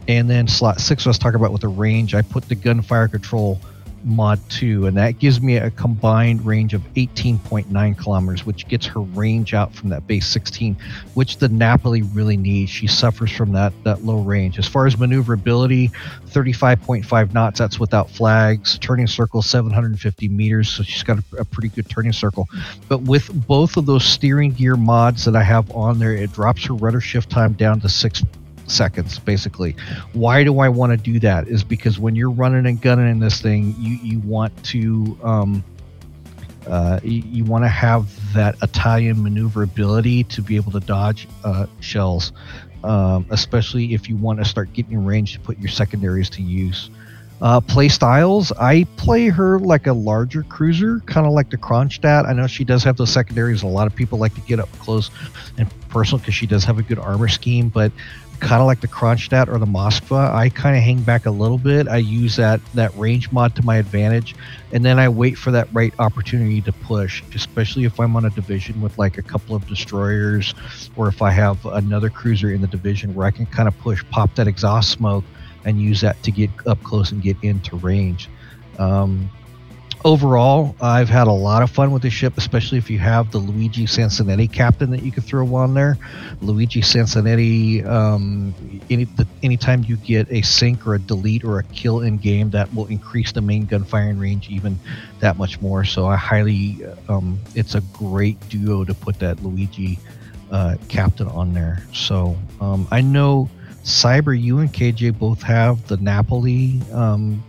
And 0.08 0.30
then 0.30 0.48
slot 0.48 0.80
six, 0.80 1.06
I 1.08 1.10
was 1.10 1.18
talking 1.18 1.40
about 1.40 1.52
with 1.52 1.62
the 1.62 1.68
range, 1.68 2.14
I 2.14 2.22
put 2.22 2.48
the 2.48 2.56
gunfire 2.56 3.08
control 3.08 3.60
mod 4.04 4.40
2 4.50 4.88
and 4.88 4.98
that 4.98 5.20
gives 5.20 5.42
me 5.42 5.58
a 5.58 5.72
combined 5.72 6.46
range 6.46 6.74
of 6.74 6.82
18.9 6.96 7.98
kilometers 7.98 8.46
which 8.46 8.68
gets 8.68 8.86
her 8.86 9.02
range 9.02 9.54
out 9.54 9.74
from 9.74 9.90
that 9.90 10.06
base 10.08 10.28
16 10.28 10.76
which 11.14 11.38
the 11.38 11.50
napoli 11.50 12.02
really 12.02 12.38
needs 12.38 12.70
she 12.70 12.88
suffers 12.88 13.32
from 13.32 13.52
that 13.52 13.74
that 13.84 14.04
low 14.06 14.22
range. 14.22 14.58
As 14.58 14.68
far 14.68 14.88
as 14.88 14.98
maneuverability 14.98 15.90
35.5 16.28 17.34
knots 17.34 17.60
that's 17.60 17.80
without 17.80 18.10
flags. 18.10 18.78
Turning 18.80 19.08
circle 19.08 19.42
750 19.42 20.30
meters 20.30 20.70
so 20.70 20.84
she's 20.84 21.04
got 21.04 21.20
a, 21.20 21.24
a 21.40 21.46
pretty 21.46 21.70
good 21.70 21.90
turning 21.90 22.14
circle. 22.14 22.48
But 22.88 23.02
with 23.02 23.30
both 23.48 23.78
of 23.78 23.86
those 23.86 24.04
steering 24.04 24.52
gear 24.52 24.76
mods 24.76 25.26
that 25.26 25.36
i 25.36 25.44
have 25.44 25.70
on 25.72 26.00
there 26.00 26.14
it 26.14 26.32
drops 26.32 26.66
her 26.66 26.74
rudder 26.74 27.02
shift 27.02 27.30
time 27.30 27.54
down 27.54 27.80
to 27.82 27.90
six 27.90 28.24
seconds 28.68 29.20
basically 29.20 29.76
why 30.14 30.44
do 30.44 30.60
i 30.60 30.70
want 30.70 30.92
to 30.92 30.98
do 30.98 31.20
that 31.20 31.48
is 31.48 31.64
because 31.64 32.00
when 32.00 32.16
you're 32.16 32.32
running 32.32 32.66
and 32.66 32.82
gunning 32.82 33.10
in 33.10 33.20
this 33.20 33.42
thing 33.42 33.76
you 33.80 33.96
you 33.98 34.20
want 34.20 34.52
to 34.64 35.18
um, 35.24 35.64
uh, 36.68 37.00
you, 37.04 37.24
you 37.26 37.44
want 37.44 37.64
to 37.64 37.68
have 37.68 38.08
that 38.34 38.56
Italian 38.62 39.22
maneuverability 39.24 40.24
to 40.26 40.42
be 40.42 40.56
able 40.56 40.72
to 40.72 40.80
dodge 40.80 41.28
uh, 41.44 41.66
shells, 41.80 42.32
um, 42.84 43.26
especially 43.32 43.94
if 43.94 44.08
you 44.08 44.16
want 44.16 44.40
to 44.40 44.46
start 44.46 44.72
getting 44.74 45.04
range 45.04 45.34
to 45.34 45.40
put 45.40 45.58
your 45.60 45.70
secondaries 45.70 46.30
to 46.30 46.42
use. 46.42 46.90
Uh, 47.42 47.60
play 47.60 47.90
styles, 47.90 48.52
I 48.52 48.84
play 48.98 49.30
her 49.30 49.58
like 49.58 49.88
a 49.88 49.94
larger 49.94 50.44
cruiser, 50.44 51.00
kind 51.08 51.26
of 51.26 51.34
like 51.34 51.50
the 51.50 51.58
Kronstadt. 51.58 52.28
I 52.28 52.34
know 52.34 52.46
she 52.46 52.64
does 52.64 52.84
have 52.84 52.98
those 52.98 53.12
secondaries. 53.12 53.64
A 53.64 53.68
lot 53.68 53.88
of 53.88 53.96
people 53.96 54.20
like 54.20 54.36
to 54.36 54.42
get 54.42 54.60
up 54.60 54.72
close 54.74 55.10
and 55.58 55.68
personal 55.90 56.20
because 56.20 56.36
she 56.36 56.46
does 56.46 56.64
have 56.66 56.78
a 56.78 56.84
good 56.84 57.00
armor 57.00 57.28
scheme, 57.28 57.70
but 57.70 57.92
kind 58.42 58.60
of 58.60 58.66
like 58.66 58.82
the 58.82 58.88
Kronstadt 58.88 59.48
or 59.48 59.60
the 59.60 59.68
Moskva, 59.68 60.34
I 60.34 60.50
kind 60.50 60.76
of 60.76 60.84
hang 60.84 61.02
back 61.02 61.28
a 61.28 61.32
little 61.32 61.60
bit. 61.60 61.88
I 61.88 61.98
use 61.98 62.36
that 62.36 62.60
that 62.74 62.96
range 62.98 63.32
mod 63.32 63.56
to 63.56 63.64
my 63.64 63.78
advantage, 63.78 64.36
and 64.74 64.84
then 64.84 65.00
I 65.00 65.08
wait 65.08 65.38
for 65.38 65.52
that 65.52 65.70
right 65.72 65.94
opportunity 66.00 66.60
to 66.62 66.74
push. 66.74 67.24
Especially 67.34 67.86
if 67.86 68.00
I'm 68.00 68.16
on 68.16 68.26
a 68.26 68.32
division 68.32 68.82
with 68.82 68.98
like 68.98 69.18
a 69.18 69.22
couple 69.22 69.56
of 69.56 69.66
destroyers, 69.68 70.54
or 70.96 71.08
if 71.08 71.22
I 71.22 71.32
have 71.32 71.66
another 71.66 72.10
cruiser 72.10 72.52
in 72.52 72.62
the 72.62 72.68
division 72.68 73.14
where 73.14 73.28
I 73.28 73.32
can 73.32 73.46
kind 73.46 73.68
of 73.68 73.78
push, 73.78 74.04
pop 74.10 74.34
that 74.36 74.48
exhaust 74.48 74.90
smoke, 74.90 75.24
and 75.64 75.80
use 75.80 76.02
that 76.02 76.22
to 76.24 76.32
get 76.32 76.50
up 76.66 76.82
close 76.84 77.12
and 77.12 77.22
get 77.22 77.38
into 77.44 77.78
range. 77.78 78.28
Um, 78.80 79.30
overall, 80.04 80.76
I've 80.82 81.10
had 81.10 81.28
a 81.28 81.32
lot 81.32 81.64
of 81.64 81.70
fun 81.70 81.92
with 81.92 82.02
the 82.02 82.10
ship, 82.10 82.38
especially 82.38 82.78
if 82.78 82.90
you 82.90 83.00
have 83.00 83.32
the 83.32 83.38
Luigi 83.38 83.86
Sansonetti 83.86 84.52
captain 84.52 84.92
that 84.92 85.04
you 85.04 85.12
can 85.12 85.24
throw 85.24 85.56
on 85.56 85.74
there. 85.74 85.98
Luigi 86.42 86.82
Sansonetti, 86.82 87.86
um, 87.86 88.54
any 88.90 89.06
the, 89.06 89.28
anytime 89.44 89.84
you 89.84 89.98
get 89.98 90.32
a 90.32 90.42
sink 90.42 90.86
or 90.86 90.96
a 90.96 91.00
delete 91.00 91.44
or 91.44 91.60
a 91.60 91.64
kill 91.64 92.02
in 92.02 92.18
game, 92.18 92.50
that 92.52 92.74
will 92.74 92.88
increase 92.88 93.32
the 93.32 93.42
main 93.42 93.66
gun 93.66 93.84
firing 93.84 94.20
range 94.20 94.50
even 94.50 94.80
that 95.20 95.38
much 95.38 95.62
more. 95.62 95.84
So 95.84 96.08
I 96.08 96.16
highly, 96.16 96.80
um, 97.08 97.40
it's 97.56 97.76
a 97.76 97.82
great 97.94 98.38
duo 98.50 98.84
to 98.86 98.94
put 98.94 99.20
that 99.20 99.44
Luigi 99.44 100.00
uh, 100.52 100.78
captain 100.90 101.28
on 101.28 101.54
there. 101.54 101.84
So 101.94 102.38
um, 102.60 102.88
I 102.92 103.02
know. 103.02 103.50
Cyber, 103.84 104.40
you 104.40 104.60
and 104.60 104.72
KJ 104.72 105.18
both 105.18 105.42
have 105.42 105.88
the 105.88 105.98
Napoli. 105.98 106.80
Um, 106.94 107.44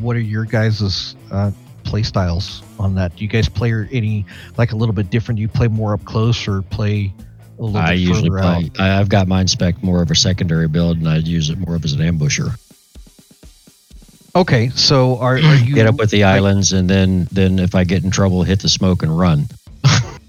what 0.00 0.16
are 0.16 0.20
your 0.20 0.44
guys' 0.44 1.14
uh, 1.30 1.52
play 1.88 2.02
styles 2.02 2.62
on 2.78 2.94
that? 2.96 3.16
Do 3.16 3.24
you 3.24 3.28
guys 3.28 3.48
play 3.48 3.72
any 3.90 4.26
like 4.56 4.72
a 4.72 4.76
little 4.76 4.94
bit 4.94 5.10
different? 5.10 5.36
Do 5.36 5.42
you 5.42 5.48
play 5.48 5.68
more 5.68 5.94
up 5.94 6.04
close 6.04 6.46
or 6.46 6.62
play 6.62 7.12
a 7.58 7.62
little 7.62 7.78
I 7.78 7.92
bit 7.92 8.00
usually 8.00 8.28
further 8.28 8.42
play. 8.42 8.70
out? 8.78 8.80
I've 8.80 9.08
got 9.08 9.26
mine 9.26 9.48
spec 9.48 9.82
more 9.82 10.02
of 10.02 10.10
a 10.10 10.14
secondary 10.14 10.68
build, 10.68 10.98
and 10.98 11.08
I 11.08 11.16
use 11.16 11.48
it 11.50 11.58
more 11.58 11.74
of 11.74 11.84
as 11.84 11.94
an 11.94 12.00
ambusher. 12.00 12.56
Okay, 14.36 14.68
so 14.68 15.18
are, 15.18 15.38
are 15.38 15.54
you 15.56 15.74
Get 15.74 15.86
up 15.86 15.96
with 15.96 16.10
the 16.10 16.24
islands, 16.24 16.72
and 16.72 16.88
then 16.88 17.26
then 17.32 17.58
if 17.58 17.74
I 17.74 17.84
get 17.84 18.04
in 18.04 18.10
trouble, 18.10 18.42
hit 18.42 18.60
the 18.60 18.68
smoke 18.68 19.02
and 19.02 19.18
run. 19.18 19.48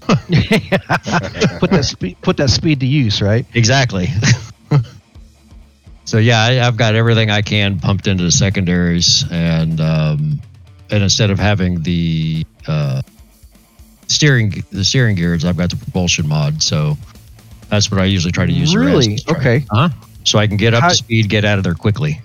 put 1.60 1.70
that 1.70 1.84
speed 1.86 2.16
put 2.22 2.36
that 2.38 2.50
speed 2.50 2.80
to 2.80 2.86
use, 2.86 3.20
right? 3.20 3.44
Exactly. 3.54 4.08
so 6.06 6.18
yeah, 6.18 6.42
I, 6.42 6.66
I've 6.66 6.76
got 6.78 6.94
everything 6.94 7.30
I 7.30 7.42
can 7.42 7.78
pumped 7.78 8.06
into 8.06 8.24
the 8.24 8.32
secondaries, 8.32 9.24
and 9.30 9.80
um, 9.80 10.40
and 10.90 11.02
instead 11.02 11.30
of 11.30 11.38
having 11.38 11.82
the 11.82 12.44
uh, 12.66 13.02
steering 14.08 14.62
the 14.70 14.84
steering 14.84 15.16
gears, 15.16 15.44
I've 15.44 15.56
got 15.56 15.70
the 15.70 15.76
propulsion 15.76 16.28
mod. 16.28 16.62
So 16.62 16.96
that's 17.68 17.90
what 17.90 18.00
I 18.00 18.04
usually 18.04 18.32
try 18.32 18.46
to 18.46 18.52
use. 18.52 18.74
Really? 18.74 19.18
try- 19.18 19.36
Okay. 19.38 19.64
Huh? 19.70 19.88
So 20.24 20.38
I 20.38 20.46
can 20.46 20.56
get 20.56 20.74
up 20.74 20.82
How- 20.82 20.88
to 20.90 20.94
speed, 20.94 21.28
get 21.28 21.44
out 21.44 21.58
of 21.58 21.64
there 21.64 21.74
quickly. 21.74 22.20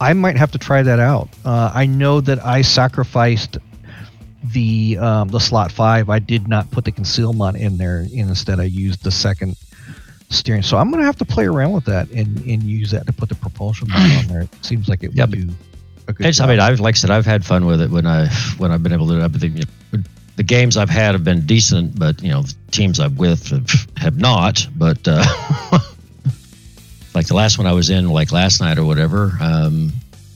I 0.00 0.12
might 0.12 0.36
have 0.36 0.52
to 0.52 0.58
try 0.58 0.82
that 0.82 1.00
out. 1.00 1.28
Uh, 1.44 1.72
I 1.74 1.84
know 1.86 2.20
that 2.20 2.44
I 2.44 2.62
sacrificed 2.62 3.58
the 4.52 4.96
um, 4.98 5.28
the 5.28 5.40
slot 5.40 5.72
five. 5.72 6.08
I 6.08 6.20
did 6.20 6.46
not 6.46 6.70
put 6.70 6.84
the 6.84 6.92
conceal 6.92 7.32
mod 7.32 7.56
in 7.56 7.76
there. 7.78 7.98
and 8.00 8.12
Instead, 8.12 8.60
I 8.60 8.64
used 8.64 9.02
the 9.02 9.10
second 9.10 9.56
steering. 10.30 10.62
So 10.62 10.76
I'm 10.78 10.90
gonna 10.92 11.04
have 11.04 11.16
to 11.16 11.24
play 11.24 11.46
around 11.46 11.72
with 11.72 11.84
that 11.86 12.08
and, 12.10 12.38
and 12.46 12.62
use 12.62 12.92
that 12.92 13.06
to 13.06 13.12
put 13.12 13.28
the 13.28 13.34
propulsion 13.34 13.88
mod 13.88 13.98
on 14.18 14.26
there. 14.28 14.42
It 14.42 14.50
seems 14.64 14.88
like 14.88 15.02
it 15.02 15.10
Yeah, 15.14 15.24
would 15.24 15.32
do 15.48 15.48
a 16.08 16.14
It's, 16.20 16.40
I 16.40 16.46
mean, 16.46 16.60
I've 16.60 16.80
like 16.80 16.94
I 16.94 16.98
said, 16.98 17.10
I've 17.10 17.26
had 17.26 17.44
fun 17.44 17.66
with 17.66 17.80
it 17.80 17.90
when 17.90 18.06
I 18.06 18.28
when 18.58 18.70
I've 18.72 18.82
been 18.82 18.92
able 18.92 19.08
to. 19.08 19.22
I 19.22 19.28
think 19.28 19.64
the 20.38 20.42
games 20.42 20.76
I've 20.76 20.88
had 20.88 21.12
have 21.12 21.24
been 21.24 21.44
decent, 21.46 21.98
but 21.98 22.22
you 22.22 22.30
know, 22.30 22.42
the 22.42 22.54
teams 22.70 23.00
I'm 23.00 23.16
with 23.16 23.48
have, 23.48 23.86
have 23.96 24.16
not. 24.18 24.66
But 24.76 24.98
uh, 25.06 25.24
like 27.14 27.26
the 27.26 27.34
last 27.34 27.58
one 27.58 27.66
I 27.66 27.72
was 27.72 27.90
in, 27.90 28.08
like 28.08 28.30
last 28.30 28.60
night 28.60 28.78
or 28.78 28.84
whatever, 28.84 29.32
um, 29.40 29.90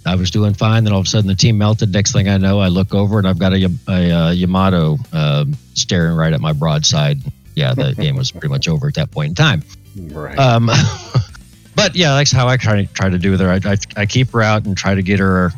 I 0.04 0.16
was 0.16 0.30
doing 0.32 0.54
fine. 0.54 0.82
Then 0.82 0.92
all 0.92 0.98
of 0.98 1.06
a 1.06 1.08
sudden, 1.08 1.28
the 1.28 1.36
team 1.36 1.56
melted. 1.56 1.92
Next 1.92 2.12
thing 2.12 2.28
I 2.28 2.36
know, 2.36 2.58
I 2.58 2.66
look 2.66 2.94
over 2.94 3.18
and 3.18 3.28
I've 3.28 3.38
got 3.38 3.52
a, 3.52 3.58
Yam- 3.58 3.78
a, 3.88 4.10
uh 4.10 4.30
Yamato 4.32 4.98
um, 5.12 5.54
staring 5.74 6.16
right 6.16 6.32
at 6.32 6.40
my 6.40 6.52
broadside. 6.52 7.18
yeah, 7.54 7.72
the 7.72 7.94
game 7.98 8.16
was 8.16 8.32
pretty 8.32 8.48
much 8.48 8.66
over 8.68 8.88
at 8.88 8.94
that 8.94 9.12
point 9.12 9.28
in 9.28 9.34
time. 9.36 9.62
Right. 9.96 10.36
Um, 10.36 10.66
but 11.76 11.94
yeah, 11.94 12.16
that's 12.16 12.32
how 12.32 12.48
I 12.48 12.56
try 12.56 12.84
to 12.84 12.92
try 12.92 13.08
to 13.08 13.18
do 13.18 13.30
with 13.30 13.40
her. 13.40 13.50
I, 13.50 13.60
I, 13.64 13.76
I 13.96 14.06
keep 14.06 14.30
her 14.32 14.42
out 14.42 14.66
and 14.66 14.76
try 14.76 14.96
to 14.96 15.02
get 15.02 15.20
her 15.20 15.52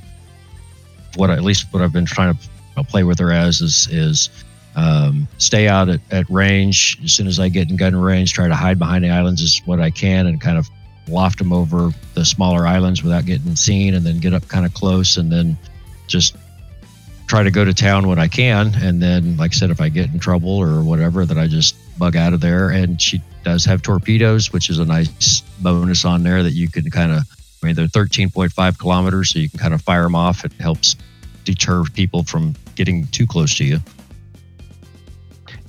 what 1.17 1.31
at 1.31 1.43
least 1.43 1.67
what 1.73 1.83
I've 1.83 1.93
been 1.93 2.07
trying 2.07 2.37
to 2.77 2.85
play 2.85 3.05
with 3.05 3.19
her 3.19 3.33
as 3.33 3.61
is 3.61 3.89
is 3.91 4.31
um, 4.77 5.29
stay 5.39 5.69
out 5.69 5.89
at, 5.89 6.01
at 6.11 6.29
range 6.29 6.99
as 7.05 7.13
soon 7.13 7.27
as 7.27 7.39
I 7.39 7.49
get 7.49 7.71
in 7.71 7.77
gun 7.77 7.95
range. 7.95 8.33
Try 8.33 8.49
to 8.49 8.55
hide 8.55 8.79
behind 8.79 9.05
the 9.05 9.11
islands 9.11 9.43
as 9.43 9.61
what 9.67 9.81
I 9.81 9.91
can 9.91 10.27
and 10.27 10.41
kind 10.41 10.59
of 10.59 10.69
loft 11.09 11.39
them 11.39 11.53
over 11.53 11.91
the 12.15 12.25
smaller 12.25 12.67
islands 12.67 13.03
without 13.03 13.27
getting 13.27 13.55
seen, 13.57 13.95
and 13.95 14.05
then 14.05 14.19
get 14.19 14.35
up 14.35 14.49
kind 14.49 14.67
of 14.67 14.75
close, 14.75 15.17
and 15.17 15.31
then 15.31 15.57
just 16.07 16.37
try 17.27 17.43
to 17.43 17.51
go 17.51 17.65
to 17.65 17.73
town 17.73 18.07
when 18.07 18.19
I 18.19 18.29
can. 18.29 18.75
And 18.77 19.03
then, 19.03 19.37
like 19.37 19.53
I 19.53 19.55
said, 19.55 19.71
if 19.71 19.81
I 19.81 19.89
get 19.89 20.13
in 20.13 20.19
trouble 20.19 20.51
or 20.51 20.83
whatever, 20.83 21.25
that 21.25 21.39
I 21.39 21.47
just 21.47 21.77
bug 21.99 22.17
out 22.17 22.33
of 22.33 22.41
there. 22.41 22.71
And 22.71 23.01
she 23.01 23.23
does 23.45 23.65
have 23.65 23.83
torpedoes, 23.83 24.53
which 24.53 24.71
is 24.71 24.79
a 24.79 24.85
nice 24.85 25.41
bonus 25.61 26.05
on 26.05 26.23
there 26.23 26.43
that 26.43 26.53
you 26.53 26.69
can 26.69 26.91
kind 26.91 27.13
of. 27.13 27.23
I 27.65 27.67
mean, 27.67 27.77
they're 27.77 27.87
13.5 27.87 28.79
kilometers, 28.79 29.31
so 29.33 29.39
you 29.39 29.49
can 29.49 29.59
kind 29.59 29.73
of 29.73 29.81
fire 29.81 30.03
them 30.03 30.15
off. 30.15 30.45
It 30.45 30.53
helps 30.61 30.97
deter 31.45 31.83
people 31.85 32.23
from 32.23 32.55
getting 32.75 33.07
too 33.07 33.27
close 33.27 33.55
to 33.57 33.65
you. 33.65 33.79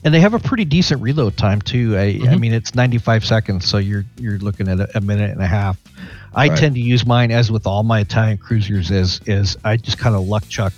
and 0.03 0.13
they 0.13 0.19
have 0.19 0.35
a 0.35 0.39
pretty 0.39 0.65
decent 0.65 1.01
reload 1.01 1.35
time 1.35 1.59
too. 1.61 1.95
I, 1.97 2.01
I 2.01 2.13
Mhm. 2.19 2.39
mean, 2.39 2.53
it's 2.53 2.75
95 2.75 3.25
seconds, 3.25 3.65
so 3.65 3.77
you're 3.79 4.05
you're 4.19 4.37
looking 4.37 4.67
at 4.67 4.79
a, 4.79 4.97
a 4.97 5.01
minute 5.01 5.31
and 5.31 5.41
a 5.41 5.47
half. 5.47 5.79
I 6.35 6.47
Right. 6.49 6.57
tend 6.59 6.75
to 6.75 6.81
use 6.81 7.05
mine 7.07 7.31
as 7.31 7.49
with 7.49 7.65
all 7.65 7.81
my 7.81 8.01
Italian 8.01 8.37
cruisers 8.37 8.91
is 8.91 9.19
is 9.25 9.57
I 9.63 9.77
just 9.77 9.97
kind 9.97 10.15
of 10.15 10.27
luck 10.27 10.47
chuck. 10.47 10.73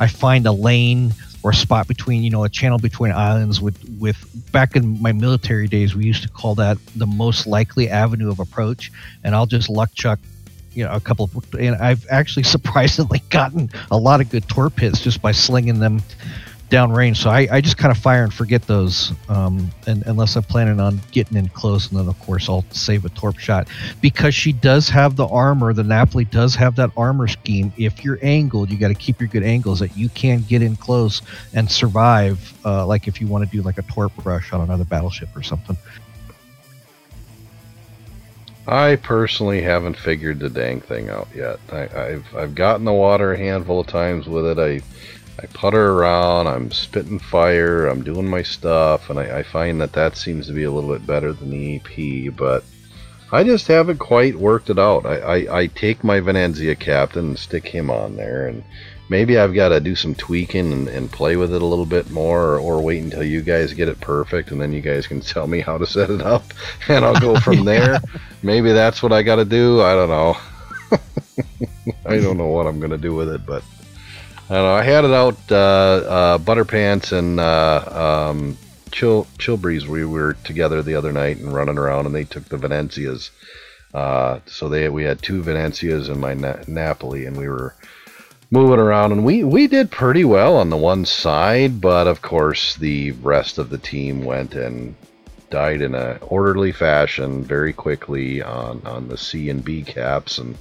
I 0.00 0.08
find 0.08 0.46
a 0.46 0.52
lane 0.52 1.14
or 1.44 1.50
a 1.52 1.54
spot 1.54 1.86
between 1.86 2.24
you 2.24 2.30
know 2.30 2.42
a 2.42 2.48
channel 2.48 2.78
between 2.78 3.12
islands 3.12 3.60
with 3.60 3.78
with 4.00 4.16
back 4.50 4.74
in 4.74 5.00
my 5.00 5.12
military 5.12 5.68
days 5.68 5.94
we 5.94 6.04
used 6.04 6.22
to 6.24 6.28
call 6.28 6.56
that 6.56 6.76
the 6.96 7.06
most 7.06 7.46
likely 7.46 7.88
avenue 7.88 8.30
of 8.30 8.40
approach, 8.40 8.90
and 9.22 9.32
I'll 9.36 9.46
just 9.46 9.68
luck 9.68 9.90
chuck. 9.94 10.18
You 10.74 10.84
know, 10.84 10.92
a 10.92 11.00
couple 11.00 11.24
of, 11.24 11.54
and 11.54 11.76
I've 11.76 12.06
actually 12.10 12.42
surprisingly 12.54 13.22
gotten 13.30 13.70
a 13.90 13.96
lot 13.96 14.20
of 14.20 14.30
good 14.30 14.48
torp 14.48 14.78
hits 14.78 15.00
just 15.00 15.20
by 15.20 15.32
slinging 15.32 15.78
them 15.78 16.02
downrange. 16.72 17.18
So 17.18 17.28
I, 17.28 17.46
I 17.50 17.60
just 17.60 17.76
kind 17.76 17.92
of 17.94 17.98
fire 17.98 18.24
and 18.24 18.32
forget 18.32 18.62
those, 18.62 19.12
um, 19.28 19.70
and, 19.86 20.02
unless 20.06 20.36
I'm 20.36 20.42
planning 20.42 20.80
on 20.80 21.00
getting 21.12 21.36
in 21.36 21.48
close, 21.48 21.90
and 21.90 22.00
then 22.00 22.08
of 22.08 22.18
course 22.20 22.48
I'll 22.48 22.64
save 22.70 23.04
a 23.04 23.10
torp 23.10 23.38
shot 23.38 23.68
because 24.00 24.34
she 24.34 24.54
does 24.54 24.88
have 24.88 25.14
the 25.14 25.26
armor. 25.26 25.74
The 25.74 25.84
Napoli 25.84 26.24
does 26.24 26.54
have 26.54 26.76
that 26.76 26.90
armor 26.96 27.28
scheme. 27.28 27.72
If 27.76 28.02
you're 28.02 28.18
angled, 28.22 28.70
you 28.70 28.78
got 28.78 28.88
to 28.88 28.94
keep 28.94 29.20
your 29.20 29.28
good 29.28 29.42
angles 29.42 29.80
that 29.80 29.96
you 29.96 30.08
can 30.08 30.40
get 30.48 30.62
in 30.62 30.76
close 30.76 31.20
and 31.52 31.70
survive. 31.70 32.54
Uh, 32.64 32.86
like 32.86 33.06
if 33.06 33.20
you 33.20 33.26
want 33.26 33.44
to 33.44 33.54
do 33.54 33.62
like 33.62 33.76
a 33.76 33.82
torp 33.82 34.12
rush 34.24 34.52
on 34.54 34.62
another 34.62 34.84
battleship 34.84 35.28
or 35.36 35.42
something. 35.42 35.76
I 38.66 38.96
personally 38.96 39.62
haven't 39.62 39.96
figured 39.96 40.38
the 40.38 40.48
dang 40.48 40.80
thing 40.80 41.08
out 41.08 41.28
yet. 41.34 41.58
I, 41.70 41.88
I've 41.88 42.36
I've 42.36 42.54
gotten 42.54 42.84
the 42.84 42.92
water 42.92 43.32
a 43.32 43.38
handful 43.38 43.80
of 43.80 43.88
times 43.88 44.26
with 44.28 44.46
it. 44.46 44.58
I 44.58 44.80
I 45.42 45.46
putter 45.46 45.92
around. 45.92 46.46
I'm 46.46 46.70
spitting 46.70 47.18
fire. 47.18 47.86
I'm 47.86 48.04
doing 48.04 48.28
my 48.28 48.42
stuff, 48.42 49.10
and 49.10 49.18
I, 49.18 49.38
I 49.38 49.42
find 49.42 49.80
that 49.80 49.94
that 49.94 50.16
seems 50.16 50.46
to 50.46 50.52
be 50.52 50.62
a 50.62 50.70
little 50.70 50.92
bit 50.92 51.06
better 51.06 51.32
than 51.32 51.50
the 51.50 51.76
EP. 51.76 52.36
But 52.36 52.64
I 53.32 53.42
just 53.42 53.66
haven't 53.66 53.98
quite 53.98 54.36
worked 54.36 54.70
it 54.70 54.78
out. 54.78 55.06
I, 55.06 55.18
I, 55.18 55.60
I 55.60 55.66
take 55.66 56.04
my 56.04 56.20
Venezia 56.20 56.76
captain 56.76 57.30
and 57.30 57.38
stick 57.38 57.66
him 57.66 57.90
on 57.90 58.16
there, 58.16 58.46
and 58.46 58.62
maybe 59.12 59.38
I've 59.38 59.52
got 59.52 59.68
to 59.68 59.78
do 59.78 59.94
some 59.94 60.14
tweaking 60.14 60.72
and, 60.72 60.88
and 60.88 61.12
play 61.12 61.36
with 61.36 61.52
it 61.54 61.60
a 61.60 61.66
little 61.66 61.84
bit 61.84 62.10
more, 62.10 62.54
or, 62.54 62.58
or 62.58 62.80
wait 62.80 63.02
until 63.02 63.22
you 63.22 63.42
guys 63.42 63.74
get 63.74 63.90
it 63.90 64.00
perfect, 64.00 64.50
and 64.50 64.58
then 64.60 64.72
you 64.72 64.80
guys 64.80 65.06
can 65.06 65.20
tell 65.20 65.46
me 65.46 65.60
how 65.60 65.76
to 65.76 65.86
set 65.86 66.08
it 66.08 66.22
up, 66.22 66.42
and 66.88 67.04
I'll 67.04 67.20
go 67.20 67.38
from 67.46 67.66
there. 67.66 68.00
Maybe 68.42 68.72
that's 68.72 69.02
what 69.02 69.12
I 69.12 69.22
got 69.22 69.36
to 69.36 69.44
do. 69.44 69.82
I 69.82 69.94
don't 69.94 70.08
know. 70.08 70.36
I 72.06 72.16
don't 72.18 72.38
know 72.38 72.48
what 72.48 72.66
I'm 72.66 72.80
gonna 72.80 72.98
do 72.98 73.14
with 73.14 73.28
it, 73.28 73.46
but 73.46 73.62
I 74.50 74.54
don't 74.54 74.64
know. 74.64 74.74
I 74.74 74.82
had 74.82 75.04
it 75.04 75.12
out. 75.12 75.38
Uh, 75.50 75.54
uh, 75.54 76.38
Butter 76.38 76.64
Pants 76.64 77.12
and 77.12 77.38
uh, 77.40 78.28
um, 78.30 78.58
Chill 78.90 79.26
Chill 79.38 79.56
Breeze. 79.56 79.86
We 79.86 80.04
were 80.04 80.34
together 80.44 80.82
the 80.82 80.94
other 80.94 81.12
night 81.12 81.38
and 81.38 81.54
running 81.54 81.78
around, 81.78 82.06
and 82.06 82.14
they 82.14 82.24
took 82.24 82.44
the 82.44 82.58
Venezias. 82.58 83.30
Uh, 83.94 84.40
so 84.46 84.68
they 84.68 84.88
we 84.88 85.04
had 85.04 85.22
two 85.22 85.42
Venezias 85.42 86.10
and 86.10 86.20
my 86.20 86.34
Na- 86.34 86.64
Napoli, 86.66 87.24
and 87.24 87.36
we 87.36 87.48
were 87.48 87.74
moving 88.52 88.78
around, 88.78 89.10
and 89.12 89.24
we 89.24 89.42
we 89.42 89.66
did 89.66 89.90
pretty 89.90 90.24
well 90.24 90.56
on 90.56 90.70
the 90.70 90.76
one 90.76 91.04
side, 91.04 91.80
but 91.80 92.06
of 92.06 92.22
course 92.22 92.76
the 92.76 93.10
rest 93.12 93.58
of 93.58 93.70
the 93.70 93.78
team 93.78 94.24
went 94.24 94.54
and 94.54 94.94
died 95.52 95.82
in 95.82 95.94
an 95.94 96.18
orderly 96.22 96.72
fashion 96.72 97.44
very 97.44 97.72
quickly 97.74 98.42
on 98.42 98.80
on 98.86 99.06
the 99.08 99.18
C 99.18 99.50
and 99.50 99.62
B 99.62 99.82
caps. 99.82 100.38
And 100.38 100.56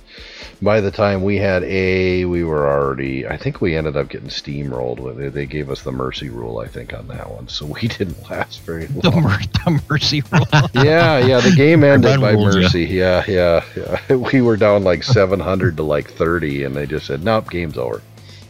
by 0.61 0.81
the 0.81 0.91
time 0.91 1.23
we 1.23 1.37
had 1.37 1.63
A 1.63 2.25
we 2.25 2.43
were 2.43 2.67
already 2.69 3.25
I 3.25 3.37
think 3.37 3.61
we 3.61 3.75
ended 3.75 3.95
up 3.95 4.09
getting 4.09 4.27
steamrolled 4.27 5.31
they 5.33 5.45
gave 5.45 5.69
us 5.71 5.81
the 5.81 5.91
mercy 5.93 6.29
rule 6.29 6.59
I 6.59 6.67
think 6.67 6.93
on 6.93 7.07
that 7.07 7.31
one. 7.31 7.47
So 7.47 7.65
we 7.65 7.81
didn't 7.97 8.29
last 8.29 8.61
very 8.61 8.85
The, 8.85 9.09
long. 9.09 9.23
mer- 9.23 9.39
the 9.65 9.81
mercy 9.89 10.21
rule. 10.31 10.45
yeah 10.85 11.17
yeah 11.19 11.39
the 11.39 11.53
game 11.55 11.83
ended 11.93 12.19
by 12.19 12.33
mercy. 12.35 12.83
Yeah 12.83 13.23
yeah 13.27 13.63
yeah. 13.75 14.15
We 14.15 14.41
were 14.41 14.57
down 14.57 14.83
like 14.83 15.03
700 15.03 15.77
to 15.77 15.83
like 15.83 16.11
30 16.11 16.65
and 16.65 16.75
they 16.75 16.85
just 16.85 17.07
said 17.07 17.23
nope 17.23 17.49
game's 17.49 17.77
over. 17.77 18.01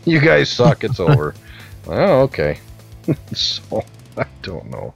You 0.05 0.19
guys 0.19 0.49
suck 0.49 0.83
it's 0.83 0.99
over. 0.99 1.35
Oh 1.87 2.21
okay. 2.21 2.59
So 3.33 3.85
I 4.17 4.25
don't 4.41 4.69
know 4.71 4.93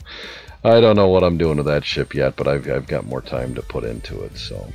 I 0.65 0.81
don't 0.81 0.95
know 0.95 1.07
what 1.07 1.23
I'm 1.23 1.37
doing 1.37 1.57
with 1.57 1.67
that 1.67 1.85
ship 1.85 2.13
yet, 2.13 2.35
but 2.35 2.47
I've, 2.47 2.69
I've 2.69 2.87
got 2.87 3.05
more 3.05 3.21
time 3.21 3.53
to 3.55 3.61
put 3.61 3.83
into 3.83 4.23
it, 4.23 4.37
so 4.37 4.67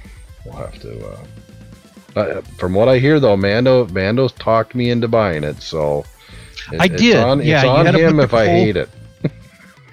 we'll 0.45 0.55
have 0.55 0.79
to. 0.81 1.07
Uh, 1.07 1.25
uh, 2.17 2.41
from 2.59 2.75
what 2.75 2.89
I 2.89 2.99
hear, 2.99 3.21
though, 3.21 3.37
Mando 3.37 3.87
Mando's 3.87 4.33
talked 4.33 4.75
me 4.75 4.91
into 4.91 5.09
buying 5.09 5.45
it, 5.45 5.61
so 5.63 6.05
it- 6.73 6.81
I 6.81 6.85
it's 6.87 7.03
did, 7.03 7.17
On, 7.17 7.43
yeah, 7.43 7.59
it's 7.59 7.67
on 7.67 7.95
him 7.95 8.21
if 8.21 8.35
I 8.35 8.47
hate 8.47 8.77
it. 8.77 8.89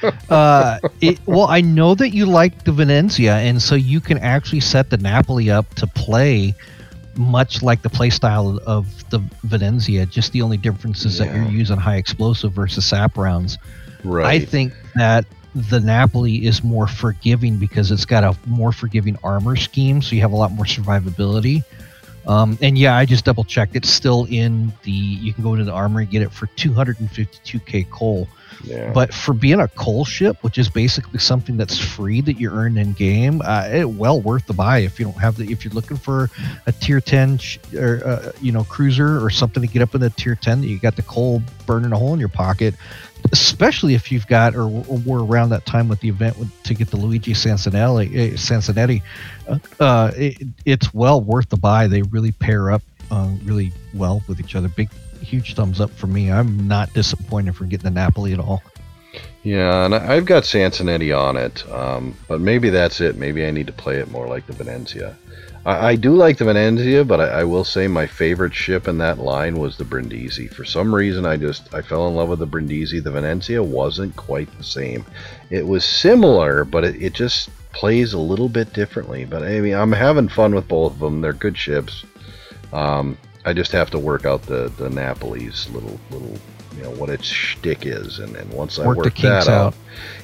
uh, 0.30 0.80
it, 1.02 1.20
well, 1.26 1.48
I 1.48 1.62
know 1.62 1.96
that 1.96 2.12
you 2.12 2.26
like 2.26 2.64
the 2.64 2.72
Venezia, 2.72 3.36
and 3.38 3.62
so 3.62 3.76
you 3.76 4.00
can 4.00 4.18
actually 4.20 4.60
set 4.60 4.90
the 4.90 4.98
Napoli 4.98 5.50
up 5.50 5.74
to 5.76 5.88
play 5.88 6.54
much 7.16 7.64
like 7.64 7.82
the 7.82 7.90
play 7.90 8.12
style 8.12 8.60
of 8.68 9.10
the 9.10 9.20
Venezia. 9.44 10.06
Just 10.06 10.32
the 10.34 10.42
only 10.44 10.58
difference 10.58 11.04
is 11.06 11.18
that 11.18 11.34
you're 11.34 11.46
using 11.46 11.78
high 11.78 11.96
explosive 11.96 12.54
versus 12.54 12.86
sap 12.86 13.18
rounds. 13.18 13.58
Right. 14.04 14.42
I 14.42 14.46
think 14.46 14.74
that 14.96 15.26
the 15.70 15.80
Napoli 15.80 16.46
is 16.46 16.64
more 16.64 16.88
forgiving 16.88 17.58
because 17.58 17.92
it's 17.92 18.06
got 18.06 18.24
a 18.24 18.38
more 18.48 18.72
forgiving 18.72 19.18
armor 19.24 19.56
scheme, 19.56 20.02
so 20.02 20.16
you 20.16 20.22
have 20.22 20.32
a 20.32 20.36
lot 20.36 20.52
more 20.52 20.66
survivability. 20.66 21.64
Um, 22.28 22.58
and 22.62 22.78
yeah, 22.78 22.96
I 22.96 23.06
just 23.06 23.24
double 23.24 23.46
checked. 23.46 23.76
It's 23.76 23.90
still 23.90 24.28
in 24.30 24.74
the. 24.84 24.92
You 24.92 25.34
can 25.34 25.44
go 25.44 25.54
into 25.54 25.64
the 25.64 25.72
armory 25.72 26.06
get 26.06 26.22
it 26.22 26.32
for 26.32 26.48
252k 26.48 27.90
coal. 27.90 28.28
yeah. 28.66 28.92
But 28.92 29.14
for 29.14 29.34
being 29.34 29.62
a 29.62 29.68
coal 29.70 30.04
ship, 30.04 30.44
which 30.44 30.58
is 30.58 30.70
basically 30.70 31.20
something 31.20 31.56
that's 31.56 31.80
free 31.80 32.20
that 32.22 32.34
you 32.34 32.52
earn 32.52 32.78
in 32.78 32.92
game, 32.94 33.42
uh, 33.46 33.70
it 33.72 33.90
well 33.90 34.20
worth 34.20 34.46
the 34.46 34.54
buy 34.54 34.80
if 34.80 35.00
you 35.00 35.06
don't 35.06 35.20
have 35.20 35.38
the. 35.38 35.50
If 35.50 35.64
you're 35.64 35.74
looking 35.74 35.96
for 35.96 36.30
a 36.66 36.74
tier 36.74 37.00
10 37.00 37.38
sh- 37.38 37.60
or 37.74 38.06
uh, 38.06 38.32
you 38.42 38.52
know 38.52 38.66
cruiser 38.66 39.24
or 39.24 39.30
something 39.30 39.62
to 39.62 39.68
get 39.68 39.82
up 39.82 39.96
in 39.96 40.02
the 40.02 40.10
tier 40.10 40.36
10 40.36 40.62
that 40.62 40.68
you 40.68 40.80
got 40.80 40.98
the 40.98 41.04
coal 41.04 41.42
burning 41.66 41.94
a 41.94 41.98
hole 41.98 42.14
in 42.14 42.20
your 42.20 42.30
pocket, 42.30 42.76
especially 43.32 43.94
if 43.94 44.12
you've 44.12 44.28
got 44.28 44.56
or, 44.56 44.64
or 44.64 44.98
we're 45.06 45.24
around 45.24 45.50
that 45.50 45.66
time 45.66 45.88
with 45.88 46.00
the 46.00 46.10
event 46.10 46.38
with, 46.38 46.52
to 46.64 46.74
get 46.74 46.90
the 46.90 46.98
Luigi 46.98 47.34
Sansonetti, 47.34 48.34
uh, 48.34 48.38
Sansonetti, 48.38 49.02
uh, 49.48 49.60
uh, 49.80 50.12
it, 50.16 50.48
it's 50.66 50.94
well 50.94 51.22
worth 51.22 51.50
the 51.50 51.58
buy. 51.58 51.88
They 51.88 52.04
really 52.04 52.32
pair 52.32 52.72
up 52.72 52.82
uh, 53.12 53.32
really 53.44 53.72
well 53.94 54.24
with 54.28 54.40
each 54.40 54.56
other. 54.56 54.68
Big 54.70 54.90
huge 55.22 55.56
thumbs 55.56 55.82
up 55.82 55.92
for 55.92 56.08
me. 56.08 56.32
I'm 56.32 56.68
not 56.68 56.94
disappointed 56.94 57.56
for 57.56 57.66
getting 57.66 57.84
the 57.84 57.92
Napoli 57.92 58.34
at 58.34 58.40
all. 58.40 58.64
Yeah, 59.44 59.86
and 59.86 59.96
I- 59.96 60.16
I've 60.16 60.26
got 60.26 60.44
Sansonetti 60.44 61.18
on 61.18 61.38
it, 61.38 61.64
um, 61.72 62.16
but 62.28 62.42
maybe 62.42 62.70
that's 62.70 63.00
it. 63.00 63.16
Maybe 63.18 63.46
I 63.46 63.52
need 63.52 63.68
to 63.68 63.74
play 63.74 63.98
it 63.98 64.12
more 64.12 64.28
like 64.28 64.46
the 64.46 64.54
Venezia. 64.54 65.16
I, 65.66 65.90
I 65.90 65.96
do 65.96 66.16
like 66.16 66.38
the 66.38 66.46
Venezia, 66.46 67.06
but 67.06 67.22
I, 67.22 67.28
I 67.28 67.44
will 67.44 67.64
say 67.64 67.88
my 67.88 68.08
favorite 68.08 68.54
ship 68.54 68.88
in 68.88 68.98
that 68.98 69.20
line 69.20 69.60
was 69.60 69.78
the 69.78 69.86
Brindisi. 69.86 70.48
For 70.48 70.66
some 70.66 70.94
reason, 70.94 71.26
I 71.26 71.38
just 71.38 71.74
I 71.74 71.82
fell 71.82 72.08
in 72.08 72.16
love 72.16 72.30
with 72.30 72.40
the 72.40 72.48
Brindisi. 72.48 73.00
The 73.00 73.12
Venezia 73.12 73.62
wasn't 73.62 74.16
quite 74.16 74.50
the 74.58 74.64
same. 74.64 75.06
It 75.50 75.66
was 75.66 75.86
similar, 75.86 76.66
but 76.66 76.84
it, 76.84 77.02
it 77.02 77.14
just 77.14 77.50
plays 77.74 78.14
a 78.14 78.20
little 78.20 78.50
bit 78.50 78.74
differently. 78.74 79.26
But 79.26 79.44
I 79.44 79.60
mean, 79.60 79.76
I'm 79.76 79.92
having 79.92 80.30
fun 80.30 80.56
with 80.56 80.68
both 80.68 80.94
of 80.94 81.00
them. 81.00 81.22
They're 81.22 81.34
good 81.34 81.58
ships. 81.58 82.04
Um, 82.74 83.18
I 83.46 83.54
just 83.54 83.72
have 83.72 83.90
to 83.92 84.00
work 84.00 84.26
out 84.26 84.42
the 84.44 84.72
the 84.78 84.90
Napoli's 84.90 85.70
little 85.70 86.00
little 86.12 86.38
you 86.78 86.84
know 86.84 86.92
what 86.92 87.10
its 87.10 87.26
shtick 87.26 87.86
is, 87.86 88.20
and, 88.20 88.36
and 88.36 88.52
once 88.54 88.78
I 88.80 88.86
Work 88.88 88.98
work, 88.98 89.16
that 89.18 89.48
out, 89.48 89.50
out. 89.50 89.76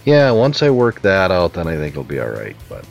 yeah, 0.06 0.32
once 0.32 0.62
I 0.62 0.70
work 0.70 1.02
that 1.02 1.32
out, 1.32 1.54
then 1.54 1.68
I 1.68 1.76
think 1.78 1.94
it'll 1.94 2.04
be 2.04 2.20
all 2.20 2.30
right. 2.30 2.56
But 2.70 2.86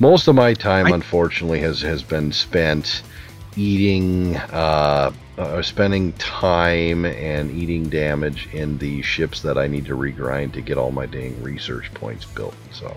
most 0.00 0.26
of 0.28 0.34
my 0.34 0.52
time, 0.54 0.86
I- 0.86 0.90
unfortunately, 0.90 1.60
has 1.60 1.80
has 1.82 2.02
been 2.02 2.32
spent 2.32 3.02
eating, 3.56 4.36
uh, 4.36 5.12
uh, 5.38 5.62
spending 5.62 6.12
time 6.14 7.04
and 7.04 7.50
eating 7.52 7.88
damage 7.88 8.48
in 8.52 8.78
the 8.78 9.00
ships 9.02 9.42
that 9.42 9.56
I 9.56 9.68
need 9.68 9.84
to 9.86 9.96
regrind 9.96 10.52
to 10.54 10.60
get 10.60 10.76
all 10.76 10.90
my 10.90 11.06
dang 11.06 11.40
research 11.40 11.92
points 11.94 12.24
built. 12.24 12.54
So, 12.72 12.96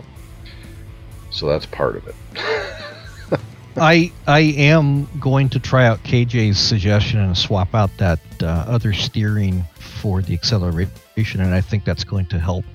so 1.29 1.47
that's 1.47 1.67
part 1.67 1.95
of 1.95 2.07
it. 2.07 2.15
I 3.79 4.11
I 4.25 4.39
am 4.39 5.07
going 5.19 5.49
to 5.49 5.59
try 5.59 5.85
out 5.85 6.01
KJ's 6.03 6.57
suggestion 6.57 7.19
and 7.19 7.37
swap 7.37 7.75
out 7.75 7.91
that 7.99 8.19
uh, 8.41 8.47
other 8.67 8.91
steering 8.93 9.63
for 9.97 10.21
the 10.21 10.33
acceleration, 10.33 11.41
and 11.41 11.53
I 11.53 11.61
think 11.61 11.83
that's 11.83 12.03
going 12.03 12.25
to 12.27 12.39
help 12.39 12.65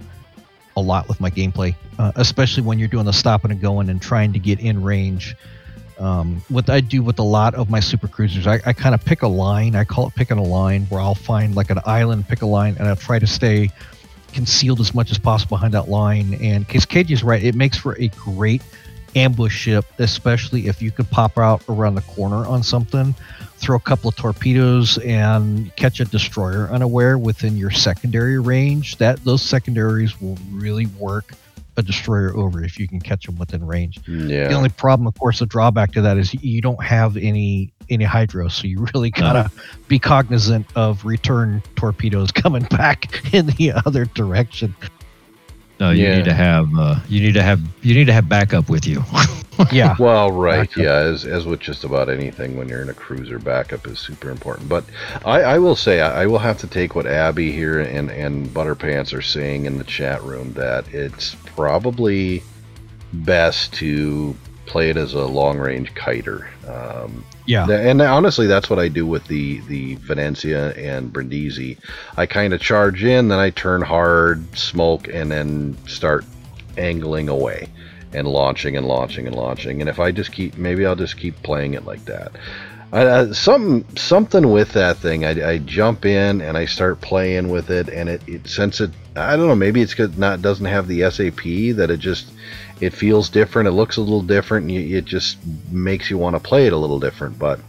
a 0.77 0.81
lot 0.81 1.09
with 1.09 1.20
my 1.20 1.31
gameplay, 1.31 1.75
uh, 1.99 2.12
especially 2.16 2.62
when 2.62 2.79
you're 2.79 2.89
doing 2.89 3.05
the 3.05 3.12
stopping 3.12 3.51
and 3.51 3.61
going 3.61 3.89
and 3.89 4.01
trying 4.01 4.33
to 4.33 4.39
get 4.39 4.61
in 4.61 4.83
range. 4.83 5.37
Um, 5.99 6.43
what 6.49 6.68
I 6.68 6.81
do 6.81 7.03
with 7.03 7.18
a 7.18 7.25
lot 7.25 7.55
of 7.55 7.70
my 7.70 7.81
super 7.81 8.09
cruisers, 8.09 8.47
I, 8.47 8.61
I 8.66 8.73
kind 8.73 8.95
of 8.95 9.05
pick 9.05 9.23
a 9.23 9.29
line. 9.29 9.77
I 9.77 9.85
call 9.85 10.09
it 10.09 10.14
picking 10.14 10.39
a 10.39 10.43
line, 10.43 10.87
where 10.87 11.01
I'll 11.01 11.14
find 11.14 11.55
like 11.55 11.70
an 11.70 11.79
island, 11.85 12.27
pick 12.29 12.43
a 12.43 12.47
line, 12.47 12.77
and 12.79 12.89
I'll 12.89 12.97
try 12.97 13.18
to 13.18 13.27
stay 13.27 13.70
concealed 14.33 14.81
as 14.81 14.95
much 14.95 15.11
as 15.11 15.18
possible 15.18 15.57
behind 15.57 15.75
that 15.75 15.89
line. 15.89 16.35
And 16.43 16.66
because 16.66 16.87
KJ's 16.87 17.23
right, 17.23 17.43
it 17.43 17.55
makes 17.55 17.77
for 17.77 17.97
a 18.01 18.09
great 18.09 18.62
ambush 19.14 19.55
ship, 19.55 19.85
especially 19.99 20.66
if 20.66 20.81
you 20.81 20.91
can 20.91 21.05
pop 21.05 21.39
out 21.39 21.62
around 21.68 21.95
the 21.95 22.03
corner 22.03 22.47
on 22.47 22.62
something, 22.62 23.14
throw 23.62 23.76
a 23.76 23.80
couple 23.80 24.08
of 24.08 24.16
torpedoes 24.16 24.98
and 24.98 25.74
catch 25.76 26.00
a 26.00 26.04
destroyer 26.04 26.68
unaware 26.70 27.16
within 27.16 27.56
your 27.56 27.70
secondary 27.70 28.38
range. 28.38 28.96
That 28.98 29.22
those 29.24 29.40
secondaries 29.42 30.20
will 30.20 30.36
really 30.50 30.86
work 30.86 31.32
a 31.78 31.82
destroyer 31.82 32.36
over 32.36 32.62
if 32.62 32.78
you 32.78 32.86
can 32.86 33.00
catch 33.00 33.24
them 33.24 33.38
within 33.38 33.66
range. 33.66 33.98
Yeah. 34.06 34.48
The 34.48 34.54
only 34.54 34.68
problem, 34.68 35.06
of 35.06 35.14
course, 35.18 35.38
the 35.38 35.46
drawback 35.46 35.92
to 35.92 36.02
that 36.02 36.18
is 36.18 36.34
you 36.34 36.60
don't 36.60 36.82
have 36.84 37.16
any 37.16 37.72
any 37.88 38.04
hydro, 38.04 38.48
so 38.48 38.66
you 38.66 38.86
really 38.94 39.10
gotta 39.10 39.50
be 39.88 39.98
cognizant 39.98 40.66
of 40.76 41.04
return 41.04 41.62
torpedoes 41.76 42.30
coming 42.32 42.64
back 42.64 43.32
in 43.32 43.46
the 43.46 43.72
other 43.86 44.04
direction. 44.06 44.74
No, 45.80 45.90
you 45.90 46.04
Yeah. 46.04 46.16
need 46.16 46.24
to 46.26 46.34
have 46.34 46.68
uh, 46.78 46.96
you 47.08 47.20
need 47.20 47.34
to 47.34 47.42
have 47.42 47.60
you 47.82 47.94
need 47.94 48.06
to 48.06 48.12
have 48.12 48.28
backup 48.28 48.68
with 48.68 48.86
you. 48.86 49.02
Yeah, 49.72 49.96
Well, 49.98 50.32
right, 50.32 50.68
Backup. 50.68 50.76
yeah, 50.76 50.94
as, 50.96 51.24
as 51.24 51.46
with 51.46 51.61
just 51.61 51.84
about 51.84 52.09
anything 52.09 52.57
when 52.57 52.68
you're 52.68 52.82
in 52.82 52.88
a 52.88 52.94
cruiser, 52.94 53.38
backup 53.38 53.86
is 53.86 53.98
super 53.98 54.30
important. 54.30 54.68
But 54.68 54.84
I, 55.24 55.42
I 55.42 55.59
will 55.59 55.76
say, 55.76 56.00
I, 56.00 56.22
I 56.22 56.26
will 56.26 56.38
have 56.38 56.59
to 56.59 56.66
take 56.66 56.94
what 56.94 57.07
Abby 57.07 57.53
here 57.53 57.80
and, 57.80 58.11
and 58.11 58.46
Butterpants 58.48 59.12
are 59.16 59.22
saying 59.22 59.66
in 59.66 59.78
the 59.78 59.84
chat 59.84 60.22
room 60.22 60.53
that 60.55 60.92
it's 60.92 61.34
probably 61.57 62.42
best 63.12 63.72
to 63.74 64.34
play 64.66 64.90
it 64.90 64.96
as 64.96 65.12
a 65.14 65.24
long 65.26 65.59
range 65.59 65.94
kiter. 65.94 66.48
Um, 66.66 67.24
yeah. 67.46 67.66
Th- 67.66 67.80
And 67.80 68.00
honestly, 68.00 68.46
that's 68.46 68.70
what 68.70 68.78
I 68.78 68.88
do 68.88 69.05
with 69.07 69.26
the 69.26 69.61
the 69.62 69.96
Venezia 69.96 70.70
and 70.74 71.12
Brindisi. 71.12 71.76
I 72.16 72.26
kind 72.26 72.55
of 72.55 72.61
charge 72.61 73.05
in, 73.05 73.28
then 73.28 73.38
I 73.38 73.50
turn 73.50 73.82
hard, 73.82 74.57
smoke, 74.57 75.09
and 75.09 75.30
then 75.30 75.76
start 75.86 76.24
angling 76.78 77.28
away 77.28 77.68
and 78.14 78.28
launching 78.28 78.76
and 78.76 78.86
launching 78.86 79.26
and 79.26 79.36
launching. 79.36 79.80
And 79.80 79.88
if 79.88 79.98
I 79.98 80.12
just 80.12 80.32
keep, 80.32 80.56
maybe 80.56 80.86
I'll 80.86 80.96
just 80.96 81.16
keep 81.16 81.42
playing 81.42 81.74
it 81.74 81.84
like 81.84 82.04
that. 82.06 82.32
I, 82.92 83.32
something 83.32 83.96
something 83.96 84.50
with 84.50 84.72
that 84.72 84.98
thing. 84.98 85.24
I, 85.24 85.52
I 85.52 85.58
jump 85.58 86.04
in 86.04 86.42
and 86.42 86.58
I 86.58 86.66
start 86.66 87.00
playing 87.00 87.48
with 87.48 87.70
it, 87.70 87.88
and 87.88 88.08
it, 88.10 88.22
it 88.28 88.46
since 88.46 88.82
it 88.82 88.90
I 89.16 89.36
don't 89.36 89.48
know 89.48 89.54
maybe 89.54 89.80
it's 89.80 89.92
because 89.92 90.18
not 90.18 90.42
doesn't 90.42 90.66
have 90.66 90.88
the 90.88 91.10
SAP 91.10 91.76
that 91.76 91.90
it 91.90 92.00
just 92.00 92.30
it 92.82 92.92
feels 92.92 93.30
different. 93.30 93.68
It 93.68 93.72
looks 93.72 93.96
a 93.96 94.02
little 94.02 94.22
different. 94.22 94.64
And 94.64 94.72
you, 94.72 94.98
it 94.98 95.06
just 95.06 95.38
makes 95.70 96.10
you 96.10 96.18
want 96.18 96.36
to 96.36 96.40
play 96.40 96.66
it 96.66 96.72
a 96.72 96.76
little 96.76 97.00
different. 97.00 97.38
But 97.38 97.60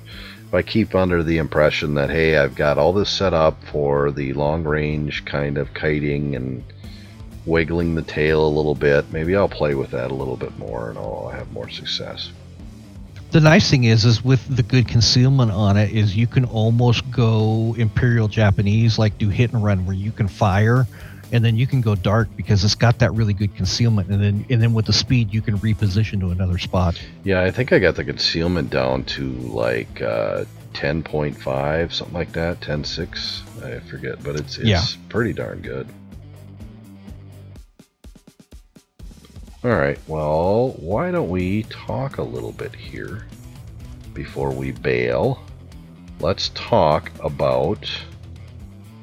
if 0.48 0.54
I 0.54 0.62
keep 0.62 0.94
under 0.94 1.24
the 1.24 1.38
impression 1.38 1.94
that 1.94 2.10
hey, 2.10 2.38
I've 2.38 2.56
got 2.56 2.78
all 2.78 2.92
this 2.92 3.10
set 3.10 3.34
up 3.34 3.64
for 3.66 4.12
the 4.12 4.34
long 4.34 4.64
range 4.64 5.24
kind 5.24 5.58
of 5.58 5.74
kiting 5.74 6.36
and 6.36 6.64
wiggling 7.46 7.96
the 7.96 8.02
tail 8.02 8.46
a 8.46 8.50
little 8.50 8.76
bit, 8.76 9.12
maybe 9.12 9.36
I'll 9.36 9.50
play 9.50 9.76
with 9.76 9.92
that 9.92 10.12
a 10.12 10.14
little 10.14 10.38
bit 10.38 10.58
more, 10.58 10.90
and 10.90 10.98
I'll 10.98 11.30
have 11.30 11.52
more 11.52 11.70
success. 11.70 12.32
The 13.32 13.42
nice 13.42 13.70
thing 13.70 13.86
is, 13.86 14.06
is 14.06 14.24
with 14.24 14.56
the 14.56 14.62
good 14.64 14.88
concealment 14.88 15.52
on 15.52 15.76
it, 15.76 15.92
is 15.92 16.16
you 16.16 16.28
can 16.28 16.46
almost 16.46 17.10
go 17.12 17.76
Imperial 17.78 18.28
Japanese, 18.28 19.00
like 19.00 19.18
do 19.18 19.30
hit 19.30 19.52
and 19.54 19.64
run, 19.64 19.86
where 19.86 19.96
you 19.96 20.12
can 20.12 20.28
fire, 20.28 20.86
and 21.32 21.44
then 21.44 21.56
you 21.58 21.66
can 21.66 21.82
go 21.82 21.96
dark 21.96 22.30
because 22.38 22.64
it's 22.64 22.76
got 22.76 23.00
that 23.00 23.12
really 23.14 23.34
good 23.34 23.56
concealment, 23.56 24.08
and 24.10 24.22
then 24.22 24.46
and 24.52 24.62
then 24.62 24.74
with 24.74 24.86
the 24.86 24.94
speed, 24.94 25.34
you 25.34 25.42
can 25.42 25.58
reposition 25.58 26.20
to 26.20 26.30
another 26.30 26.60
spot. 26.60 27.02
Yeah, 27.24 27.42
I 27.42 27.50
think 27.50 27.74
I 27.74 27.80
got 27.80 27.96
the 27.96 28.04
concealment 28.04 28.70
down 28.70 29.04
to 29.06 29.28
like 29.32 30.00
uh, 30.02 30.46
10.5, 30.74 31.92
something 31.92 32.14
like 32.14 32.32
that, 32.34 32.60
10.6. 32.62 33.64
I 33.64 33.80
forget, 33.90 34.22
but 34.24 34.36
it's 34.36 34.58
it's 34.60 34.68
Yeah. 34.68 34.84
pretty 35.10 35.34
darn 35.34 35.62
good. 35.62 35.88
All 39.64 39.72
right, 39.72 39.98
well, 40.08 40.72
why 40.72 41.10
don't 41.10 41.30
we 41.30 41.64
talk 41.64 42.18
a 42.18 42.22
little 42.22 42.52
bit 42.52 42.76
here 42.76 43.26
before 44.14 44.52
we 44.52 44.72
bail? 44.72 45.42
Let's 46.20 46.50
talk 46.50 47.10
about 47.22 47.90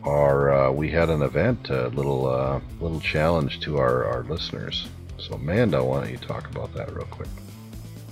our. 0.05 0.53
Uh, 0.53 0.71
we 0.71 0.91
had 0.91 1.09
an 1.09 1.23
event, 1.23 1.71
a 1.71 1.89
little 1.89 2.29
uh, 2.29 2.61
little 2.79 3.01
challenge 3.01 3.61
to 3.61 3.79
our 3.79 4.05
our 4.05 4.23
listeners. 4.25 4.87
So, 5.17 5.37
Amanda, 5.37 5.83
why 5.83 6.03
don't 6.03 6.11
you 6.11 6.19
talk 6.19 6.51
about 6.51 6.75
that 6.75 6.95
real 6.95 7.07
quick? 7.07 7.29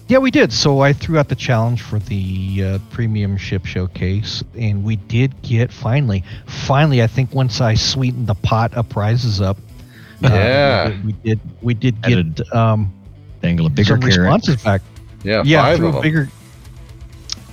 Yeah, 0.06 0.16
we 0.16 0.30
did. 0.30 0.50
So 0.50 0.80
I 0.80 0.94
threw 0.94 1.18
out 1.18 1.28
the 1.28 1.36
challenge 1.36 1.82
for 1.82 1.98
the 1.98 2.64
uh, 2.64 2.78
premium 2.88 3.36
ship 3.36 3.66
showcase, 3.66 4.42
and 4.56 4.84
we 4.84 4.96
did 4.96 5.42
get 5.42 5.70
finally, 5.70 6.24
finally. 6.46 7.02
I 7.02 7.08
think 7.08 7.34
once 7.34 7.60
I 7.60 7.74
sweetened 7.74 8.26
the 8.26 8.34
pot 8.34 8.72
of 8.72 8.88
prizes 8.88 9.42
up, 9.42 9.58
uh, 10.24 10.28
Yeah. 10.28 10.88
we, 10.90 10.96
we 11.06 11.12
did. 11.12 11.40
We 11.62 11.74
did 11.74 11.96
Added 12.04 12.36
get 12.36 12.52
um, 12.54 12.92
Dangle 13.42 13.66
a 13.66 13.70
bigger 13.70 13.88
some 13.88 14.00
carrot. 14.00 14.18
responses 14.18 14.62
back. 14.62 14.82
Yeah, 15.24 15.42
yeah, 15.44 15.62
five 15.62 15.76
through 15.78 15.86
of 15.88 15.92
them. 15.94 16.02
bigger. 16.02 16.28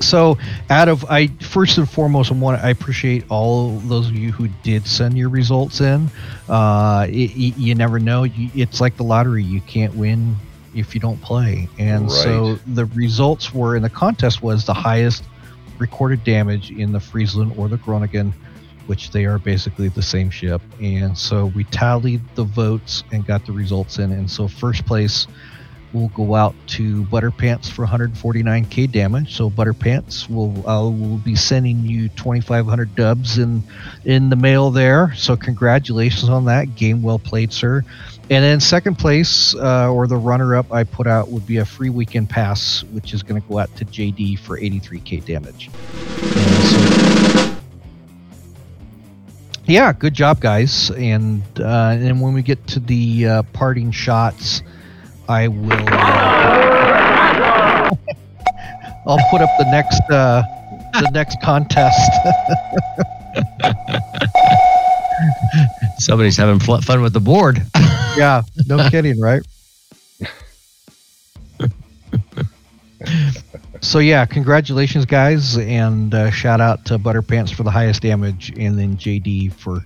So, 0.02 0.38
out 0.70 0.90
of 0.90 1.06
I 1.06 1.28
first 1.40 1.78
and 1.78 1.90
foremost, 1.90 2.30
I 2.32 2.36
want 2.36 2.62
I 2.64 2.70
appreciate 2.70 3.24
all 3.30 3.80
those 3.80 4.08
of 4.10 4.16
you 4.16 4.32
who 4.32 4.50
did 4.62 4.86
send 4.86 5.18
your 5.18 5.30
results 5.30 5.80
in. 5.80 6.10
Uh, 6.50 7.08
it, 7.10 7.32
y- 7.36 7.54
you 7.58 7.76
never 7.76 7.98
know. 8.00 8.24
You, 8.24 8.50
it's 8.54 8.82
like 8.82 8.98
the 8.98 9.04
lottery. 9.04 9.44
You 9.44 9.62
can't 9.62 9.96
win 9.96 10.36
if 10.76 10.94
you 10.94 11.00
don't 11.00 11.22
play. 11.22 11.70
And 11.80 12.12
so 12.12 12.56
the 12.68 12.86
results 12.88 13.54
were, 13.54 13.78
and 13.78 13.86
the 13.86 13.90
contest 13.90 14.44
was 14.44 14.66
the 14.66 14.74
highest 14.74 15.24
recorded 15.80 16.24
damage 16.26 16.72
in 16.72 16.92
the 16.92 17.00
Friesland 17.00 17.54
or 17.58 17.70
the 17.70 17.78
Groningen, 17.78 18.34
which 18.88 19.12
they 19.12 19.26
are 19.26 19.40
basically 19.40 19.90
the 19.90 20.02
same 20.02 20.30
ship. 20.30 20.62
And 20.82 21.18
so 21.18 21.48
we 21.48 21.64
tallied 21.66 22.22
the 22.36 22.44
votes 22.44 23.04
and 23.12 23.26
got 23.26 23.46
the 23.46 23.52
results 23.52 24.00
in. 24.00 24.12
And 24.12 24.30
so 24.30 24.48
first 24.48 24.86
place 24.86 25.28
will 25.96 26.10
go 26.10 26.36
out 26.36 26.54
to 26.68 27.06
Butterpants 27.06 27.70
for 27.70 27.88
149k 27.88 28.92
damage. 28.92 29.34
So 29.34 29.50
Butterpants 29.50 30.30
will 30.30 30.68
I 30.68 30.80
will 30.80 31.18
be 31.18 31.36
sending 31.36 31.80
you 31.86 32.10
2,500 32.10 32.96
dubs 32.96 33.38
in 33.38 33.64
in 34.04 34.30
the 34.30 34.36
mail 34.36 34.70
there. 34.70 35.14
So 35.16 35.38
congratulations 35.38 36.30
on 36.30 36.46
that. 36.46 36.76
Game 36.76 37.02
well 37.02 37.20
played, 37.20 37.54
sir. 37.54 37.84
And 38.30 38.44
then 38.44 38.60
second 38.60 38.96
place 38.96 39.56
uh, 39.56 39.92
or 39.92 40.08
the 40.08 40.18
runner 40.18 40.56
up 40.56 40.72
I 40.72 40.84
put 40.84 41.08
out 41.08 41.30
would 41.30 41.48
be 41.48 41.58
a 41.58 41.66
free 41.66 41.90
weekend 41.90 42.30
pass, 42.30 42.84
which 42.86 43.14
is 43.14 43.24
going 43.24 43.42
to 43.42 43.48
go 43.48 43.60
out 43.60 43.74
to 43.78 43.86
JD 43.86 44.40
for 44.40 44.60
83k 44.60 45.26
damage. 45.26 45.70
Yeah, 49.68 49.94
good 49.94 50.14
job, 50.14 50.40
guys. 50.40 50.92
And 50.92 51.42
uh, 51.60 51.98
and 51.98 52.22
when 52.22 52.34
we 52.34 52.44
get 52.44 52.68
to 52.68 52.80
the 52.80 53.28
uh, 53.28 53.44
parting 53.54 53.92
shots, 53.92 54.62
I 55.28 55.48
will. 55.48 55.72
Uh, 55.72 55.96
I'll 59.08 59.30
put 59.32 59.42
up 59.42 59.50
the 59.58 59.66
next 59.72 60.02
uh, 60.12 60.44
the 60.94 61.10
next 61.12 61.42
contest. 61.42 62.00
Somebody's 65.98 66.38
having 66.38 66.60
fun 66.60 67.02
with 67.02 67.14
the 67.14 67.20
board. 67.20 67.64
yeah, 68.18 68.44
no 68.68 68.88
kidding, 68.90 69.20
right? 69.20 69.42
So 73.86 74.00
yeah, 74.00 74.26
congratulations, 74.26 75.06
guys, 75.06 75.58
and 75.58 76.14
uh, 76.14 76.32
shout 76.32 76.60
out 76.60 76.86
to 76.86 76.98
Butterpants 76.98 77.54
for 77.54 77.64
the 77.64 77.72
highest 77.72 78.02
damage, 78.02 78.52
and 78.58 78.78
then 78.78 78.98
JD 78.98 79.54
for 79.54 79.82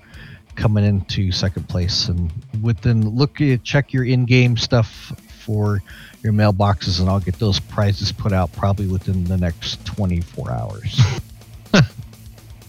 coming 0.55 0.85
into 0.85 1.31
second 1.31 1.67
place. 1.67 2.07
And 2.07 2.31
within 2.61 3.09
look 3.09 3.41
at 3.41 3.63
check 3.63 3.93
your 3.93 4.05
in-game 4.05 4.57
stuff 4.57 5.11
for 5.43 5.83
your 6.23 6.33
mailboxes, 6.33 6.99
and 6.99 7.09
I'll 7.09 7.19
get 7.19 7.39
those 7.39 7.59
prizes 7.59 8.11
put 8.11 8.33
out 8.33 8.51
probably 8.53 8.87
within 8.87 9.25
the 9.25 9.37
next 9.37 9.85
24 9.85 10.51
hours. 10.51 11.01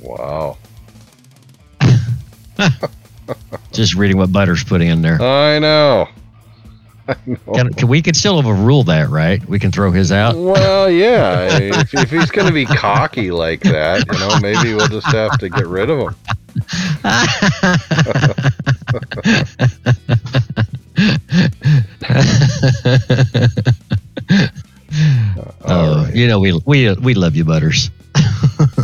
Wow. 0.02 0.56
Just 3.72 3.94
reading 3.94 4.16
what 4.16 4.32
Butter's 4.32 4.64
putting 4.64 4.88
in 4.88 5.02
there. 5.02 5.20
I 5.20 5.58
know. 5.58 6.08
Can, 7.54 7.72
can 7.74 7.88
we 7.88 8.00
can 8.02 8.14
still 8.14 8.38
overrule 8.38 8.84
that, 8.84 9.08
right? 9.10 9.44
We 9.48 9.58
can 9.58 9.72
throw 9.72 9.90
his 9.90 10.12
out. 10.12 10.36
Well, 10.36 10.90
yeah. 10.90 11.48
If, 11.60 11.94
if 11.94 12.10
he's 12.10 12.30
going 12.30 12.46
to 12.46 12.52
be 12.52 12.64
cocky 12.64 13.30
like 13.30 13.60
that, 13.60 14.04
you 14.10 14.18
know, 14.18 14.38
maybe 14.40 14.74
we'll 14.74 14.88
just 14.88 15.06
have 15.08 15.38
to 15.38 15.48
get 15.48 15.66
rid 15.66 15.90
of 15.90 15.98
him. 16.00 16.14
Oh, 25.62 26.04
right. 26.04 26.14
you 26.14 26.26
know 26.26 26.40
we 26.40 26.58
we 26.66 26.92
we 26.94 27.14
love 27.14 27.36
you, 27.36 27.44
Butters. 27.44 27.90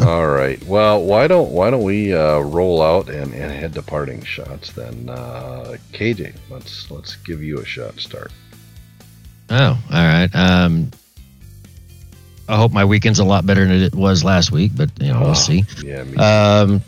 All 0.04 0.28
right. 0.28 0.62
Well, 0.64 1.02
why 1.02 1.26
don't 1.26 1.50
why 1.50 1.70
don't 1.70 1.82
we 1.82 2.14
uh, 2.14 2.38
roll 2.38 2.82
out 2.82 3.08
and 3.08 3.32
head 3.66 3.74
to 3.74 3.82
parting 3.82 4.22
shots 4.22 4.72
then? 4.72 5.08
Uh, 5.08 5.76
KJ, 5.92 6.32
let's 6.50 6.88
let's 6.90 7.16
give 7.16 7.42
you 7.42 7.58
a 7.58 7.64
shot 7.64 7.98
start. 7.98 8.30
Oh, 9.50 9.78
all 9.92 10.04
right. 10.06 10.28
Um, 10.34 10.90
I 12.48 12.56
hope 12.56 12.72
my 12.72 12.84
weekend's 12.84 13.18
a 13.18 13.24
lot 13.24 13.44
better 13.44 13.66
than 13.66 13.82
it 13.82 13.94
was 13.94 14.22
last 14.22 14.52
week, 14.52 14.70
but 14.76 14.90
you 15.00 15.08
know 15.08 15.18
Oh, 15.18 15.24
we'll 15.26 15.34
see. 15.34 15.64
Yeah. 15.84 16.04
Me, 16.04 16.16
Um, 16.16 16.82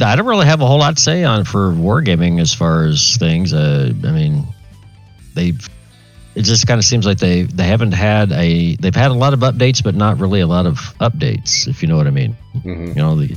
I 0.00 0.16
don't 0.16 0.26
really 0.26 0.46
have 0.46 0.62
a 0.62 0.66
whole 0.66 0.78
lot 0.78 0.96
to 0.96 1.02
say 1.02 1.24
on 1.24 1.44
for 1.44 1.72
wargaming 1.72 2.40
as 2.40 2.54
far 2.54 2.84
as 2.86 3.16
things. 3.18 3.52
Uh, 3.52 3.92
I 4.04 4.10
mean, 4.12 4.46
they've 5.34 5.68
it 6.34 6.42
just 6.42 6.66
kind 6.66 6.78
of 6.78 6.86
seems 6.86 7.04
like 7.04 7.18
they 7.18 7.42
they 7.42 7.64
haven't 7.64 7.92
had 7.92 8.32
a 8.32 8.76
they've 8.76 8.94
had 8.94 9.10
a 9.10 9.14
lot 9.14 9.34
of 9.34 9.40
updates, 9.40 9.82
but 9.84 9.94
not 9.94 10.18
really 10.18 10.40
a 10.40 10.46
lot 10.46 10.64
of 10.64 10.78
updates. 11.00 11.68
If 11.68 11.82
you 11.82 11.88
know 11.88 11.98
what 11.98 12.06
I 12.06 12.10
mean. 12.10 12.34
Mhm. 12.64 12.88
You 12.88 12.94
know, 12.94 13.16
the, 13.16 13.36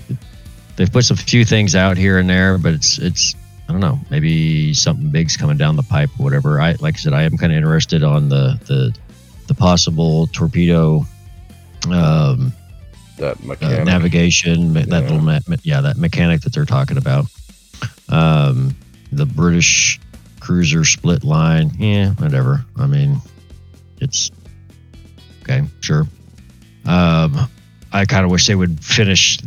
they've 0.75 0.91
put 0.91 1.05
some 1.05 1.17
few 1.17 1.45
things 1.45 1.75
out 1.75 1.97
here 1.97 2.17
and 2.17 2.29
there, 2.29 2.57
but 2.57 2.73
it's 2.73 2.97
it's 2.99 3.35
I 3.67 3.71
don't 3.71 3.81
know. 3.81 3.99
Maybe 4.11 4.73
something 4.73 5.09
big's 5.09 5.35
coming 5.37 5.57
down 5.57 5.75
the 5.75 5.83
pipe 5.83 6.09
or 6.19 6.23
whatever. 6.23 6.61
I 6.61 6.73
like 6.79 6.95
I 6.95 6.97
said, 6.97 7.13
I 7.13 7.23
am 7.23 7.37
kind 7.37 7.51
of 7.51 7.57
interested 7.57 8.03
on 8.03 8.29
the 8.29 8.59
the 8.67 8.95
the 9.47 9.53
possible 9.53 10.27
torpedo 10.27 11.05
um, 11.91 12.51
that 13.17 13.37
uh, 13.37 13.45
mechanic. 13.45 13.85
navigation, 13.85 14.73
me- 14.73 14.81
that 14.83 15.03
Yeah. 15.03 15.09
little 15.09 15.21
me- 15.21 15.57
yeah, 15.63 15.81
that 15.81 15.97
mechanic 15.97 16.41
that 16.41 16.53
they're 16.53 16.65
talking 16.65 16.97
about. 16.97 17.25
Um, 18.09 18.75
the 19.11 19.25
British 19.25 19.99
cruiser 20.39 20.83
split 20.83 21.23
line, 21.23 21.71
yeah, 21.77 22.11
whatever. 22.13 22.65
I 22.77 22.87
mean, 22.87 23.19
it's 23.99 24.31
okay, 25.43 25.63
sure. 25.81 26.07
Um, 26.85 27.49
I 27.91 28.05
kind 28.05 28.25
of 28.25 28.31
wish 28.31 28.45
they 28.47 28.55
would 28.55 28.83
finish 28.83 29.39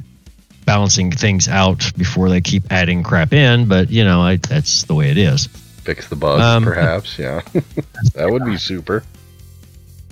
balancing 0.68 1.10
things 1.10 1.48
out 1.48 1.90
before 1.96 2.28
they 2.28 2.42
keep 2.42 2.70
adding 2.70 3.02
crap 3.02 3.32
in, 3.32 3.66
but 3.66 3.88
you 3.90 4.04
know, 4.04 4.20
I, 4.20 4.36
that's 4.36 4.82
the 4.82 4.94
way 4.94 5.10
it 5.10 5.16
is. 5.16 5.46
Fix 5.46 6.08
the 6.10 6.14
bugs, 6.14 6.42
Um, 6.42 6.62
perhaps. 6.62 7.18
Yeah. 7.18 7.40
that 8.14 8.28
would 8.30 8.44
be 8.44 8.58
super. 8.58 9.02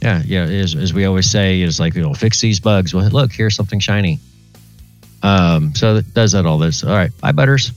Yeah, 0.01 0.23
yeah. 0.25 0.45
As, 0.45 0.75
as 0.75 0.95
we 0.95 1.05
always 1.05 1.31
say, 1.31 1.61
it's 1.61 1.79
like 1.79 1.95
you 1.95 2.01
know, 2.01 2.15
fix 2.15 2.41
these 2.41 2.59
bugs. 2.59 2.95
Well, 2.95 3.07
look, 3.11 3.33
here's 3.33 3.55
something 3.55 3.81
shiny. 3.81 4.19
Um, 5.23 5.75
so 5.75 5.97
that 5.97 6.15
does 6.15 6.33
that 6.33 6.47
all 6.47 6.57
this. 6.57 6.83
All 6.83 6.97
right, 6.97 7.11
bye, 7.21 7.33
butters. 7.33 7.73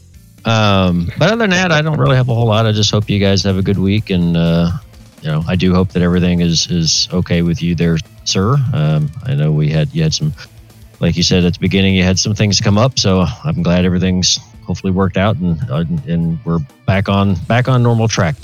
Um, 0.46 1.12
but 1.18 1.28
other 1.28 1.36
than 1.36 1.50
that, 1.50 1.74
I 1.74 1.82
don't 1.82 2.00
really 2.00 2.16
have 2.16 2.30
a 2.30 2.34
whole 2.34 2.48
lot. 2.48 2.66
I 2.66 2.72
just 2.72 2.92
hope 2.92 3.10
you 3.10 3.20
guys 3.20 3.44
have 3.44 3.58
a 3.58 3.62
good 3.62 3.78
week, 3.78 4.10
and 4.10 4.38
uh, 4.38 4.72
you 5.22 5.28
know, 5.28 5.44
I 5.50 5.58
do 5.58 5.74
hope 5.74 5.90
that 5.90 6.02
everything 6.02 6.40
is 6.40 6.72
is 6.72 7.10
okay 7.12 7.42
with 7.42 7.62
you 7.62 7.76
there, 7.76 7.98
sir. 8.24 8.56
Um, 8.74 9.12
I 9.26 9.36
know 9.36 9.52
we 9.52 9.68
had 9.70 9.94
you 9.94 10.04
had 10.04 10.14
some, 10.14 10.34
like 11.00 11.16
you 11.16 11.24
said 11.24 11.46
at 11.46 11.54
the 11.54 11.60
beginning, 11.60 11.96
you 11.96 12.04
had 12.04 12.20
some 12.20 12.36
things 12.36 12.60
come 12.60 12.78
up. 12.78 13.00
So 13.00 13.26
I'm 13.44 13.64
glad 13.64 13.86
everything's 13.86 14.40
hopefully 14.64 14.92
worked 14.92 15.18
out, 15.18 15.38
and 15.38 15.60
uh, 15.70 15.86
and 16.08 16.44
we're 16.46 16.60
back 16.86 17.10
on 17.10 17.36
back 17.46 17.68
on 17.68 17.82
normal 17.82 18.08
track. 18.08 18.36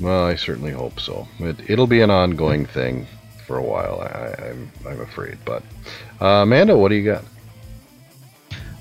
Well, 0.00 0.26
I 0.26 0.34
certainly 0.34 0.72
hope 0.72 0.98
so. 0.98 1.28
It, 1.38 1.56
it'll 1.70 1.86
be 1.86 2.00
an 2.00 2.10
ongoing 2.10 2.66
thing 2.66 3.06
for 3.46 3.58
a 3.58 3.62
while. 3.62 4.00
I, 4.00 4.48
I'm 4.48 4.72
I'm 4.86 5.00
afraid. 5.00 5.38
But 5.44 5.62
uh, 6.20 6.42
Amanda, 6.42 6.76
what 6.76 6.88
do 6.88 6.96
you 6.96 7.04
got? 7.04 7.24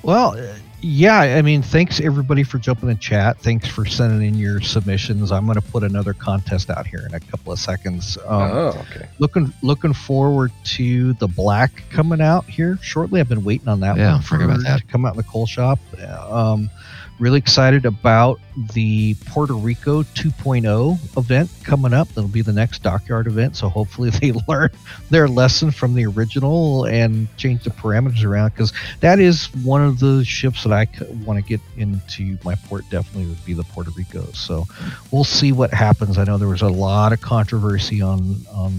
Well, 0.02 0.38
uh, 0.38 0.56
yeah, 0.84 1.20
I 1.20 1.42
mean, 1.42 1.62
thanks 1.62 2.02
everybody 2.02 2.44
for 2.44 2.58
jumping 2.58 2.90
in 2.90 2.98
chat. 2.98 3.40
Thanks 3.40 3.68
for 3.68 3.86
sending 3.86 4.28
in 4.28 4.36
your 4.36 4.60
submissions. 4.60 5.32
I'm 5.32 5.46
going 5.46 5.56
to 5.56 5.62
put 5.62 5.82
another 5.84 6.14
contest 6.14 6.70
out 6.70 6.86
here 6.86 7.06
in 7.08 7.14
a 7.14 7.20
couple 7.22 7.54
of 7.54 7.60
seconds. 7.60 8.18
Um, 8.26 8.52
oh, 8.52 8.68
okay. 8.92 9.08
looking 9.20 9.54
looking 9.62 9.94
forward 9.94 10.52
to 10.66 11.14
the 11.14 11.28
black 11.28 11.84
coming 11.90 12.20
out 12.20 12.46
here 12.46 12.78
shortly. 12.82 13.22
I've 13.22 13.30
been 13.30 13.46
waiting 13.46 13.70
on 13.70 13.80
that 13.80 13.96
Yeah, 13.96 14.14
one 14.16 14.22
forgot 14.24 14.44
about 14.46 14.64
that. 14.64 14.80
to 14.82 14.86
come 14.88 15.06
out 15.06 15.14
in 15.14 15.18
the 15.18 15.24
coal 15.24 15.46
shop. 15.46 15.80
Um, 16.30 16.70
really 17.20 17.38
excited 17.38 17.86
about 17.86 18.40
the 18.74 19.16
Puerto 19.26 19.54
Rico 19.54 20.04
2.0 20.04 21.18
event 21.18 21.50
coming 21.64 21.94
up. 21.94 22.08
That'll 22.10 22.28
be 22.28 22.42
the 22.42 22.54
next 22.54 22.84
dockyard 22.84 23.28
event. 23.28 23.56
So 23.56 23.70
hopefully 23.70 24.10
they 24.10 24.32
learn 24.48 24.70
their 25.10 25.28
lesson 25.28 25.72
from 25.72 25.94
the 25.94 26.06
original 26.06 26.86
and 26.86 27.28
change 27.38 27.64
the 27.64 27.70
parameters 27.70 28.24
around 28.24 28.50
because 28.50 28.74
that 29.00 29.20
is 29.20 29.46
one 29.64 29.84
of 29.84 30.00
the 30.00 30.24
ships 30.26 30.64
that 30.64 30.74
I 30.74 30.88
want 31.26 31.38
to 31.40 31.44
get 31.48 31.62
into 31.78 32.38
my 32.44 32.56
port. 32.56 32.84
Definitely 32.90 33.28
would 33.28 33.46
be 33.46 33.54
the 33.54 33.64
Puerto 33.64 33.92
Rico. 33.92 34.24
So 34.34 34.66
we'll 35.12 35.24
see 35.24 35.52
what 35.52 35.74
happens. 35.74 36.18
I 36.18 36.24
know 36.24 36.38
there 36.38 36.48
was 36.48 36.62
a 36.62 36.70
lot 36.70 37.14
of 37.14 37.22
controversy 37.22 38.02
on 38.02 38.38
on 38.54 38.74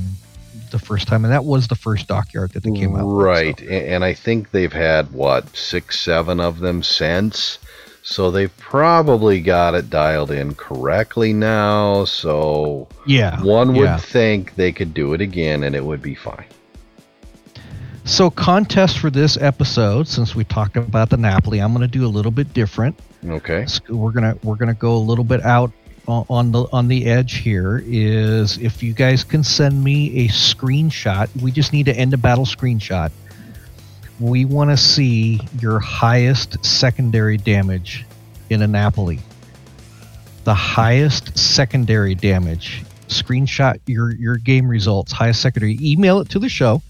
the 0.71 0.79
first 0.79 1.07
time, 1.07 1.25
and 1.25 1.33
that 1.33 1.45
was 1.45 1.69
the 1.69 1.77
first 1.77 2.09
dockyard 2.09 2.51
that 2.53 2.65
they 2.65 2.73
came 2.73 2.97
out. 2.97 3.07
with, 3.07 3.15
so- 3.15 3.25
Right, 3.25 3.61
and 3.63 4.05
I 4.05 4.13
think 4.13 4.51
they've 4.51 4.73
had 4.73 5.13
what 5.13 5.57
six, 5.57 6.01
seven 6.01 6.41
of 6.41 6.59
them 6.59 6.83
since. 6.83 7.59
So 8.07 8.31
they've 8.31 8.55
probably 8.59 9.41
got 9.41 9.75
it 9.75 9.89
dialed 9.89 10.31
in 10.31 10.55
correctly 10.57 11.33
now. 11.33 12.05
So 12.05 12.87
yeah, 13.07 13.43
one 13.43 13.73
would 13.73 13.85
yeah. 13.85 13.97
think 13.97 14.55
they 14.57 14.73
could 14.73 14.93
do 14.93 15.15
it 15.15 15.23
again, 15.23 15.65
and 15.65 15.75
it 15.75 15.83
would 15.83 16.03
be 16.03 16.15
fine. 16.15 16.45
So 18.05 18.29
contest 18.29 18.99
for 18.99 19.09
this 19.09 19.39
episode, 19.39 20.07
since 20.07 20.35
we 20.35 20.45
talked 20.45 20.77
about 20.77 21.09
the 21.09 21.17
Napoli, 21.17 21.61
I'm 21.61 21.73
going 21.73 21.81
to 21.81 21.89
do 21.89 22.05
a 22.05 22.07
little 22.07 22.31
bit 22.31 22.53
different. 22.53 23.01
Okay. 23.27 23.67
We're 23.89 24.13
gonna 24.13 24.37
we're 24.43 24.57
gonna 24.57 24.75
go 24.75 24.95
a 24.97 24.99
little 24.99 25.25
bit 25.25 25.43
out 25.43 25.73
on 26.07 26.53
the 26.53 26.67
on 26.73 26.89
the 26.89 27.07
edge 27.07 27.39
here. 27.39 27.83
Is 27.87 28.59
if 28.59 28.83
you 28.83 28.93
guys 28.93 29.25
can 29.25 29.43
send 29.43 29.83
me 29.83 30.27
a 30.27 30.29
screenshot, 30.29 31.35
we 31.41 31.51
just 31.51 31.73
need 31.73 31.87
to 31.87 31.97
end 31.97 32.13
a 32.13 32.19
battle 32.19 32.45
screenshot. 32.45 33.11
We 34.21 34.45
want 34.45 34.71
to 34.71 34.77
see 34.77 35.41
your 35.61 35.81
highest 35.81 36.65
secondary 36.65 37.37
damage 37.37 38.05
in 38.51 38.63
a 38.63 38.67
Napoli. 38.67 39.19
The 40.45 40.55
highest 40.55 41.37
secondary 41.37 42.15
damage. 42.15 42.85
Screenshot 43.09 43.81
your 43.87 44.15
your 44.15 44.37
game 44.37 44.69
results, 44.69 45.13
highest 45.13 45.43
secondary. 45.43 45.79
Email 45.81 46.21
it 46.21 46.29
to 46.31 46.39
the 46.39 46.49
show, 46.49 46.83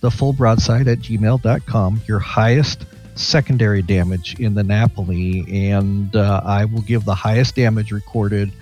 the 0.00 0.10
full 0.10 0.32
broadside 0.32 0.88
at 0.88 0.98
gmail.com. 0.98 2.00
Your 2.06 2.18
highest 2.18 2.86
secondary 3.14 3.82
damage 3.82 4.38
in 4.40 4.54
the 4.54 4.62
Napoli, 4.62 5.44
and 5.66 6.14
uh, 6.16 6.40
I 6.44 6.64
will 6.64 6.80
give 6.82 7.04
the 7.04 7.14
highest 7.14 7.54
damage 7.54 7.92
recorded 7.92 8.52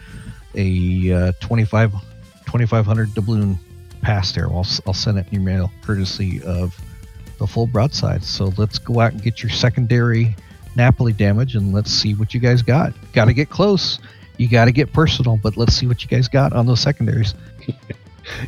a 0.54 1.12
uh, 1.12 1.32
25 1.40 1.92
2500 1.92 3.08
doubloon 3.10 3.56
pass 4.02 4.32
there. 4.32 4.46
I'll, 4.46 4.66
I'll 4.86 4.94
send 4.94 5.18
it 5.18 5.26
in 5.28 5.34
your 5.34 5.42
mail 5.42 5.70
courtesy 5.82 6.42
of 6.42 6.78
the 7.40 7.46
full 7.46 7.66
broadside. 7.66 8.22
So 8.22 8.52
let's 8.56 8.78
go 8.78 9.00
out 9.00 9.12
and 9.12 9.22
get 9.22 9.42
your 9.42 9.50
secondary 9.50 10.36
Napoli 10.76 11.12
damage 11.12 11.56
and 11.56 11.72
let's 11.72 11.90
see 11.90 12.14
what 12.14 12.32
you 12.32 12.38
guys 12.38 12.62
got. 12.62 12.92
Got 13.12 13.24
to 13.24 13.34
get 13.34 13.50
close. 13.50 13.98
You 14.36 14.48
got 14.48 14.66
to 14.66 14.72
get 14.72 14.92
personal, 14.92 15.38
but 15.42 15.56
let's 15.56 15.74
see 15.74 15.86
what 15.86 16.02
you 16.02 16.08
guys 16.08 16.28
got 16.28 16.52
on 16.52 16.66
those 16.66 16.80
secondaries. 16.80 17.34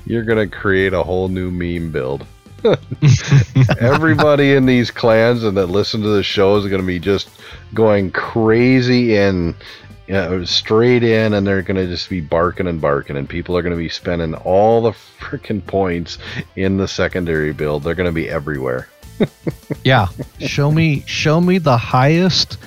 You're 0.07 0.23
gonna 0.23 0.47
create 0.47 0.93
a 0.93 1.03
whole 1.03 1.29
new 1.29 1.51
meme 1.51 1.91
build. 1.91 2.25
Everybody 3.81 4.53
in 4.53 4.67
these 4.67 4.93
clans 4.93 5.43
and 5.43 5.57
that 5.57 5.67
listen 5.67 6.03
to 6.03 6.09
the 6.09 6.23
show 6.23 6.57
is 6.57 6.71
gonna 6.71 6.85
be 6.85 7.01
just 7.01 7.29
going 7.75 8.13
crazy 8.13 9.17
and 9.17 9.55
know, 10.09 10.45
straight 10.45 11.03
in, 11.03 11.35
and 11.35 11.47
they're 11.47 11.63
gonna 11.63 11.87
just 11.87 12.09
be 12.11 12.21
barking 12.21 12.67
and 12.67 12.81
barking, 12.81 13.17
and 13.17 13.29
people 13.29 13.57
are 13.57 13.63
gonna 13.63 13.77
be 13.77 13.89
spending 13.89 14.35
all 14.35 14.83
the 14.83 14.93
freaking 15.21 15.65
points 15.67 16.19
in 16.57 16.77
the 16.77 16.89
secondary 16.89 17.53
build. 17.53 17.83
They're 17.83 17.95
gonna 17.95 18.13
be 18.13 18.29
everywhere. 18.29 18.89
Yeah, 19.85 20.09
show 20.39 20.71
me 20.71 21.03
show 21.07 21.41
me 21.41 21.59
the 21.59 21.77
highest 21.77 22.59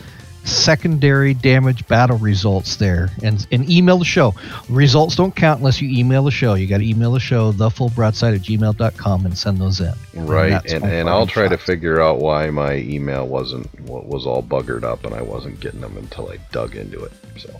secondary 0.46 1.34
damage 1.34 1.88
battle 1.88 2.18
results 2.18 2.78
there, 2.78 3.10
and 3.24 3.46
and 3.52 3.70
email 3.70 3.98
the 3.98 4.06
show. 4.06 4.34
Results 4.70 5.16
don't 5.16 5.36
count 5.36 5.60
unless 5.60 5.82
you 5.82 5.89
email 5.89 6.24
the 6.24 6.32
show. 6.32 6.54
You 6.54 6.68
got 6.68 6.78
to 6.78 6.88
email 6.88 7.12
the 7.12 7.20
show, 7.20 7.52
the 7.52 7.70
full 7.70 7.89
broadside 7.89 8.34
at 8.34 8.41
gmail.com, 8.41 9.26
and 9.26 9.38
send 9.38 9.58
those 9.58 9.80
in. 9.82 9.93
Right, 10.14 10.50
that's 10.50 10.74
and, 10.74 10.86
and 10.86 11.10
I'll 11.10 11.28
try 11.28 11.48
to 11.48 11.58
figure 11.58 12.02
out 12.02 12.20
why 12.20 12.50
my 12.50 12.76
email 12.76 13.28
wasn't 13.28 13.68
what 13.82 14.06
was 14.06 14.26
all 14.26 14.43
buggered 14.43 14.84
up, 14.84 15.06
and 15.06 15.14
I 15.14 15.22
wasn't 15.22 15.60
getting 15.60 15.82
them 15.82 15.98
until 15.98 16.32
I 16.32 16.38
dug 16.52 16.76
into 16.76 17.04
it. 17.04 17.12
So 17.38 17.60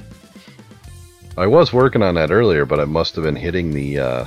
I 1.38 1.48
was 1.48 1.74
working 1.74 2.02
on 2.02 2.16
that 2.16 2.32
earlier, 2.32 2.66
but 2.66 2.80
I 2.80 2.86
must 2.86 3.16
have 3.16 3.24
been 3.24 3.36
hitting 3.36 3.72
the. 3.72 4.00
Uh, 4.00 4.26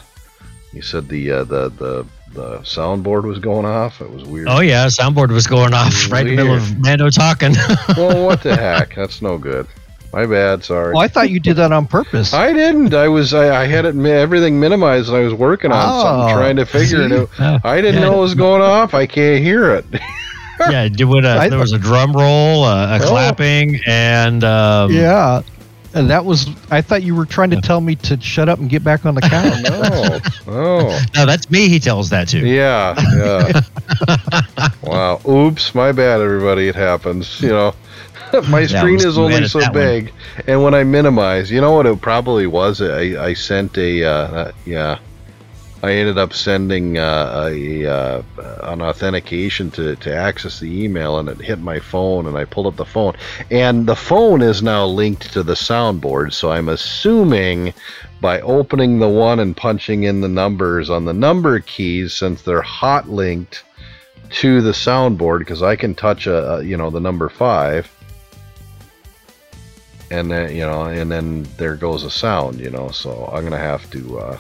you 0.73 0.83
said 0.83 1.09
the 1.09 1.31
uh, 1.31 1.45
the 1.45 1.71
the 1.71 2.07
the 2.33 2.59
soundboard 2.59 3.25
was 3.25 3.39
going 3.39 3.65
off. 3.67 4.01
It 4.01 4.11
was 4.11 4.25
weird. 4.25 4.49
Oh 4.49 4.61
yeah, 4.61 4.87
soundboard 4.87 5.31
was 5.31 5.47
going 5.47 5.75
off 5.75 6.11
right 6.11 6.27
in 6.27 6.37
the 6.37 6.43
middle 6.45 6.57
of 6.57 6.79
Mando 6.79 7.11
talking. 7.11 7.55
well, 7.97 8.27
what 8.27 8.43
the 8.43 8.57
heck? 8.57 8.95
That's 8.95 9.23
no 9.23 9.39
good. 9.39 9.67
My 10.13 10.25
bad. 10.25 10.65
Sorry. 10.65 10.95
Oh, 10.97 10.99
I 10.99 11.09
thought 11.09 11.29
you 11.29 11.39
did 11.39 11.57
that 11.57 11.71
on 11.71 11.87
purpose. 11.87 12.33
I 12.33 12.53
didn't. 12.53 12.95
I 12.95 13.09
was. 13.09 13.35
I, 13.35 13.63
I 13.63 13.67
had 13.67 13.85
it 13.85 13.95
everything 13.97 14.59
minimized, 14.59 15.09
and 15.09 15.17
I 15.19 15.21
was 15.21 15.35
working 15.35 15.71
on 15.71 15.83
something, 16.03 16.35
Oh, 16.35 16.39
trying 16.39 16.57
to 16.57 16.65
figure 16.65 17.03
it 17.03 17.13
out. 17.13 17.65
I 17.65 17.81
didn't 17.83 18.01
Yeah. 18.01 18.09
know 18.09 18.19
it 18.19 18.23
was 18.23 18.35
going 18.35 18.63
off. 18.63 18.95
I 18.95 19.07
can't 19.07 19.43
hear 19.43 19.75
it. 19.75 19.85
yeah, 20.71 20.89
do 20.89 21.15
it. 21.19 21.25
I 21.27 21.47
Uh, 21.47 21.49
there 21.51 21.59
was 21.59 21.73
a 21.73 21.79
drum 21.79 22.13
roll, 22.15 22.65
uh, 22.65 22.99
a 22.99 23.03
Oh. 23.05 23.07
clapping, 23.09 23.81
and 23.87 24.43
um, 24.45 24.93
yeah. 24.93 25.43
And 25.95 26.11
that 26.11 26.25
was, 26.25 26.49
I 26.71 26.83
thought 26.83 27.03
you 27.03 27.15
were 27.15 27.25
trying 27.25 27.51
to 27.51 27.61
tell 27.61 27.81
me 27.81 27.95
to 27.97 28.21
shut 28.21 28.49
up 28.49 28.59
and 28.59 28.69
get 28.69 28.85
back 28.85 29.07
on 29.07 29.15
the 29.15 29.23
couch. 29.23 29.63
no. 30.47 30.53
Oh. 30.53 31.07
no, 31.15 31.27
that's 31.27 31.51
me. 31.51 31.69
He 31.69 31.79
tells 31.79 32.11
that 32.11 32.29
to. 32.29 32.47
Yeah. 32.47 32.95
Yeah. 33.17 34.71
wow. 34.83 35.21
Oops. 35.27 35.75
My 35.75 35.93
bad, 35.93 36.21
everybody. 36.21 36.69
It 36.69 36.75
happens. 36.75 37.41
You 37.41 37.51
know. 37.51 37.75
My 38.49 38.67
screen 38.67 38.97
is 38.97 39.17
only 39.17 39.47
so 39.49 39.61
that 39.61 39.73
one. 39.73 39.83
big, 39.83 40.13
and 40.47 40.63
when 40.63 40.75
I 40.75 40.85
minimize, 40.85 41.51
you 41.51 41.63
know 41.63 41.73
what 41.73 41.87
it 41.87 41.99
probably 42.03 42.47
was? 42.47 42.83
I, 42.83 43.25
I 43.25 43.33
sent 43.33 43.79
a 43.79 44.05
uh, 44.05 44.11
uh, 44.11 44.53
yeah, 44.67 44.99
I 45.81 45.93
ended 45.93 46.19
up 46.19 46.33
sending 46.33 46.99
uh, 46.99 47.49
a 47.53 47.87
uh, 47.87 48.23
an 48.65 48.83
authentication 48.83 49.71
to, 49.73 49.95
to 49.97 50.13
access 50.13 50.59
the 50.59 50.85
email, 50.85 51.19
and 51.19 51.29
it 51.29 51.41
hit 51.41 51.61
my 51.61 51.79
phone, 51.79 52.27
and 52.27 52.37
I 52.37 52.47
pulled 52.47 52.67
up 52.67 52.77
the 52.77 52.85
phone, 52.85 53.15
and 53.53 53.87
the 53.87 53.95
phone 53.95 54.43
is 54.43 54.61
now 54.61 54.87
linked 54.87 55.33
to 55.35 55.45
the 55.45 55.55
soundboard. 55.55 56.33
So 56.33 56.51
I'm 56.51 56.69
assuming 56.69 57.75
by 58.21 58.41
opening 58.41 58.99
the 58.99 59.09
one 59.09 59.39
and 59.39 59.57
punching 59.57 60.03
in 60.03 60.21
the 60.21 60.29
numbers 60.29 60.91
on 60.91 61.05
the 61.05 61.15
number 61.15 61.61
keys, 61.61 62.13
since 62.13 62.43
they're 62.43 62.61
hot 62.61 63.09
linked 63.09 63.63
to 64.31 64.61
the 64.61 64.73
soundboard, 64.73 65.39
because 65.39 65.63
I 65.63 65.77
can 65.77 65.95
touch 65.95 66.27
a, 66.27 66.55
a 66.55 66.63
you 66.65 66.77
know 66.77 66.91
the 66.91 67.01
number 67.01 67.29
five 67.29 67.89
and 70.11 70.31
then 70.31 70.55
you 70.57 70.63
know 70.63 70.85
and 70.85 71.13
then 71.13 71.47
there 71.57 71.77
goes 71.77 72.03
a 72.03 72.11
sound 72.11 72.59
you 72.59 72.71
know 72.71 72.89
so 72.89 73.29
i'm 73.31 73.45
gonna 73.45 73.59
have 73.59 73.89
to 73.91 74.19
uh 74.19 74.39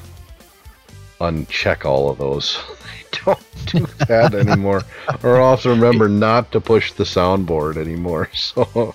uncheck 1.21 1.85
all 1.85 2.11
of 2.11 2.19
those 2.19 2.45
so 2.62 2.75
they 2.75 3.25
don't 3.25 3.66
do 3.66 3.87
that 4.07 4.35
anymore 4.35 4.83
or 5.23 5.41
also 5.41 5.71
remember 5.71 6.09
not 6.09 6.53
to 6.53 6.61
push 6.61 6.93
the 6.93 7.05
soundboard 7.05 7.77
anymore 7.77 8.29
so 8.35 8.95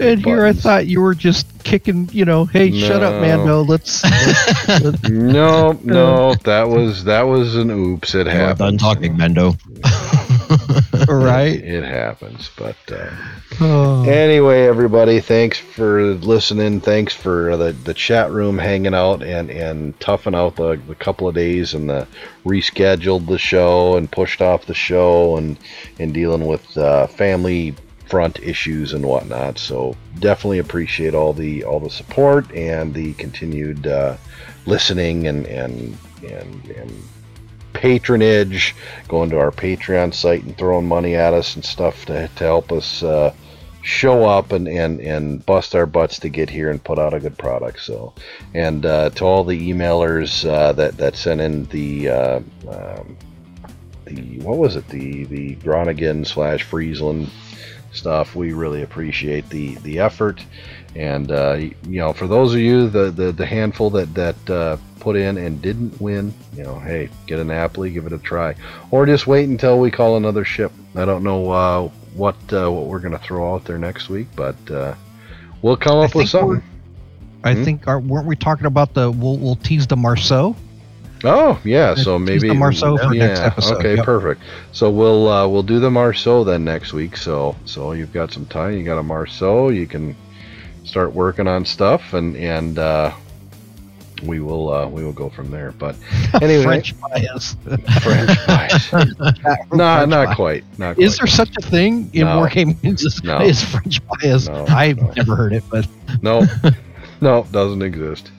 and 0.00 0.24
here 0.24 0.46
I 0.46 0.54
thought 0.54 0.86
you 0.86 1.02
were 1.02 1.14
just 1.14 1.46
kicking, 1.62 2.08
you 2.10 2.24
know, 2.24 2.46
hey, 2.46 2.72
shut 2.72 3.02
up, 3.02 3.20
man. 3.20 3.40
No. 3.40 3.62
Mando. 3.62 3.64
Let's. 3.64 4.02
let's- 4.02 5.10
no 5.10 5.70
uh, 5.72 5.76
no 5.84 6.34
that 6.44 6.68
was 6.68 7.04
that 7.04 7.22
was 7.22 7.54
an 7.56 7.70
oops 7.70 8.14
it 8.14 8.26
We're 8.26 8.32
happens 8.32 8.58
done 8.58 8.78
talking, 8.78 9.16
Mando. 9.18 9.56
right. 11.08 11.54
it 11.54 11.84
happens 11.84 12.50
but 12.56 12.76
uh 12.92 13.10
Oh. 13.62 14.04
Anyway, 14.08 14.62
everybody, 14.62 15.20
thanks 15.20 15.58
for 15.58 16.14
listening. 16.14 16.80
Thanks 16.80 17.12
for 17.12 17.58
the, 17.58 17.72
the 17.72 17.92
chat 17.92 18.30
room 18.30 18.56
hanging 18.56 18.94
out 18.94 19.22
and, 19.22 19.50
and 19.50 19.98
toughing 20.00 20.34
out 20.34 20.56
the, 20.56 20.80
the 20.86 20.94
couple 20.94 21.28
of 21.28 21.34
days 21.34 21.74
and 21.74 21.90
the 21.90 22.06
rescheduled 22.46 23.26
the 23.26 23.38
show 23.38 23.96
and 23.96 24.10
pushed 24.10 24.40
off 24.40 24.64
the 24.64 24.72
show 24.72 25.36
and, 25.36 25.58
and 25.98 26.14
dealing 26.14 26.46
with 26.46 26.74
uh, 26.78 27.06
family 27.08 27.74
front 28.06 28.40
issues 28.40 28.94
and 28.94 29.04
whatnot. 29.04 29.58
So 29.58 29.94
definitely 30.20 30.60
appreciate 30.60 31.14
all 31.14 31.34
the 31.34 31.62
all 31.64 31.80
the 31.80 31.90
support 31.90 32.50
and 32.52 32.94
the 32.94 33.12
continued 33.14 33.86
uh, 33.86 34.16
listening 34.64 35.26
and 35.26 35.46
and 35.46 35.98
and 36.22 36.64
and 36.70 36.90
patronage, 37.72 38.74
going 39.08 39.30
to 39.30 39.38
our 39.38 39.50
Patreon 39.50 40.14
site 40.14 40.44
and 40.44 40.56
throwing 40.56 40.86
money 40.86 41.14
at 41.14 41.34
us 41.34 41.54
and 41.54 41.64
stuff 41.64 42.04
to, 42.06 42.28
to 42.36 42.44
help 42.44 42.72
us 42.72 43.02
uh, 43.02 43.34
show 43.82 44.24
up 44.24 44.52
and, 44.52 44.68
and, 44.68 45.00
and 45.00 45.44
bust 45.46 45.74
our 45.74 45.86
butts 45.86 46.18
to 46.20 46.28
get 46.28 46.50
here 46.50 46.70
and 46.70 46.82
put 46.82 46.98
out 46.98 47.14
a 47.14 47.20
good 47.20 47.38
product. 47.38 47.80
So, 47.80 48.14
and 48.54 48.84
uh, 48.84 49.10
to 49.10 49.24
all 49.24 49.44
the 49.44 49.70
emailers 49.70 50.48
uh, 50.48 50.72
that 50.72 50.96
that 50.98 51.16
sent 51.16 51.40
in 51.40 51.64
the 51.66 52.08
uh, 52.08 52.40
um, 52.68 53.16
the 54.04 54.40
what 54.40 54.58
was 54.58 54.76
it 54.76 54.86
the 54.88 55.24
the 55.24 55.54
Groningen 55.56 56.24
slash 56.24 56.62
Friesland 56.64 57.30
stuff, 57.92 58.34
we 58.36 58.52
really 58.52 58.82
appreciate 58.82 59.48
the 59.48 59.74
the 59.76 59.98
effort. 59.98 60.44
And 60.96 61.30
uh, 61.30 61.54
you 61.54 62.00
know, 62.00 62.12
for 62.12 62.26
those 62.26 62.54
of 62.54 62.60
you 62.60 62.88
the 62.88 63.10
the, 63.10 63.32
the 63.32 63.46
handful 63.46 63.90
that 63.90 64.12
that 64.14 64.50
uh, 64.50 64.76
put 64.98 65.16
in 65.16 65.38
and 65.38 65.60
didn't 65.62 66.00
win, 66.00 66.34
you 66.56 66.62
know, 66.62 66.78
hey, 66.78 67.08
get 67.26 67.38
a 67.38 67.44
Napoli, 67.44 67.90
give 67.90 68.06
it 68.06 68.12
a 68.12 68.18
try, 68.18 68.54
or 68.90 69.06
just 69.06 69.26
wait 69.26 69.48
until 69.48 69.78
we 69.78 69.90
call 69.90 70.16
another 70.16 70.44
ship. 70.44 70.72
I 70.94 71.04
don't 71.04 71.22
know 71.22 71.50
uh, 71.50 71.88
what 72.14 72.36
uh, 72.52 72.70
what 72.70 72.86
we're 72.86 72.98
gonna 73.00 73.18
throw 73.18 73.54
out 73.54 73.64
there 73.64 73.78
next 73.78 74.08
week, 74.08 74.26
but 74.34 74.56
uh, 74.70 74.94
we'll 75.62 75.76
come 75.76 75.98
up 75.98 76.14
with 76.14 76.28
something. 76.28 76.62
I 77.42 77.54
Hmm? 77.54 77.64
think, 77.64 77.88
are, 77.88 77.98
weren't 78.00 78.26
we 78.26 78.36
talking 78.36 78.66
about 78.66 78.92
the, 78.92 79.10
we'll, 79.10 79.38
we'll 79.38 79.56
tease 79.56 79.86
the 79.86 79.96
Marceau? 79.96 80.54
Oh 81.22 81.60
yeah, 81.64 81.94
so 81.94 82.18
maybe 82.18 82.48
the 82.48 82.54
Marceau 82.54 82.96
for 82.96 83.14
yeah, 83.14 83.26
next 83.26 83.40
episode, 83.40 83.76
Okay, 83.78 83.96
yep. 83.96 84.04
perfect. 84.04 84.40
So 84.72 84.90
we'll 84.90 85.28
uh, 85.28 85.46
we'll 85.46 85.62
do 85.62 85.78
the 85.78 85.90
Marceau 85.90 86.44
then 86.44 86.64
next 86.64 86.92
week. 86.92 87.16
So 87.16 87.56
so 87.66 87.92
you've 87.92 88.12
got 88.12 88.32
some 88.32 88.46
time. 88.46 88.76
You 88.78 88.84
got 88.84 88.98
a 88.98 89.02
Marceau. 89.02 89.68
You 89.68 89.86
can 89.86 90.16
start 90.84 91.12
working 91.12 91.46
on 91.46 91.64
stuff, 91.66 92.14
and 92.14 92.34
and 92.36 92.78
uh, 92.78 93.12
we 94.22 94.40
will 94.40 94.72
uh, 94.72 94.88
we 94.88 95.04
will 95.04 95.12
go 95.12 95.28
from 95.28 95.50
there. 95.50 95.72
But 95.72 95.94
anyway, 96.42 96.62
French 96.62 96.98
bias. 97.00 97.54
French 98.02 98.46
bias. 98.46 98.92
no, 98.92 99.04
French 99.14 99.70
not 99.74 100.08
bias. 100.08 100.36
quite. 100.36 100.64
Not 100.78 100.98
Is 100.98 101.18
there 101.18 101.26
such 101.26 101.54
a 101.58 101.62
thing 101.62 102.08
in 102.14 102.24
No. 102.26 102.40
Wargaming? 102.40 102.78
Is, 102.82 103.22
No. 103.22 103.40
is 103.42 103.62
French 103.62 104.00
bias? 104.06 104.48
No, 104.48 104.64
I've 104.68 104.96
no. 104.96 105.12
never 105.16 105.36
heard 105.36 105.52
it, 105.52 105.64
but 105.70 105.86
No, 106.22 106.46
no, 107.20 107.46
doesn't 107.52 107.82
exist. 107.82 108.30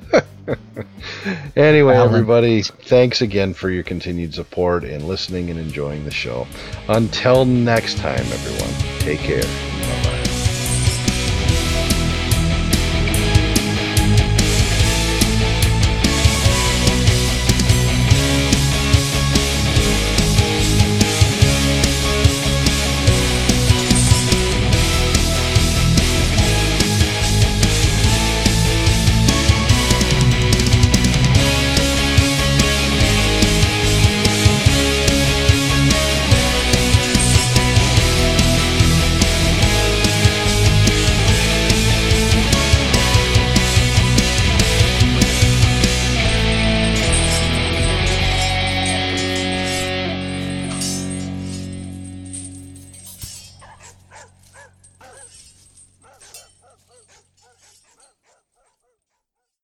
anyway, 1.55 1.93
then. 1.93 2.07
everybody, 2.07 2.61
thanks 2.61 3.21
again 3.21 3.53
for 3.53 3.69
your 3.69 3.83
continued 3.83 4.33
support 4.33 4.83
and 4.83 5.07
listening 5.07 5.49
and 5.49 5.59
enjoying 5.59 6.05
the 6.05 6.11
show. 6.11 6.47
Until 6.87 7.45
next 7.45 7.97
time, 7.97 8.19
everyone, 8.19 8.99
take 8.99 9.19
care. 9.19 9.80